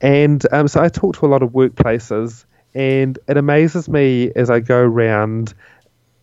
And 0.00 0.44
um, 0.52 0.68
so 0.68 0.82
I 0.82 0.88
talk 0.88 1.16
to 1.18 1.26
a 1.26 1.28
lot 1.28 1.42
of 1.42 1.50
workplaces, 1.50 2.44
and 2.74 3.18
it 3.28 3.36
amazes 3.36 3.88
me 3.88 4.30
as 4.34 4.50
I 4.50 4.60
go 4.60 4.80
around. 4.80 5.54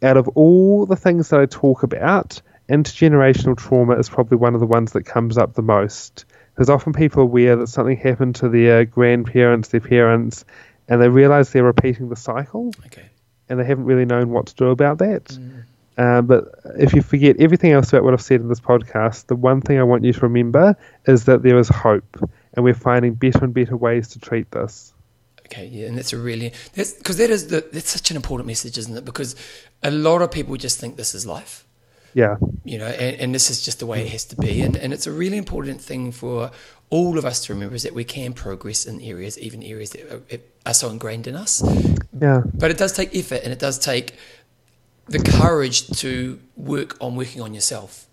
Out 0.03 0.17
of 0.17 0.27
all 0.29 0.85
the 0.85 0.95
things 0.95 1.29
that 1.29 1.39
I 1.39 1.45
talk 1.45 1.83
about, 1.83 2.41
intergenerational 2.69 3.57
trauma 3.57 3.97
is 3.97 4.09
probably 4.09 4.37
one 4.37 4.53
of 4.55 4.59
the 4.59 4.65
ones 4.65 4.93
that 4.93 5.03
comes 5.03 5.37
up 5.37 5.53
the 5.53 5.61
most 5.61 6.25
Because 6.55 6.69
often 6.69 6.93
people 6.93 7.21
are 7.21 7.23
aware 7.25 7.55
that 7.55 7.67
something 7.67 7.97
happened 7.97 8.35
to 8.35 8.49
their 8.49 8.85
grandparents, 8.85 9.69
their 9.69 9.79
parents, 9.79 10.43
and 10.87 11.01
they 11.01 11.07
realize 11.09 11.51
they're 11.51 11.63
repeating 11.63 12.09
the 12.09 12.15
cycle 12.15 12.73
Okay. 12.87 13.09
and 13.47 13.59
they 13.59 13.63
haven't 13.63 13.85
really 13.85 14.05
known 14.05 14.29
what 14.31 14.47
to 14.47 14.55
do 14.55 14.67
about 14.67 14.97
that. 14.99 15.25
Mm. 15.25 15.63
Uh, 15.97 16.21
but 16.21 16.45
if 16.77 16.93
you 16.93 17.01
forget 17.01 17.35
everything 17.39 17.71
else 17.71 17.89
about 17.93 18.03
what 18.03 18.13
I've 18.13 18.21
said 18.21 18.41
in 18.41 18.47
this 18.47 18.59
podcast, 18.59 19.27
the 19.27 19.35
one 19.35 19.61
thing 19.61 19.77
I 19.77 19.83
want 19.83 20.03
you 20.03 20.13
to 20.13 20.19
remember 20.21 20.75
is 21.05 21.25
that 21.25 21.43
there 21.43 21.57
is 21.59 21.69
hope, 21.69 22.17
and 22.53 22.63
we're 22.63 22.73
finding 22.73 23.13
better 23.13 23.43
and 23.43 23.53
better 23.53 23.77
ways 23.77 24.09
to 24.09 24.19
treat 24.19 24.49
this. 24.51 24.93
Okay, 25.51 25.65
yeah, 25.65 25.87
and 25.87 25.97
that's 25.97 26.13
a 26.13 26.17
really 26.17 26.53
that's 26.73 26.93
because 26.93 27.17
that 27.17 27.29
is 27.29 27.47
the 27.47 27.65
that's 27.73 27.89
such 27.89 28.09
an 28.11 28.15
important 28.15 28.47
message, 28.47 28.77
isn't 28.77 28.95
it? 28.95 29.03
Because 29.05 29.35
a 29.83 29.91
lot 29.91 30.21
of 30.21 30.31
people 30.31 30.55
just 30.55 30.79
think 30.79 30.95
this 30.95 31.13
is 31.13 31.25
life, 31.25 31.65
Yeah, 32.13 32.37
you 32.63 32.77
know, 32.77 32.87
and, 32.87 33.21
and 33.21 33.35
this 33.35 33.49
is 33.49 33.61
just 33.65 33.79
the 33.79 33.85
way 33.85 34.05
it 34.05 34.11
has 34.11 34.25
to 34.25 34.35
be, 34.35 34.61
and 34.61 34.77
and 34.77 34.93
it's 34.93 35.07
a 35.07 35.11
really 35.11 35.37
important 35.37 35.81
thing 35.81 36.11
for 36.13 36.51
all 36.89 37.17
of 37.17 37.25
us 37.25 37.45
to 37.45 37.53
remember 37.53 37.75
is 37.75 37.83
that 37.83 37.93
we 37.93 38.03
can 38.03 38.33
progress 38.33 38.85
in 38.85 39.01
areas, 39.01 39.37
even 39.39 39.63
areas 39.63 39.89
that 39.91 40.11
are, 40.11 40.39
are 40.65 40.73
so 40.73 40.89
ingrained 40.89 41.27
in 41.27 41.35
us, 41.35 41.61
yeah, 42.21 42.43
but 42.53 42.71
it 42.71 42.77
does 42.77 42.93
take 42.93 43.15
effort 43.15 43.41
and 43.43 43.51
it 43.53 43.59
does 43.59 43.77
take 43.79 44.15
the 45.07 45.19
courage 45.19 45.87
to 45.99 46.39
work 46.55 46.95
on 47.01 47.15
working 47.15 47.41
on 47.41 47.53
yourself. 47.53 48.07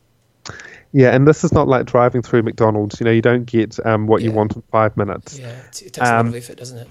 yeah. 0.93 1.14
And 1.14 1.26
this 1.26 1.45
is 1.45 1.53
not 1.53 1.68
like 1.68 1.86
driving 1.86 2.22
through 2.22 2.43
McDonald's. 2.43 3.01
You 3.01 3.05
know, 3.05 3.11
you 3.12 3.22
don't 3.22 3.45
get 3.45 3.78
um, 3.86 4.07
what 4.07 4.22
you 4.22 4.32
want 4.32 4.57
in 4.57 4.62
five 4.70 4.97
minutes. 4.97 5.39
Yeah, 5.39 5.59
it, 5.66 5.82
it 5.82 5.93
takes 5.93 6.11
a 6.11 6.14
lot 6.16 6.26
Um, 6.26 6.28
of 6.28 6.34
effort, 6.34 6.57
doesn't 6.59 6.78
it? 6.78 6.89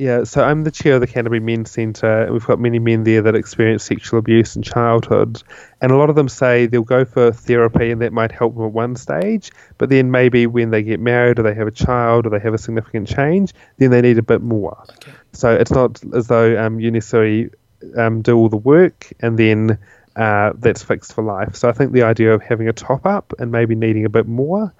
Yeah, 0.00 0.24
so 0.24 0.42
I'm 0.42 0.64
the 0.64 0.70
chair 0.70 0.94
of 0.94 1.02
the 1.02 1.06
Canterbury 1.06 1.40
Men's 1.40 1.70
Centre, 1.70 2.22
and 2.22 2.32
we've 2.32 2.46
got 2.46 2.58
many 2.58 2.78
men 2.78 3.04
there 3.04 3.20
that 3.20 3.34
experience 3.34 3.84
sexual 3.84 4.18
abuse 4.18 4.56
in 4.56 4.62
childhood. 4.62 5.42
And 5.82 5.92
a 5.92 5.96
lot 5.96 6.08
of 6.08 6.16
them 6.16 6.26
say 6.26 6.64
they'll 6.64 6.80
go 6.80 7.04
for 7.04 7.32
therapy 7.32 7.90
and 7.90 8.00
that 8.00 8.10
might 8.10 8.32
help 8.32 8.54
them 8.54 8.64
at 8.64 8.72
one 8.72 8.96
stage, 8.96 9.50
but 9.76 9.90
then 9.90 10.10
maybe 10.10 10.46
when 10.46 10.70
they 10.70 10.82
get 10.82 11.00
married 11.00 11.38
or 11.38 11.42
they 11.42 11.52
have 11.52 11.66
a 11.66 11.70
child 11.70 12.24
or 12.24 12.30
they 12.30 12.38
have 12.38 12.54
a 12.54 12.58
significant 12.58 13.08
change, 13.08 13.52
then 13.76 13.90
they 13.90 14.00
need 14.00 14.16
a 14.16 14.22
bit 14.22 14.40
more. 14.40 14.82
Okay. 14.90 15.12
So 15.34 15.52
it's 15.52 15.70
not 15.70 16.00
as 16.14 16.28
though 16.28 16.58
um, 16.58 16.80
you 16.80 16.90
necessarily 16.90 17.50
um, 17.94 18.22
do 18.22 18.38
all 18.38 18.48
the 18.48 18.56
work 18.56 19.12
and 19.20 19.38
then 19.38 19.78
uh, 20.16 20.54
that's 20.54 20.82
fixed 20.82 21.12
for 21.12 21.22
life. 21.22 21.56
So 21.56 21.68
I 21.68 21.72
think 21.72 21.92
the 21.92 22.04
idea 22.04 22.32
of 22.32 22.40
having 22.42 22.68
a 22.68 22.72
top 22.72 23.04
up 23.04 23.34
and 23.38 23.52
maybe 23.52 23.74
needing 23.74 24.06
a 24.06 24.10
bit 24.10 24.26
more, 24.26 24.72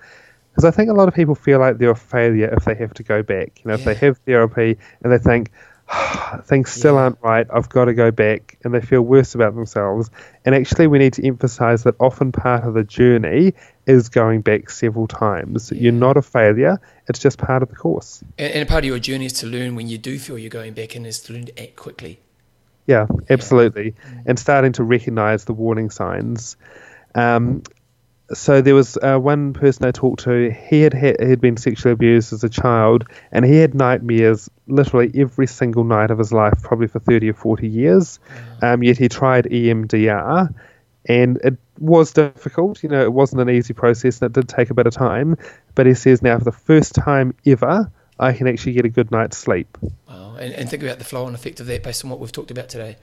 because 0.51 0.65
I 0.65 0.71
think 0.71 0.91
a 0.91 0.95
lot 0.95 1.09
of 1.09 1.15
people 1.15 1.35
feel 1.35 1.59
like 1.59 1.79
they're 1.79 1.91
a 1.91 1.97
failure 1.97 2.53
if 2.57 2.65
they 2.65 2.75
have 2.75 2.93
to 2.95 3.03
go 3.03 3.23
back. 3.23 3.61
You 3.65 3.69
know, 3.69 3.75
if 3.75 3.85
they 3.85 3.95
have 3.95 4.19
therapy 4.19 4.79
and 5.03 5.13
they 5.13 5.19
think 5.19 5.51
things 6.45 6.71
still 6.71 6.95
Yeah. 6.95 7.01
aren't 7.03 7.19
right, 7.23 7.47
I've 7.53 7.69
got 7.69 7.87
to 7.87 7.95
go 7.95 8.11
back, 8.11 8.59
and 8.65 8.73
they 8.73 8.81
feel 8.81 9.03
worse 9.03 9.35
about 9.35 9.55
themselves. 9.55 10.11
And 10.45 10.55
actually, 10.55 10.87
we 10.87 10.99
need 10.99 11.15
to 11.15 11.27
emphasize 11.27 11.83
that 11.85 11.95
often 11.99 12.31
part 12.33 12.65
of 12.65 12.75
the 12.75 12.85
journey 12.85 13.55
is 13.87 14.09
going 14.09 14.43
back 14.43 14.71
several 14.71 15.09
times. 15.09 15.73
You're 15.73 15.93
not 15.93 16.17
a 16.17 16.23
failure; 16.23 16.81
it's 17.09 17.19
just 17.19 17.39
part 17.39 17.63
of 17.63 17.71
the 17.71 17.77
course. 17.77 18.23
And, 18.39 18.53
and 18.53 18.69
part 18.69 18.85
of 18.85 18.89
your 18.89 18.99
journey 19.01 19.27
is 19.27 19.33
to 19.35 19.47
learn 19.47 19.75
when 19.75 19.89
you 19.89 19.99
do 19.99 20.19
feel 20.19 20.39
you're 20.39 20.49
going 20.51 20.75
back, 20.75 20.95
and 20.95 21.07
is 21.07 21.21
to 21.23 21.33
learn 21.33 21.47
to 21.47 21.63
act 21.63 21.77
quickly. 21.77 22.21
Yeah, 22.87 23.07
absolutely. 23.29 23.95
And 24.27 24.39
starting 24.39 24.73
to 24.73 24.83
recognize 24.85 25.45
the 25.45 25.53
warning 25.53 25.91
signs. 25.91 26.57
Um, 27.15 27.63
so 28.33 28.61
there 28.61 28.75
was 28.75 28.97
uh, 29.03 29.19
one 29.19 29.53
person 29.53 29.85
I 29.87 29.91
talked 29.91 30.25
to. 30.25 30.51
He 30.51 30.83
had, 30.83 30.95
had 30.95 31.17
he 31.21 31.31
had 31.31 31.41
been 31.41 31.57
sexually 31.57 31.93
abused 31.93 32.33
as 32.33 32.45
a 32.45 32.49
child, 32.49 33.05
and 33.33 33.45
he 33.45 33.57
had 33.57 33.75
nightmares 33.75 34.49
literally 34.67 35.11
every 35.15 35.47
single 35.47 35.85
night 35.85 36.11
of 36.11 36.19
his 36.19 36.33
life, 36.33 36.63
probably 36.63 36.87
for 36.87 37.01
thirty 37.01 37.31
or 37.31 37.35
forty 37.35 37.69
years. 37.69 38.19
Um, 38.63 38.83
yet 38.83 38.99
he 38.99 39.09
tried 39.09 39.47
EMDR, 39.47 40.55
and 41.07 41.39
it 41.43 41.57
was 41.79 42.13
difficult. 42.13 42.83
You 42.83 42.89
know, 42.91 43.03
it 43.03 43.13
wasn't 43.13 43.43
an 43.43 43.51
easy 43.51 43.75
process, 43.75 44.21
and 44.21 44.31
it 44.31 44.39
did 44.39 44.49
take 44.49 44.71
a 44.71 44.75
bit 44.75 44.87
of 44.87 44.95
time. 44.95 45.37
But 45.75 45.87
he 45.87 45.95
says 45.95 46.23
now, 46.23 46.39
for 46.39 46.45
the 46.45 46.53
first 46.53 46.95
time 46.95 47.35
ever, 47.47 47.91
I 48.19 48.33
can 48.35 48.47
actually 48.47 48.73
get 48.73 48.85
a 48.85 48.91
good 48.91 49.11
night's 49.11 49.39
sleep. 49.39 49.79
Wow. 50.09 50.37
And, 50.39 50.53
and 50.55 50.71
think 50.71 50.83
about 50.83 50.99
the 50.99 51.05
flow 51.05 51.27
and 51.27 51.35
effect 51.35 51.59
of 51.61 51.67
that 51.67 51.83
based 51.83 52.05
on 52.05 52.11
what 52.11 52.21
we've 52.21 52.31
talked 52.31 52.51
about 52.51 52.69
today. 52.69 52.97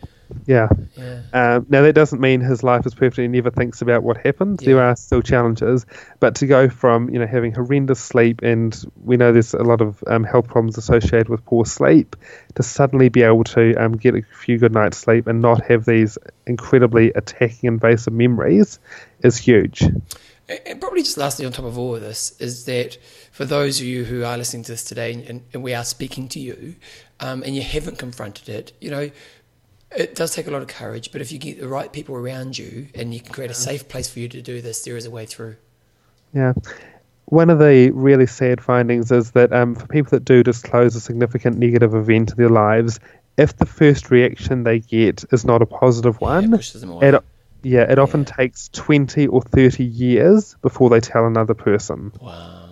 Yeah. 0.45 0.69
Yeah. 0.95 1.21
Um, 1.33 1.65
now 1.69 1.81
that 1.81 1.93
doesn't 1.93 2.19
mean 2.19 2.41
his 2.41 2.63
life 2.63 2.85
is 2.85 2.93
perfect. 2.93 3.17
He 3.17 3.27
never 3.27 3.51
thinks 3.51 3.81
about 3.81 4.03
what 4.03 4.17
happened. 4.17 4.59
There 4.59 4.81
are 4.81 4.95
still 4.95 5.21
challenges, 5.21 5.85
but 6.19 6.35
to 6.35 6.47
go 6.47 6.69
from 6.69 7.09
you 7.09 7.19
know 7.19 7.27
having 7.27 7.53
horrendous 7.53 7.99
sleep, 7.99 8.41
and 8.41 8.75
we 9.03 9.17
know 9.17 9.31
there's 9.31 9.53
a 9.53 9.63
lot 9.63 9.81
of 9.81 10.03
um, 10.07 10.23
health 10.23 10.47
problems 10.47 10.77
associated 10.77 11.29
with 11.29 11.45
poor 11.45 11.65
sleep, 11.65 12.15
to 12.55 12.63
suddenly 12.63 13.09
be 13.09 13.23
able 13.23 13.43
to 13.45 13.75
um, 13.75 13.93
get 13.93 14.15
a 14.15 14.21
few 14.21 14.57
good 14.57 14.73
nights 14.73 14.97
sleep 14.97 15.27
and 15.27 15.41
not 15.41 15.65
have 15.65 15.85
these 15.85 16.17
incredibly 16.45 17.11
attacking, 17.11 17.67
invasive 17.67 18.13
memories 18.13 18.79
is 19.21 19.37
huge. 19.37 19.81
And 19.81 20.61
and 20.65 20.79
probably 20.79 21.03
just 21.03 21.17
lastly, 21.17 21.45
on 21.45 21.51
top 21.51 21.65
of 21.65 21.77
all 21.77 21.95
of 21.95 22.01
this, 22.01 22.39
is 22.39 22.65
that 22.65 22.97
for 23.31 23.45
those 23.45 23.79
of 23.79 23.85
you 23.85 24.05
who 24.05 24.23
are 24.23 24.37
listening 24.37 24.63
to 24.63 24.71
this 24.71 24.83
today 24.83 25.13
and, 25.13 25.43
and 25.53 25.63
we 25.63 25.73
are 25.73 25.83
speaking 25.83 26.27
to 26.29 26.39
you 26.39 26.75
um, 27.19 27.43
and 27.43 27.55
you 27.55 27.61
haven't 27.61 27.97
confronted 27.97 28.49
it, 28.49 28.73
you 28.79 28.89
know, 28.89 29.11
it 29.95 30.15
does 30.15 30.33
take 30.33 30.47
a 30.47 30.51
lot 30.51 30.61
of 30.61 30.67
courage, 30.67 31.11
but 31.11 31.21
if 31.21 31.31
you 31.31 31.37
get 31.37 31.59
the 31.59 31.67
right 31.67 31.91
people 31.91 32.15
around 32.15 32.57
you 32.57 32.87
and 32.95 33.13
you 33.13 33.19
can 33.19 33.33
create 33.33 33.51
a 33.51 33.55
safe 33.55 33.87
place 33.87 34.09
for 34.09 34.19
you 34.19 34.27
to 34.29 34.41
do 34.41 34.61
this, 34.61 34.83
there 34.83 34.97
is 34.97 35.05
a 35.05 35.11
way 35.11 35.25
through. 35.25 35.55
Yeah. 36.33 36.53
One 37.25 37.49
of 37.49 37.59
the 37.59 37.91
really 37.91 38.25
sad 38.25 38.61
findings 38.61 39.11
is 39.11 39.31
that 39.31 39.51
um, 39.51 39.75
for 39.75 39.85
people 39.87 40.11
that 40.11 40.23
do 40.25 40.43
disclose 40.43 40.95
a 40.95 41.01
significant 41.01 41.57
negative 41.57 41.93
event 41.93 42.31
in 42.31 42.37
their 42.37 42.49
lives, 42.49 42.99
if 43.37 43.55
the 43.57 43.65
first 43.65 44.11
reaction 44.11 44.63
they 44.63 44.79
get 44.79 45.23
is 45.31 45.43
not 45.45 45.61
a 45.61 45.65
positive 45.65 46.17
Yeah, 46.21 46.27
one, 46.27 46.53
it 46.53 46.57
pushes 46.57 46.81
them 46.81 46.91
away. 46.91 47.09
it, 47.09 47.23
yeah, 47.63 47.81
it 47.91 47.99
often 47.99 48.23
takes 48.23 48.69
20 48.69 49.27
or 49.27 49.41
30 49.41 49.83
years 49.83 50.55
before 50.61 50.89
they 50.89 50.99
tell 50.99 51.25
another 51.25 51.53
person. 51.53 52.11
wow. 52.21 52.63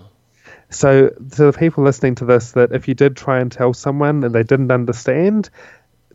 So, 0.70 1.09
to 1.09 1.16
the 1.51 1.53
people 1.53 1.84
listening 1.84 2.16
to 2.16 2.26
this, 2.26 2.53
that 2.53 2.72
if 2.72 2.88
you 2.88 2.95
did 2.95 3.16
try 3.16 3.39
and 3.39 3.51
tell 3.51 3.74
someone 3.74 4.24
and 4.24 4.34
they 4.34 4.43
didn't 4.43 4.72
understand, 4.72 5.49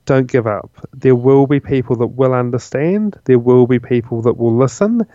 don't 0.05 0.26
give 0.26 0.46
up. 0.46 0.70
There 0.92 1.14
will 1.14 1.46
be 1.46 1.61
people 1.61 1.96
that 1.96 2.09
will 2.09 2.34
understand, 2.34 3.18
there 3.24 3.38
will 3.38 3.66
be 3.66 3.78
people 3.78 4.22
that 4.22 4.36
will 4.36 4.57
listen. 4.57 5.07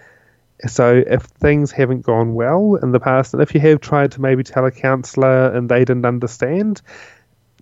So, 0.67 1.03
if 1.05 1.23
things 1.23 1.71
haven't 1.71 2.01
gone 2.01 2.33
well 2.33 2.75
in 2.75 2.91
the 2.91 2.99
past, 2.99 3.33
and 3.33 3.43
if 3.43 3.53
you 3.53 3.59
have 3.59 3.81
tried 3.81 4.13
to 4.13 4.21
maybe 4.21 4.43
tell 4.43 4.65
a 4.65 4.71
counsellor 4.71 5.53
and 5.53 5.67
they 5.67 5.79
didn't 5.79 6.05
understand, 6.05 6.81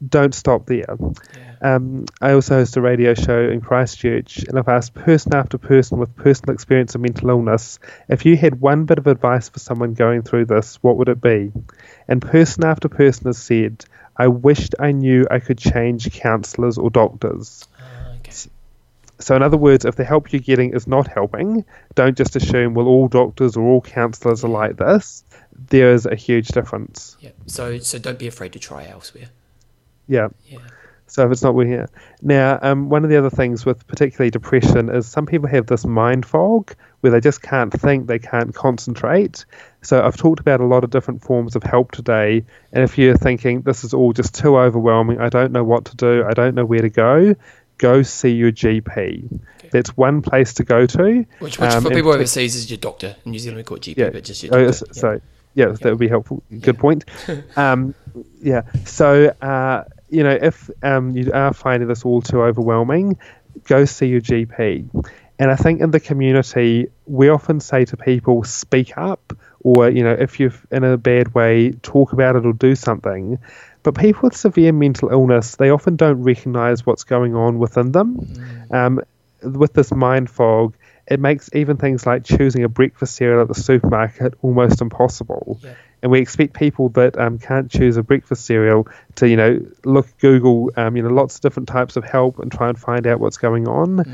don't 0.08 0.34
stop 0.34 0.66
there. 0.66 0.96
Yeah. 1.36 1.76
Um, 1.76 2.06
I 2.22 2.34
also 2.34 2.56
host 2.56 2.76
a 2.78 2.82
radio 2.82 3.14
show 3.14 3.40
in 3.50 3.62
Christchurch, 3.62 4.44
and 4.44 4.60
I've 4.60 4.68
asked 4.68 4.94
person 4.94 5.34
after 5.34 5.58
person 5.58 5.98
with 5.98 6.16
personal 6.16 6.54
experience 6.54 6.94
of 6.94 7.02
mental 7.02 7.30
illness 7.30 7.80
if 8.10 8.26
you 8.26 8.36
had 8.36 8.60
one 8.60 8.86
bit 8.86 8.98
of 8.98 9.08
advice 9.08 9.50
for 9.50 9.60
someone 9.60 9.94
going 9.94 10.24
through 10.24 10.46
this, 10.46 10.76
what 10.84 10.98
would 10.98 11.10
it 11.10 11.22
be? 11.22 11.52
And 12.08 12.22
person 12.22 12.66
after 12.66 12.90
person 12.90 13.28
has 13.28 13.38
said, 13.38 13.86
I 14.18 14.28
wished 14.28 14.76
I 14.80 14.92
knew 14.92 15.26
I 15.30 15.40
could 15.40 15.58
change 15.58 16.12
counsellors 16.12 16.78
or 16.78 16.90
doctors. 16.90 17.68
Ah, 17.80 18.16
okay. 18.20 18.32
So, 19.20 19.36
in 19.36 19.42
other 19.42 19.58
words, 19.58 19.86
if 19.86 19.96
the 19.96 20.04
help 20.04 20.34
you're 20.34 20.42
getting 20.42 20.74
is 20.74 20.88
not 20.88 21.08
helping, 21.08 21.66
don't 21.96 22.18
just 22.18 22.36
assume, 22.36 22.74
well, 22.74 22.88
all 22.88 23.08
doctors 23.08 23.56
or 23.56 23.64
all 23.64 23.82
counsellors 23.82 24.44
are 24.44 24.50
like 24.50 24.78
this. 24.78 25.24
There 25.70 25.94
is 25.94 26.06
a 26.06 26.16
huge 26.16 26.50
difference. 26.50 27.16
Yeah. 27.20 27.32
So, 27.46 27.78
so 27.78 28.00
don't 28.00 28.20
be 28.20 28.28
afraid 28.28 28.54
to 28.54 28.60
try 28.60 28.88
elsewhere. 28.88 29.30
Yeah. 30.08 30.30
Yeah. 30.46 30.60
So 31.14 31.24
if 31.24 31.32
it's 31.32 31.44
not 31.44 31.54
working 31.54 31.76
out. 31.76 31.92
Now, 32.24 32.58
um, 32.64 32.90
one 32.90 33.04
of 33.04 33.12
the 33.12 33.18
other 33.18 33.30
things 33.30 33.68
with 33.68 33.86
particularly 33.86 34.32
depression 34.32 34.90
is 34.90 35.06
some 35.08 35.28
people 35.28 35.48
have 35.48 35.68
this 35.68 35.86
mind 35.86 36.26
fog 36.26 36.74
where 37.02 37.12
they 37.12 37.20
just 37.20 37.40
can't 37.44 37.72
think, 37.72 38.08
they 38.08 38.18
can't 38.18 38.56
concentrate. 38.56 39.46
So 39.84 40.04
I've 40.04 40.18
talked 40.18 40.40
about 40.40 40.60
a 40.60 40.66
lot 40.66 40.84
of 40.84 40.90
different 40.90 41.22
forms 41.22 41.56
of 41.56 41.62
help 41.62 41.92
today. 41.92 42.44
And 42.72 42.84
if 42.84 42.98
you're 42.98 43.16
thinking 43.16 43.62
this 43.62 43.84
is 43.84 43.94
all 43.94 44.12
just 44.12 44.34
too 44.34 44.58
overwhelming, 44.58 45.20
I 45.22 45.30
don't 45.30 45.52
know 45.52 45.64
what 45.64 45.86
to 45.86 45.96
do, 45.96 46.26
I 46.28 46.34
don't 46.34 46.56
know 46.56 46.66
where 46.66 46.82
to 46.82 46.90
go, 46.90 47.36
go 47.78 48.02
see 48.02 48.32
your 48.32 48.52
GP. 48.52 49.40
That's 49.70 49.96
one 49.96 50.24
place 50.24 50.56
to 50.56 50.64
go 50.64 50.88
to. 50.88 51.26
Which, 51.38 51.60
which 51.60 51.70
Um, 51.70 51.84
for 51.84 51.92
people 51.92 52.12
overseas 52.12 52.56
is 52.56 52.72
your 52.72 52.78
doctor. 52.80 53.16
In 53.24 53.34
New 53.34 53.40
Zealand, 53.40 53.58
we 53.58 53.64
call 53.64 53.78
it 53.78 53.84
GP, 53.84 53.98
yeah. 53.98 54.10
but 54.10 54.24
just 54.24 54.42
your 54.42 54.56
Oh, 54.56 54.66
doctor. 54.66 54.86
s- 54.90 54.98
So 55.00 55.22
yeah, 55.54 55.68
that 55.68 55.84
would 55.86 56.00
be 56.00 56.08
helpful. 56.08 56.42
Good 56.60 56.80
point. 56.80 57.06
um, 57.56 57.94
yeah. 58.42 58.64
So 58.86 59.28
uh, 59.44 59.84
you 60.14 60.24
know, 60.24 60.38
if 60.40 60.70
um, 60.84 61.18
you 61.18 61.32
are 61.34 61.54
finding 61.54 61.90
this 61.90 62.06
all 62.06 62.22
too 62.22 62.44
overwhelming, 62.44 63.18
go 63.66 63.86
see 63.86 64.08
your 64.08 64.22
GP. 64.22 65.06
And 65.40 65.52
I 65.52 65.56
think 65.56 65.82
in 65.82 65.92
the 65.92 66.00
community, 66.00 66.88
we 67.08 67.30
often 67.30 67.60
say 67.60 67.86
to 67.86 67.98
people, 67.98 68.44
speak 68.44 68.98
up, 68.98 69.34
or 69.62 69.90
you 69.90 70.04
know, 70.04 70.14
if 70.14 70.40
you're 70.40 70.54
in 70.72 70.84
a 70.84 70.98
bad 70.98 71.34
way, 71.34 71.72
talk 71.82 72.14
about 72.14 72.36
it 72.36 72.46
or 72.46 72.54
do 72.54 72.76
something. 72.76 73.40
But 73.82 73.96
people 73.96 74.22
with 74.24 74.38
severe 74.38 74.72
mental 74.72 75.10
illness, 75.10 75.56
they 75.56 75.70
often 75.70 75.96
don't 75.96 76.22
recognise 76.22 76.86
what's 76.86 77.04
going 77.04 77.36
on 77.36 77.60
within 77.60 77.92
them. 77.92 78.20
Um, 78.72 79.02
with 79.42 79.74
this 79.74 79.92
mind 79.92 80.30
fog, 80.30 80.76
it 81.08 81.20
makes 81.20 81.50
even 81.54 81.78
things 81.78 82.06
like 82.06 82.24
choosing 82.24 82.64
a 82.64 82.70
breakfast 82.70 83.16
cereal 83.16 83.42
at 83.42 83.48
the 83.48 83.56
supermarket 83.56 84.34
almost 84.42 84.82
impossible. 84.82 85.60
Yeah. 85.62 85.74
And 86.02 86.12
we 86.12 86.20
expect 86.20 86.54
people 86.54 86.90
that 86.90 87.18
um, 87.18 87.40
can't 87.40 87.72
choose 87.72 87.96
a 87.96 88.04
breakfast 88.04 88.46
cereal 88.46 88.88
to, 89.16 89.28
you 89.28 89.38
know, 89.38 89.66
look 89.86 90.18
Google, 90.18 90.72
um, 90.76 90.98
you 90.98 91.04
know, 91.04 91.10
lots 91.10 91.36
of 91.36 91.42
different 91.42 91.70
types 91.70 91.96
of 91.96 92.04
help 92.04 92.40
and 92.40 92.52
try 92.52 92.68
and 92.68 92.78
find 92.78 93.08
out 93.08 93.22
what's 93.22 93.38
going 93.38 93.70
on. 93.70 94.06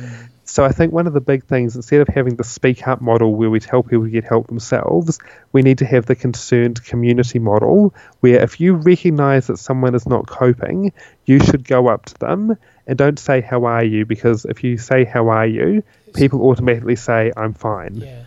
So 0.50 0.66
I 0.66 0.72
think 0.72 0.92
one 0.92 1.06
of 1.06 1.14
the 1.14 1.22
big 1.22 1.46
things, 1.46 1.76
instead 1.76 2.02
of 2.02 2.08
having 2.08 2.36
the 2.36 2.44
speak 2.44 2.88
up 2.88 3.02
model 3.02 3.36
where 3.36 3.52
we 3.52 3.60
tell 3.60 3.84
people 3.84 4.06
to 4.06 4.10
get 4.10 4.24
help 4.24 4.48
themselves, 4.48 5.20
we 5.52 5.62
need 5.62 5.78
to 5.78 5.86
have 5.86 6.08
the 6.08 6.16
concerned 6.16 6.84
community 6.84 7.38
model 7.38 7.94
where 8.22 8.42
if 8.42 8.60
you 8.60 8.74
recognize 8.74 9.46
that 9.48 9.58
someone 9.58 9.94
is 9.94 10.08
not 10.08 10.26
coping, 10.26 10.92
you 11.26 11.40
should 11.40 11.68
go 11.68 11.88
up 11.88 12.06
to 12.06 12.18
them 12.18 12.58
and 12.88 12.98
don't 12.98 13.20
say, 13.20 13.42
How 13.42 13.66
are 13.66 13.84
you? 13.84 14.08
Because 14.08 14.46
if 14.46 14.64
you 14.64 14.80
say, 14.80 15.06
How 15.06 15.30
are 15.30 15.46
you? 15.46 15.84
people 16.16 16.42
automatically 16.42 16.96
say, 16.96 17.32
I'm 17.38 17.54
fine. 17.54 17.98
Yeah. 17.98 18.24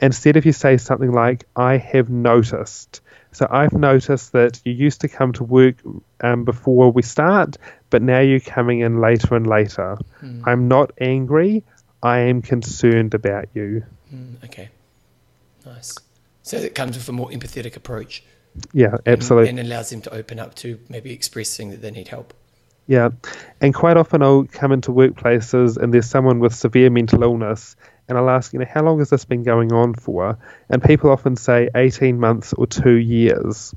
Instead, 0.00 0.36
if 0.36 0.46
you 0.46 0.52
say 0.52 0.76
something 0.76 1.10
like, 1.10 1.44
I 1.56 1.78
have 1.78 2.08
noticed. 2.08 3.00
So 3.34 3.48
I've 3.50 3.72
noticed 3.72 4.32
that 4.32 4.60
you 4.64 4.72
used 4.72 5.00
to 5.00 5.08
come 5.08 5.32
to 5.34 5.44
work 5.44 5.76
um, 6.20 6.44
before 6.44 6.92
we 6.92 7.02
start, 7.02 7.56
but 7.90 8.00
now 8.00 8.20
you're 8.20 8.38
coming 8.38 8.80
in 8.80 9.00
later 9.00 9.34
and 9.34 9.46
later. 9.46 9.98
Mm. 10.22 10.42
I'm 10.46 10.68
not 10.68 10.92
angry. 11.00 11.64
I 12.00 12.20
am 12.20 12.42
concerned 12.42 13.12
about 13.12 13.48
you. 13.52 13.84
Mm, 14.14 14.44
okay. 14.44 14.68
Nice. 15.66 15.96
So 16.42 16.58
it 16.58 16.76
comes 16.76 16.96
with 16.96 17.08
a 17.08 17.12
more 17.12 17.28
empathetic 17.30 17.74
approach. 17.74 18.22
Yeah, 18.72 18.98
absolutely. 19.04 19.48
And, 19.48 19.58
and 19.58 19.68
allows 19.68 19.90
them 19.90 20.02
to 20.02 20.14
open 20.14 20.38
up 20.38 20.54
to 20.56 20.78
maybe 20.88 21.12
expressing 21.12 21.70
that 21.70 21.82
they 21.82 21.90
need 21.90 22.08
help. 22.08 22.34
Yeah. 22.86 23.08
And 23.60 23.74
quite 23.74 23.96
often 23.96 24.22
I'll 24.22 24.44
come 24.44 24.70
into 24.70 24.92
workplaces 24.92 25.76
and 25.76 25.92
there's 25.92 26.08
someone 26.08 26.38
with 26.38 26.54
severe 26.54 26.90
mental 26.90 27.22
illness 27.22 27.74
and 28.08 28.18
I'll 28.18 28.30
ask, 28.30 28.52
you 28.52 28.58
know, 28.58 28.66
how 28.68 28.82
long 28.82 28.98
has 28.98 29.10
this 29.10 29.24
been 29.24 29.42
going 29.42 29.72
on 29.72 29.94
for? 29.94 30.38
And 30.68 30.82
people 30.82 31.10
often 31.10 31.36
say 31.36 31.68
18 31.74 32.18
months 32.20 32.52
or 32.52 32.66
two 32.66 32.94
years. 32.94 33.74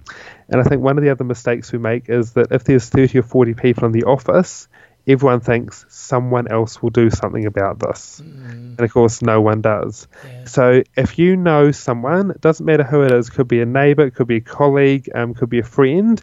And 0.49 0.59
I 0.59 0.63
think 0.63 0.81
one 0.81 0.97
of 0.97 1.03
the 1.03 1.09
other 1.11 1.23
mistakes 1.23 1.71
we 1.71 1.79
make 1.79 2.09
is 2.09 2.33
that 2.33 2.51
if 2.51 2.63
there's 2.63 2.89
30 2.89 3.19
or 3.19 3.23
40 3.23 3.53
people 3.53 3.85
in 3.85 3.91
the 3.93 4.03
office, 4.03 4.67
everyone 5.07 5.39
thinks 5.39 5.85
someone 5.87 6.49
else 6.51 6.81
will 6.81 6.89
do 6.89 7.09
something 7.09 7.45
about 7.45 7.79
this. 7.79 8.21
Mm, 8.23 8.77
And 8.77 8.79
of 8.81 8.91
course, 8.91 9.21
no 9.21 9.39
one 9.39 9.61
does. 9.61 10.07
yeah. 10.25 10.43
So 10.45 10.83
if 10.97 11.17
you 11.17 11.37
know 11.37 11.71
someone, 11.71 12.31
it 12.31 12.41
doesn't 12.41 12.65
matter 12.65 12.83
who 12.83 13.03
it 13.03 13.11
is, 13.13 13.29
could 13.29 13.47
be 13.47 13.61
a 13.61 13.65
neighbor, 13.65 14.05
it 14.05 14.15
could 14.15 14.27
be 14.27 14.37
a 14.37 14.41
colleague, 14.41 15.09
um, 15.15 15.33
could 15.33 15.49
be 15.49 15.59
a 15.59 15.63
friend. 15.63 16.21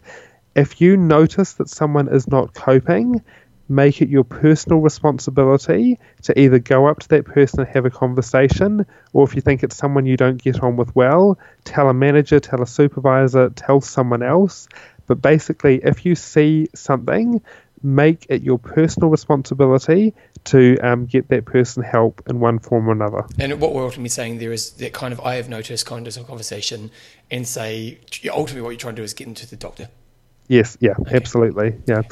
If 0.55 0.79
you 0.79 0.95
notice 0.97 1.53
that 1.53 1.69
someone 1.69 2.07
is 2.07 2.27
not 2.27 2.53
coping, 2.53 3.21
make 3.67 4.01
it 4.01 4.09
your 4.09 4.23
personal 4.23 4.79
responsibility 4.79 5.99
to 6.23 6.39
either 6.39 6.59
go 6.59 6.87
up 6.87 6.99
to 6.99 7.07
that 7.09 7.25
person 7.25 7.61
and 7.61 7.69
have 7.69 7.85
a 7.85 7.89
conversation, 7.89 8.85
or 9.13 9.23
if 9.23 9.35
you 9.35 9.41
think 9.41 9.63
it's 9.63 9.75
someone 9.75 10.05
you 10.05 10.17
don't 10.17 10.41
get 10.41 10.61
on 10.61 10.75
with 10.75 10.95
well, 10.95 11.37
tell 11.63 11.89
a 11.89 11.93
manager, 11.93 12.39
tell 12.39 12.61
a 12.61 12.67
supervisor, 12.67 13.49
tell 13.49 13.81
someone 13.81 14.23
else. 14.23 14.67
But 15.07 15.21
basically, 15.21 15.81
if 15.83 16.05
you 16.05 16.15
see 16.15 16.67
something, 16.73 17.41
make 17.83 18.25
it 18.29 18.41
your 18.41 18.57
personal 18.57 19.09
responsibility 19.09 20.13
to 20.45 20.77
um, 20.79 21.05
get 21.05 21.27
that 21.29 21.45
person 21.45 21.83
help 21.83 22.21
in 22.27 22.39
one 22.39 22.59
form 22.59 22.89
or 22.89 22.91
another. 22.91 23.25
And 23.39 23.59
what 23.59 23.73
we're 23.73 23.83
ultimately 23.83 24.09
saying 24.09 24.39
there 24.39 24.51
is 24.51 24.71
that 24.71 24.93
kind 24.93 25.13
of 25.13 25.19
I 25.21 25.35
have 25.35 25.49
noticed 25.49 25.85
kind 25.85 26.07
of 26.07 26.27
conversation 26.27 26.91
and 27.29 27.47
say 27.47 27.99
ultimately 28.31 28.61
what 28.61 28.71
you're 28.71 28.79
trying 28.79 28.95
to 28.95 29.01
do 29.01 29.03
is 29.03 29.13
get 29.13 29.27
into 29.27 29.47
the 29.47 29.55
doctor. 29.55 29.89
Yes, 30.47 30.77
yeah, 30.79 30.93
absolutely, 31.11 31.75
yeah. 31.87 32.03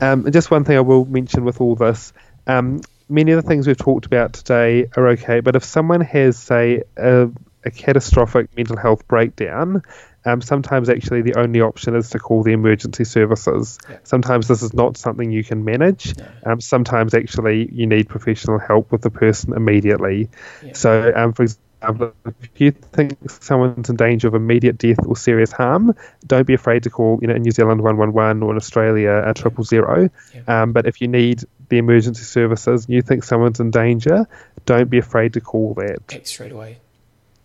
Um, 0.00 0.24
and 0.24 0.32
just 0.32 0.50
one 0.50 0.64
thing 0.64 0.76
I 0.76 0.80
will 0.80 1.04
mention 1.04 1.44
with 1.44 1.60
all 1.60 1.74
this, 1.74 2.12
um, 2.46 2.80
many 3.08 3.32
of 3.32 3.42
the 3.42 3.48
things 3.48 3.66
we've 3.66 3.76
talked 3.76 4.06
about 4.06 4.32
today 4.32 4.86
are 4.96 5.08
okay, 5.08 5.40
but 5.40 5.56
if 5.56 5.64
someone 5.64 6.00
has, 6.00 6.36
say, 6.36 6.82
a, 6.96 7.28
a 7.64 7.70
catastrophic 7.70 8.54
mental 8.56 8.76
health 8.76 9.06
breakdown, 9.08 9.82
um, 10.24 10.42
sometimes 10.42 10.88
actually 10.88 11.22
the 11.22 11.38
only 11.38 11.60
option 11.60 11.94
is 11.94 12.10
to 12.10 12.18
call 12.18 12.42
the 12.42 12.52
emergency 12.52 13.04
services. 13.04 13.78
Yeah. 13.88 13.98
Sometimes 14.02 14.48
this 14.48 14.62
is 14.62 14.74
not 14.74 14.96
something 14.96 15.30
you 15.30 15.44
can 15.44 15.64
manage. 15.64 16.16
No. 16.16 16.26
Um, 16.44 16.60
sometimes 16.60 17.14
actually 17.14 17.68
you 17.72 17.86
need 17.86 18.08
professional 18.08 18.58
help 18.58 18.90
with 18.90 19.02
the 19.02 19.10
person 19.10 19.52
immediately. 19.54 20.28
Yeah. 20.64 20.72
So, 20.72 21.12
um, 21.14 21.32
for 21.32 21.44
example, 21.44 21.65
if 21.88 22.60
you 22.60 22.70
think 22.70 23.30
someone's 23.30 23.88
in 23.88 23.96
danger 23.96 24.28
of 24.28 24.34
immediate 24.34 24.78
death 24.78 24.98
or 25.06 25.16
serious 25.16 25.52
harm, 25.52 25.94
don't 26.26 26.46
be 26.46 26.54
afraid 26.54 26.82
to 26.84 26.90
call, 26.90 27.18
you 27.20 27.28
know, 27.28 27.34
in 27.34 27.42
New 27.42 27.50
Zealand 27.50 27.82
111 27.82 28.42
or 28.42 28.50
in 28.50 28.56
Australia 28.56 29.22
a 29.24 29.34
triple 29.34 29.64
zero. 29.64 30.10
Yeah. 30.34 30.62
Um, 30.62 30.72
but 30.72 30.86
if 30.86 31.00
you 31.00 31.08
need 31.08 31.42
the 31.68 31.78
emergency 31.78 32.22
services 32.22 32.86
and 32.86 32.94
you 32.94 33.02
think 33.02 33.24
someone's 33.24 33.60
in 33.60 33.70
danger, 33.70 34.26
don't 34.64 34.90
be 34.90 34.98
afraid 34.98 35.34
to 35.34 35.40
call 35.40 35.74
that. 35.74 36.26
Straight 36.26 36.52
away. 36.52 36.78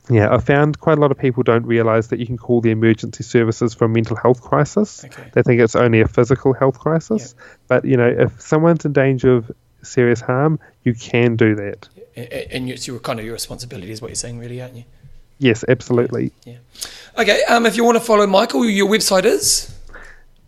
Yeah, 0.10 0.34
I 0.34 0.40
found 0.40 0.80
quite 0.80 0.98
a 0.98 1.02
lot 1.02 1.12
of 1.12 1.18
people 1.18 1.44
don't 1.44 1.66
realise 1.66 2.08
that 2.08 2.20
you 2.20 2.26
can 2.26 2.38
call 2.38 2.60
the 2.60 2.72
emergency 2.72 3.24
services 3.24 3.74
for 3.74 3.86
a 3.86 3.90
mental 3.90 4.18
health 4.18 4.42
crisis. 4.42 5.06
Okay. 5.06 5.30
They 5.32 5.44
think 5.44 5.62
it's 5.62 5.76
only 5.76 6.02
a 6.02 6.08
physical 6.08 6.54
health 6.54 6.80
crisis. 6.80 7.36
But, 7.68 7.86
you 7.86 7.98
know, 7.98 8.08
if 8.08 8.42
someone's 8.42 8.84
in 8.84 8.94
danger 8.94 9.36
of 9.38 9.52
serious 9.84 10.20
harm, 10.20 10.60
you 10.84 10.94
can 10.96 11.36
do 11.36 11.56
that. 11.56 11.88
A- 11.96 12.01
And 12.16 12.70
it's 12.70 12.88
your 12.88 13.00
kind 13.00 13.20
of 13.20 13.26
your 13.26 13.34
responsibility 13.34 13.92
is 13.92 14.02
what 14.02 14.10
you're 14.10 14.16
saying, 14.16 14.40
really, 14.40 14.62
aren't 14.62 14.76
you? 14.76 14.84
Yes, 15.40 15.66
absolutely. 15.68 16.32
Yeah. 16.46 16.58
Okay. 17.18 17.44
Um, 17.46 17.66
if 17.66 17.76
you 17.76 17.84
want 17.84 17.98
to 17.98 18.04
follow 18.04 18.28
Michael, 18.28 18.64
your 18.66 18.88
website 18.88 19.26
is. 19.26 19.74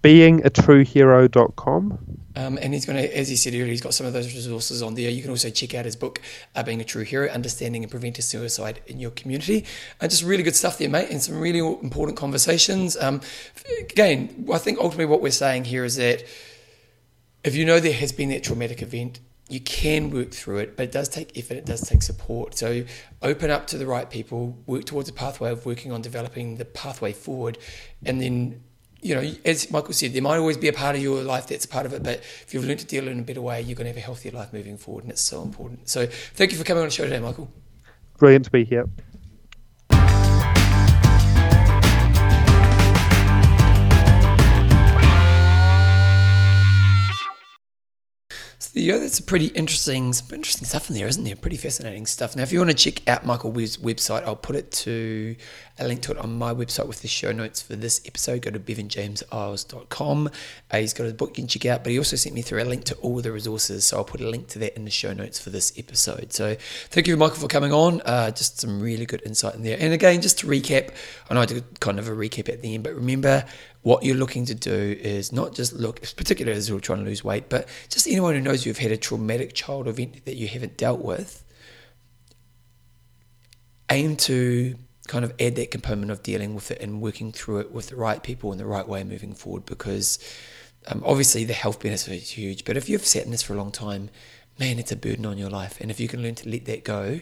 beingatruehero.com. 0.04 1.98
Um, 2.36 2.58
and 2.62 2.74
he's 2.74 2.86
going 2.86 2.98
to, 2.98 3.18
as 3.18 3.28
he 3.28 3.36
said 3.36 3.54
earlier, 3.54 3.66
he's 3.68 3.82
got 3.82 3.94
some 3.94 4.08
of 4.08 4.14
those 4.14 4.34
resources 4.34 4.82
on 4.82 4.96
there. 4.96 5.10
You 5.10 5.22
can 5.22 5.30
also 5.30 5.50
check 5.52 5.76
out 5.76 5.86
his 5.86 5.96
book, 5.96 6.20
uh, 6.56 6.64
Being 6.64 6.82
a 6.82 6.84
True 6.84 7.04
Hero 7.04 7.28
Understanding 7.30 7.84
and 7.84 7.92
Preventing 7.92 8.24
Suicide 8.24 8.82
in 8.88 9.00
Your 9.00 9.12
Community. 9.12 9.66
And 10.02 10.10
just 10.10 10.24
really 10.24 10.42
good 10.44 10.56
stuff 10.56 10.80
there, 10.80 10.90
mate, 10.90 11.10
and 11.12 11.22
some 11.22 11.40
really 11.40 11.60
important 11.60 12.18
conversations. 12.18 12.98
Um, 12.98 13.22
again, 13.80 14.48
I 14.52 14.58
think 14.58 14.80
ultimately 14.80 15.06
what 15.06 15.22
we're 15.22 15.32
saying 15.32 15.66
here 15.66 15.86
is 15.86 15.96
that 15.98 16.24
if 17.44 17.56
you 17.56 17.66
know 17.66 17.80
there 17.80 17.94
has 17.94 18.12
been 18.12 18.30
that 18.30 18.44
traumatic 18.44 18.82
event, 18.82 19.20
you 19.50 19.60
can 19.60 20.10
work 20.10 20.32
through 20.32 20.60
it, 20.60 20.78
but 20.78 20.84
it 20.84 20.92
does 20.92 21.10
take 21.10 21.38
effort, 21.38 21.56
it 21.56 21.66
does 21.66 21.82
take 21.82 22.02
support. 22.02 22.58
So 22.58 22.86
open 23.22 23.52
up 23.52 23.68
to 23.68 23.78
the 23.78 23.86
right 23.86 24.10
people, 24.10 24.58
work 24.66 24.86
towards 24.86 25.10
a 25.10 25.14
pathway 25.14 25.52
of 25.52 25.66
working 25.66 25.92
on 25.92 26.02
developing 26.02 26.58
the 26.58 26.66
pathway 26.66 27.14
forward, 27.14 27.58
and 28.06 28.22
then 28.22 28.64
you 29.02 29.14
know, 29.14 29.34
as 29.44 29.70
Michael 29.70 29.94
said, 29.94 30.14
there 30.14 30.22
might 30.22 30.38
always 30.38 30.56
be 30.56 30.70
a 30.70 30.74
part 30.74 30.96
of 30.96 31.02
your 31.02 31.22
life 31.24 31.48
that's 31.48 31.66
part 31.66 31.86
of 31.86 31.92
it, 31.92 32.04
but 32.04 32.20
if 32.20 32.54
you've 32.54 32.64
learned 32.64 32.80
to 32.80 32.86
deal 32.86 33.06
in 33.10 33.20
a 33.20 33.22
better 33.22 33.42
way, 33.42 33.62
you're 33.62 33.76
going 33.76 33.84
to 33.84 33.90
have 33.90 33.98
a 33.98 34.00
healthier 34.00 34.32
life 34.32 34.54
moving 34.54 34.78
forward, 34.78 35.04
and 35.04 35.12
it's 35.12 35.22
so 35.22 35.42
important. 35.42 35.90
So, 35.90 36.08
thank 36.08 36.54
you 36.54 36.58
for 36.58 36.64
coming 36.64 36.82
on 36.82 36.88
the 36.88 36.92
show 36.92 37.04
today, 37.04 37.20
Michael. 37.20 37.52
Brilliant 38.18 38.46
to 38.46 38.52
be 38.52 38.64
here. 38.64 38.86
Yeah, 48.76 48.98
that's 48.98 49.20
a 49.20 49.24
pretty 49.24 49.48
interesting, 49.48 50.14
some 50.14 50.34
interesting 50.34 50.66
stuff 50.66 50.90
in 50.90 50.96
there, 50.96 51.08
isn't 51.08 51.24
there? 51.24 51.36
Pretty 51.36 51.58
fascinating 51.58 52.08
stuff. 52.08 52.36
Now, 52.36 52.42
if 52.42 52.52
you 52.52 52.58
want 52.58 52.72
to 52.72 52.76
check 52.76 53.08
out 53.08 53.24
Michael 53.24 53.52
Webb's 53.52 53.78
website, 53.78 54.24
I'll 54.24 54.36
put 54.36 54.56
it 54.56 54.72
to 54.72 55.36
a 55.78 55.88
link 55.88 56.02
to 56.02 56.12
it 56.12 56.18
on 56.18 56.40
my 56.40 56.56
website 56.56 56.88
with 56.88 57.04
the 57.04 57.08
show 57.08 57.32
notes 57.32 57.62
for 57.62 57.76
this 57.76 58.02
episode. 58.08 58.42
Go 58.42 58.50
to 58.50 58.60
bevanjameseyles.com. 58.60 60.28
Uh, 60.72 60.78
he's 60.78 60.92
got 60.92 61.06
a 61.06 61.14
book 61.14 61.30
you 61.38 61.44
can 61.44 61.48
check 61.48 61.68
out, 61.68 61.84
but 61.84 61.92
he 61.92 62.00
also 62.00 62.16
sent 62.16 62.34
me 62.34 62.42
through 62.42 62.64
a 62.64 62.66
link 62.66 62.84
to 62.86 62.96
all 62.96 63.22
the 63.22 63.32
resources, 63.32 63.86
so 63.86 63.98
I'll 63.98 64.04
put 64.04 64.22
a 64.22 64.30
link 64.30 64.48
to 64.50 64.60
that 64.60 64.76
in 64.76 64.86
the 64.86 64.92
show 64.92 65.14
notes 65.14 65.38
for 65.38 65.52
this 65.52 65.72
episode. 65.78 66.34
So 66.34 66.56
thank 66.90 67.06
you, 67.06 67.16
Michael, 67.16 67.38
for 67.38 67.48
coming 67.48 67.74
on. 67.74 68.02
Uh, 68.02 68.32
just 68.32 68.60
some 68.62 68.82
really 68.82 69.06
good 69.06 69.22
insight 69.24 69.54
in 69.54 69.62
there. 69.62 69.78
And 69.80 69.94
again, 69.94 70.20
just 70.20 70.40
to 70.40 70.48
recap, 70.48 70.96
I 71.30 71.36
know 71.36 71.42
I 71.42 71.46
did 71.46 71.80
kind 71.80 72.00
of 72.00 72.08
a 72.08 72.12
recap 72.12 72.50
at 72.50 72.64
the 72.64 72.74
end, 72.74 72.84
but 72.84 72.96
remember 72.96 73.46
what 73.84 74.04
you're 74.04 74.16
looking 74.16 74.46
to 74.46 74.56
do 74.56 74.98
is 75.00 75.32
not 75.32 75.54
just 75.54 75.74
look, 75.74 76.02
particularly 76.16 76.58
as 76.58 76.70
you're 76.70 76.80
trying 76.80 77.00
to 77.00 77.06
lose 77.06 77.24
weight, 77.24 77.50
but 77.50 77.68
just 77.90 78.08
anyone 78.08 78.34
who 78.34 78.42
knows 78.42 78.66
you've 78.66 78.78
had 78.78 78.92
a 78.92 78.98
traumatic 78.98 79.54
child 79.54 79.88
event 79.88 80.26
that 80.26 80.36
you 80.36 80.48
haven't 80.48 80.78
dealt 80.78 81.02
with, 81.02 81.44
aim 83.90 84.16
to 84.16 84.76
kind 85.08 85.26
of 85.26 85.34
add 85.40 85.56
that 85.56 85.70
component 85.70 86.10
of 86.12 86.24
dealing 86.24 86.56
with 86.56 86.72
it 86.72 86.82
and 86.82 87.02
working 87.02 87.34
through 87.34 87.60
it 87.60 87.72
with 87.74 87.90
the 87.90 87.96
right 87.96 88.24
people 88.24 88.54
in 88.54 88.58
the 88.58 88.66
right 88.66 88.88
way 88.88 89.04
moving 89.04 89.34
forward 89.34 89.66
because 89.66 90.18
um, 90.88 91.04
obviously 91.06 91.44
the 91.44 91.54
health 91.54 91.82
benefit 91.82 92.14
is 92.14 92.30
huge, 92.30 92.64
but 92.64 92.78
if 92.78 92.88
you've 92.88 93.06
sat 93.06 93.26
in 93.26 93.32
this 93.32 93.42
for 93.42 93.54
a 93.54 93.58
long 93.58 93.72
time, 93.72 94.10
man, 94.60 94.80
it's 94.80 94.94
a 94.94 94.96
burden 94.96 95.26
on 95.26 95.38
your 95.38 95.50
life. 95.50 95.80
And 95.82 95.92
if 95.92 96.00
you 96.00 96.08
can 96.08 96.24
learn 96.24 96.36
to 96.36 96.50
let 96.50 96.66
that 96.66 96.86
go, 96.86 97.20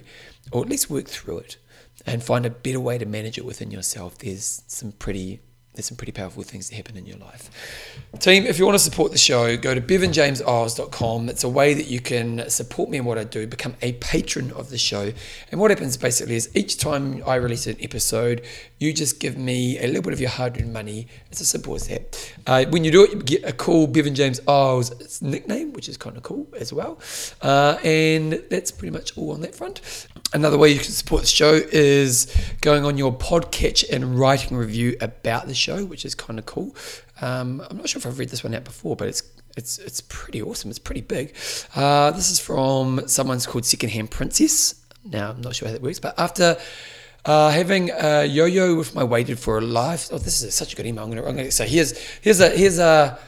or 0.51 0.61
at 0.61 0.69
least 0.69 0.91
work 0.91 1.07
through 1.07 1.39
it 1.39 1.57
and 2.05 2.23
find 2.23 2.45
a 2.45 2.51
better 2.51 2.79
way 2.79 2.99
to 2.99 3.05
manage 3.05 3.39
it 3.39 3.45
within 3.45 3.71
yourself, 3.71 4.19
there's 4.19 4.63
some 4.67 4.91
pretty 4.91 5.41
there's 5.73 5.85
some 5.85 5.95
pretty 5.95 6.11
powerful 6.11 6.43
things 6.43 6.69
that 6.69 6.75
happen 6.75 6.97
in 6.97 7.05
your 7.05 7.17
life. 7.17 7.49
Team, 8.19 8.45
if 8.45 8.59
you 8.59 8.65
want 8.65 8.75
to 8.75 8.83
support 8.83 9.11
the 9.11 9.17
show, 9.17 9.55
go 9.55 9.73
to 9.73 9.79
bevanjameseyles.com. 9.79 11.29
It's 11.29 11.45
a 11.45 11.49
way 11.49 11.73
that 11.73 11.87
you 11.87 12.01
can 12.01 12.49
support 12.49 12.89
me 12.89 12.97
in 12.97 13.05
what 13.05 13.17
I 13.17 13.23
do, 13.23 13.47
become 13.47 13.75
a 13.81 13.93
patron 13.93 14.51
of 14.51 14.69
the 14.69 14.77
show. 14.77 15.13
And 15.49 15.61
what 15.61 15.71
happens 15.71 15.95
basically 15.95 16.35
is 16.35 16.49
each 16.53 16.77
time 16.77 17.23
I 17.25 17.35
release 17.35 17.67
an 17.67 17.77
episode, 17.79 18.41
you 18.79 18.91
just 18.91 19.19
give 19.21 19.37
me 19.37 19.79
a 19.79 19.87
little 19.87 20.01
bit 20.01 20.11
of 20.11 20.19
your 20.19 20.29
hard 20.29 20.59
earned 20.59 20.73
money. 20.73 21.07
It's 21.31 21.39
as 21.39 21.47
simple 21.47 21.75
as 21.75 21.87
that. 21.87 22.33
Uh, 22.45 22.65
when 22.65 22.83
you 22.83 22.91
do 22.91 23.05
it, 23.05 23.11
you 23.11 23.21
get 23.21 23.45
a 23.45 23.53
cool 23.53 23.87
Bevan 23.87 24.13
James 24.13 24.41
Eyles 24.47 25.21
nickname, 25.21 25.71
which 25.71 25.87
is 25.87 25.95
kind 25.95 26.17
of 26.17 26.23
cool 26.23 26.47
as 26.59 26.73
well. 26.73 26.99
Uh, 27.41 27.77
and 27.83 28.33
that's 28.49 28.71
pretty 28.71 28.91
much 28.91 29.17
all 29.17 29.31
on 29.31 29.41
that 29.41 29.55
front. 29.55 30.07
Another 30.33 30.57
way 30.57 30.69
you 30.69 30.79
can 30.79 30.91
support 30.91 31.21
the 31.21 31.27
show 31.27 31.53
is 31.53 32.33
going 32.61 32.85
on 32.85 32.97
your 32.97 33.13
podcatch 33.13 33.85
and 33.89 34.17
writing 34.17 34.57
a 34.57 34.59
review 34.59 34.97
about 34.99 35.47
the 35.47 35.53
show, 35.53 35.60
which 35.69 36.05
is 36.05 36.15
kind 36.15 36.39
of 36.39 36.45
cool. 36.45 36.75
Um, 37.21 37.61
I'm 37.69 37.77
not 37.77 37.89
sure 37.89 37.99
if 37.99 38.05
I've 38.05 38.19
read 38.19 38.29
this 38.29 38.43
one 38.43 38.53
out 38.53 38.63
before, 38.63 38.95
but 38.95 39.07
it's 39.07 39.23
it's 39.57 39.77
it's 39.79 40.01
pretty 40.01 40.41
awesome. 40.41 40.69
It's 40.69 40.79
pretty 40.79 41.01
big. 41.01 41.35
Uh, 41.75 42.11
this 42.11 42.31
is 42.31 42.39
from 42.39 43.01
someone's 43.07 43.45
called 43.45 43.65
Secondhand 43.65 44.11
Princess. 44.11 44.75
Now 45.03 45.31
I'm 45.31 45.41
not 45.41 45.55
sure 45.55 45.67
how 45.67 45.73
that 45.73 45.81
works, 45.81 45.99
but 45.99 46.17
after 46.17 46.57
uh, 47.25 47.51
having 47.51 47.91
a 47.91 48.25
yo-yo 48.25 48.75
with 48.75 48.95
my 48.95 49.03
weighted 49.03 49.39
for 49.39 49.57
a 49.59 49.61
life. 49.61 50.09
Oh, 50.11 50.17
this 50.17 50.41
is 50.41 50.55
such 50.55 50.73
a 50.73 50.75
good 50.75 50.85
email. 50.85 51.03
I'm 51.03 51.09
gonna, 51.11 51.27
I'm 51.27 51.35
gonna 51.35 51.51
so 51.51 51.65
here's 51.65 51.97
here's 52.21 52.39
a 52.39 52.49
here's 52.49 52.79
a 52.79 53.19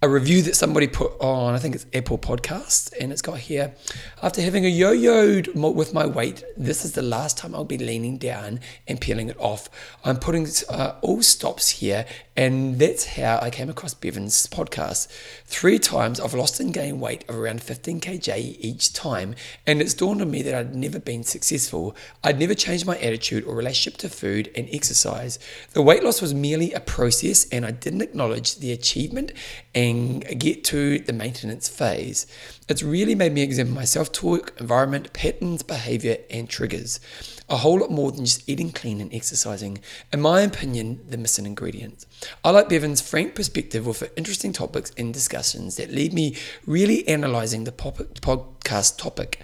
a 0.00 0.08
review 0.08 0.42
that 0.42 0.54
somebody 0.54 0.86
put 0.86 1.12
on, 1.20 1.54
I 1.54 1.58
think 1.58 1.74
it's 1.74 1.86
Apple 1.92 2.18
Podcasts, 2.18 2.92
and 3.00 3.10
it's 3.10 3.22
got 3.22 3.38
here 3.38 3.74
after 4.22 4.40
having 4.40 4.64
a 4.64 4.68
yo 4.68 4.92
yoed 4.92 5.54
with 5.74 5.94
my 5.94 6.06
weight, 6.06 6.44
this 6.56 6.84
is 6.84 6.92
the 6.92 7.02
last 7.02 7.38
time 7.38 7.54
I'll 7.54 7.64
be 7.64 7.78
leaning 7.78 8.18
down 8.18 8.60
and 8.86 9.00
peeling 9.00 9.28
it 9.28 9.36
off. 9.38 9.68
I'm 10.04 10.18
putting 10.18 10.46
uh, 10.68 10.94
all 11.02 11.22
stops 11.22 11.68
here, 11.68 12.04
and 12.36 12.78
that's 12.78 13.06
how 13.06 13.38
I 13.40 13.50
came 13.50 13.70
across 13.70 13.94
Bevan's 13.94 14.46
podcast. 14.48 15.08
Three 15.46 15.78
times 15.78 16.20
I've 16.20 16.34
lost 16.34 16.60
and 16.60 16.74
gained 16.74 17.00
weight 17.00 17.28
of 17.28 17.36
around 17.36 17.62
15 17.62 18.00
kg 18.00 18.56
each 18.58 18.92
time, 18.92 19.34
and 19.66 19.80
it's 19.80 19.94
dawned 19.94 20.20
on 20.20 20.30
me 20.30 20.42
that 20.42 20.54
I'd 20.54 20.74
never 20.74 20.98
been 20.98 21.22
successful. 21.24 21.96
I'd 22.24 22.38
never 22.38 22.54
changed 22.54 22.86
my 22.86 22.98
attitude 22.98 23.44
or 23.44 23.54
relationship 23.54 23.98
to 24.00 24.08
food 24.08 24.50
and 24.56 24.68
exercise. 24.72 25.38
The 25.72 25.82
weight 25.82 26.02
loss 26.02 26.20
was 26.20 26.34
merely 26.34 26.72
a 26.72 26.80
process, 26.80 27.48
and 27.50 27.64
I 27.64 27.70
didn't 27.70 28.02
acknowledge 28.02 28.56
the 28.56 28.72
achievement 28.72 29.32
and 29.74 29.87
get 29.94 30.64
to 30.64 30.98
the 30.98 31.12
maintenance 31.12 31.68
phase. 31.68 32.26
It's 32.68 32.82
really 32.82 33.14
made 33.14 33.32
me 33.32 33.42
examine 33.42 33.74
my 33.74 33.84
self 33.84 34.12
talk, 34.12 34.54
environment, 34.58 35.12
patterns, 35.12 35.62
behavior, 35.62 36.18
and 36.30 36.48
triggers. 36.48 37.00
A 37.48 37.56
whole 37.56 37.80
lot 37.80 37.90
more 37.90 38.12
than 38.12 38.26
just 38.26 38.48
eating 38.48 38.70
clean 38.72 39.00
and 39.00 39.12
exercising. 39.14 39.78
In 40.12 40.20
my 40.20 40.42
opinion, 40.42 41.00
the 41.08 41.16
missing 41.16 41.46
ingredient. 41.46 42.04
I 42.44 42.50
like 42.50 42.68
Bevan's 42.68 43.00
frank 43.00 43.34
perspective 43.34 43.86
with 43.86 44.12
interesting 44.16 44.52
topics 44.52 44.92
and 44.98 45.14
discussions 45.14 45.76
that 45.76 45.90
leave 45.90 46.12
me 46.12 46.36
really 46.66 47.08
analysing 47.08 47.64
the 47.64 47.72
podcast 47.72 48.98
topic 48.98 49.40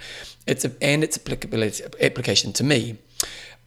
it's 0.47 0.63
a, 0.63 0.71
and 0.81 1.03
its 1.03 1.17
applicability 1.17 1.83
application 2.01 2.53
to 2.53 2.63
me. 2.63 2.97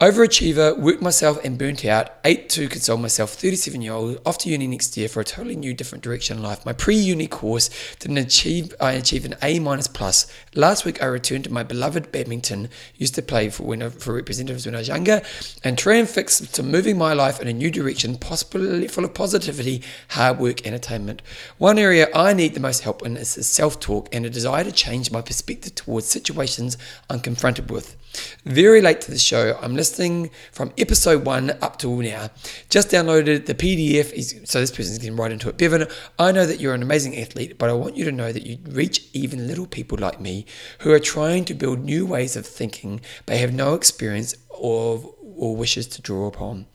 Overachiever, 0.01 0.79
worked 0.79 1.03
myself 1.03 1.45
and 1.45 1.59
burnt 1.59 1.85
out, 1.85 2.11
ate 2.25 2.49
to 2.51 2.69
console 2.69 2.99
myself, 2.99 3.31
37 3.31 3.83
year 3.83 3.95
old, 3.95 4.21
off 4.25 4.39
to 4.39 4.49
uni 4.49 4.69
next 4.69 4.97
year 4.97 5.09
for 5.09 5.19
a 5.19 5.25
totally 5.25 5.57
new, 5.57 5.75
different 5.75 6.05
direction 6.05 6.37
in 6.37 6.43
life. 6.45 6.65
My 6.65 6.73
pre 6.73 6.95
uni 6.95 7.27
course 7.27 7.69
didn't 7.99 8.19
achieve, 8.19 8.73
uh, 8.79 8.85
I 8.85 8.93
achieved 8.93 9.25
an 9.27 9.35
A 9.43 9.59
minus 9.59 9.89
plus. 9.89 10.33
Last 10.55 10.85
week 10.85 11.03
I 11.03 11.07
returned 11.07 11.43
to 11.45 11.53
my 11.53 11.65
beloved 11.65 12.13
badminton, 12.13 12.69
used 12.95 13.17
to 13.17 13.23
play 13.23 13.51
for, 13.51 13.65
when, 13.65 13.91
for 13.91 14.15
representatives 14.15 14.67
when 14.67 14.77
I 14.77 14.79
was 14.79 14.87
younger, 14.87 15.21
and 15.65 15.77
transfixed 15.77 16.55
to 16.55 16.63
moving 16.63 16.97
my 16.97 17.13
life 17.13 17.41
in 17.41 17.49
a 17.49 17.53
new 17.53 17.73
direction, 17.73 18.19
possibly 18.19 18.87
full 18.87 19.05
of 19.05 19.15
positivity, 19.15 19.83
hard 20.11 20.39
work, 20.39 20.65
and 20.65 20.77
attainment. 20.77 21.23
One 21.57 21.77
area 21.77 22.07
I 22.15 22.35
need 22.35 22.55
the 22.55 22.61
most 22.61 22.83
help 22.83 23.05
in 23.05 23.17
is 23.17 23.31
self 23.31 23.81
talk 23.81 24.09
and 24.15 24.25
a 24.25 24.31
desire 24.31 24.63
to 24.63 24.71
change 24.71 25.11
my 25.11 25.23
perspective 25.23 25.75
towards 25.75 26.07
situations 26.07 26.79
I'm 27.11 27.19
confronted 27.19 27.69
with. 27.69 27.97
Very 28.45 28.81
late 28.81 29.01
to 29.03 29.11
the 29.11 29.19
show. 29.19 29.59
I'm 29.61 29.77
listening 29.77 30.31
from 30.53 30.73
episode 30.79 31.25
one 31.25 31.51
up 31.61 31.79
to 31.79 32.03
now. 32.03 32.31
Just 32.71 32.91
downloaded 32.91 33.47
the 33.47 33.55
PDF. 33.55 34.47
So 34.49 34.61
this 34.61 34.71
person's 34.71 34.99
getting 34.99 35.17
right 35.17 35.31
into 35.31 35.49
it. 35.49 35.59
Bevan, 35.59 35.87
I 36.19 36.33
know 36.33 36.47
that 36.47 36.61
you're 36.61 36.75
an 36.75 36.83
amazing 36.83 37.19
athlete, 37.19 37.59
but 37.59 37.69
I 37.69 37.75
want 37.75 37.97
you 37.97 38.05
to 38.05 38.13
know 38.13 38.33
that 38.33 38.47
you 38.47 38.59
reach 38.69 39.09
even 39.13 39.47
little 39.47 39.67
people 39.67 39.99
like 39.99 40.21
me 40.21 40.47
who 40.81 40.93
are 40.93 41.01
trying 41.01 41.45
to 41.47 41.55
build 41.55 41.81
new 41.81 42.07
ways 42.07 42.37
of 42.37 42.47
thinking 42.47 43.01
but 43.27 43.37
have 43.37 43.53
no 43.53 43.75
experience 43.75 44.35
or, 44.49 45.15
or 45.37 45.57
wishes 45.57 45.87
to 45.89 46.03
draw 46.03 46.27
upon. 46.27 46.67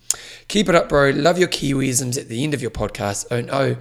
Keep 0.47 0.69
it 0.69 0.75
up, 0.75 0.89
bro. 0.89 1.09
Love 1.09 1.37
your 1.37 1.47
Kiwisms 1.47 2.19
at 2.19 2.29
the 2.29 2.43
end 2.43 2.53
of 2.53 2.61
your 2.61 2.71
podcast. 2.71 3.25
Oh 3.31 3.41
no. 3.41 3.77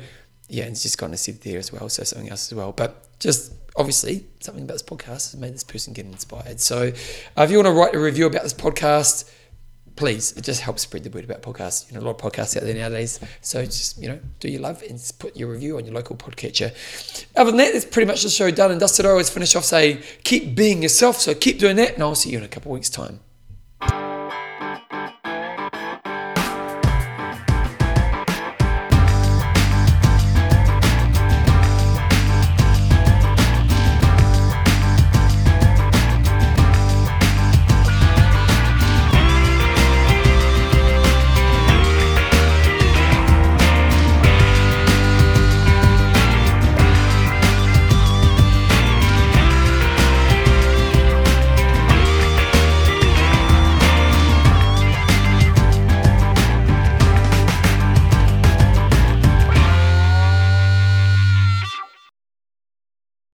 Yeah, 0.49 0.65
it's 0.65 0.83
just 0.83 0.99
gone 0.99 1.13
to 1.13 1.17
sit 1.17 1.41
there 1.43 1.59
as 1.59 1.73
well, 1.73 1.89
so 1.89 2.05
something 2.05 2.31
else 2.31 2.53
as 2.53 2.57
well. 2.57 2.73
But 2.73 3.19
just 3.19 3.53
obviously 3.77 4.27
something 4.41 4.65
about 4.65 4.75
this 4.75 4.83
podcast 4.83 5.33
has 5.33 5.37
made 5.37 5.55
this 5.55 5.65
person 5.65 5.93
get 5.93 6.07
inspired. 6.07 6.61
So 6.61 6.89
uh, 7.37 7.43
if 7.43 7.51
you 7.51 7.57
want 7.57 7.67
to 7.67 7.73
write 7.73 7.95
a 7.95 8.01
review 8.01 8.27
about 8.27 8.43
this 8.43 8.55
podcast, 8.55 9.31
please, 9.97 10.33
it 10.33 10.45
just 10.45 10.61
helps 10.61 10.83
spread 10.83 11.05
the 11.05 11.11
word 11.11 11.25
about 11.25 11.43
podcasts. 11.43 11.91
You 11.91 11.97
know, 11.97 12.05
a 12.05 12.07
lot 12.07 12.23
of 12.23 12.33
podcasts 12.33 12.57
out 12.57 12.63
there 12.63 12.75
nowadays. 12.75 13.21
So 13.41 13.65
just, 13.65 14.01
you 14.01 14.09
know, 14.09 14.19
do 14.41 14.49
your 14.49 14.61
love 14.61 14.83
and 14.89 15.01
put 15.19 15.37
your 15.37 15.51
review 15.51 15.77
on 15.77 15.85
your 15.85 15.95
local 15.95 16.17
podcatcher. 16.17 16.75
Other 17.37 17.51
than 17.51 17.59
that, 17.59 17.73
that's 17.73 17.85
pretty 17.85 18.07
much 18.07 18.23
the 18.23 18.31
show 18.31 18.51
done 18.51 18.71
and 18.71 18.81
dusted. 18.81 19.07
I 19.07 19.11
always 19.11 19.31
finish 19.31 19.55
off 19.57 19.65
say, 19.65 20.03
keep 20.25 20.55
being 20.55 20.83
yourself. 20.83 21.21
So 21.21 21.35
keep 21.35 21.59
doing 21.59 21.77
that 21.77 21.95
and 21.95 22.03
I'll 22.03 22.15
see 22.15 22.31
you 22.31 22.39
in 22.39 22.45
a 22.45 22.49
couple 22.49 22.73
of 22.73 22.75
weeks' 22.75 22.91
time. 22.91 23.21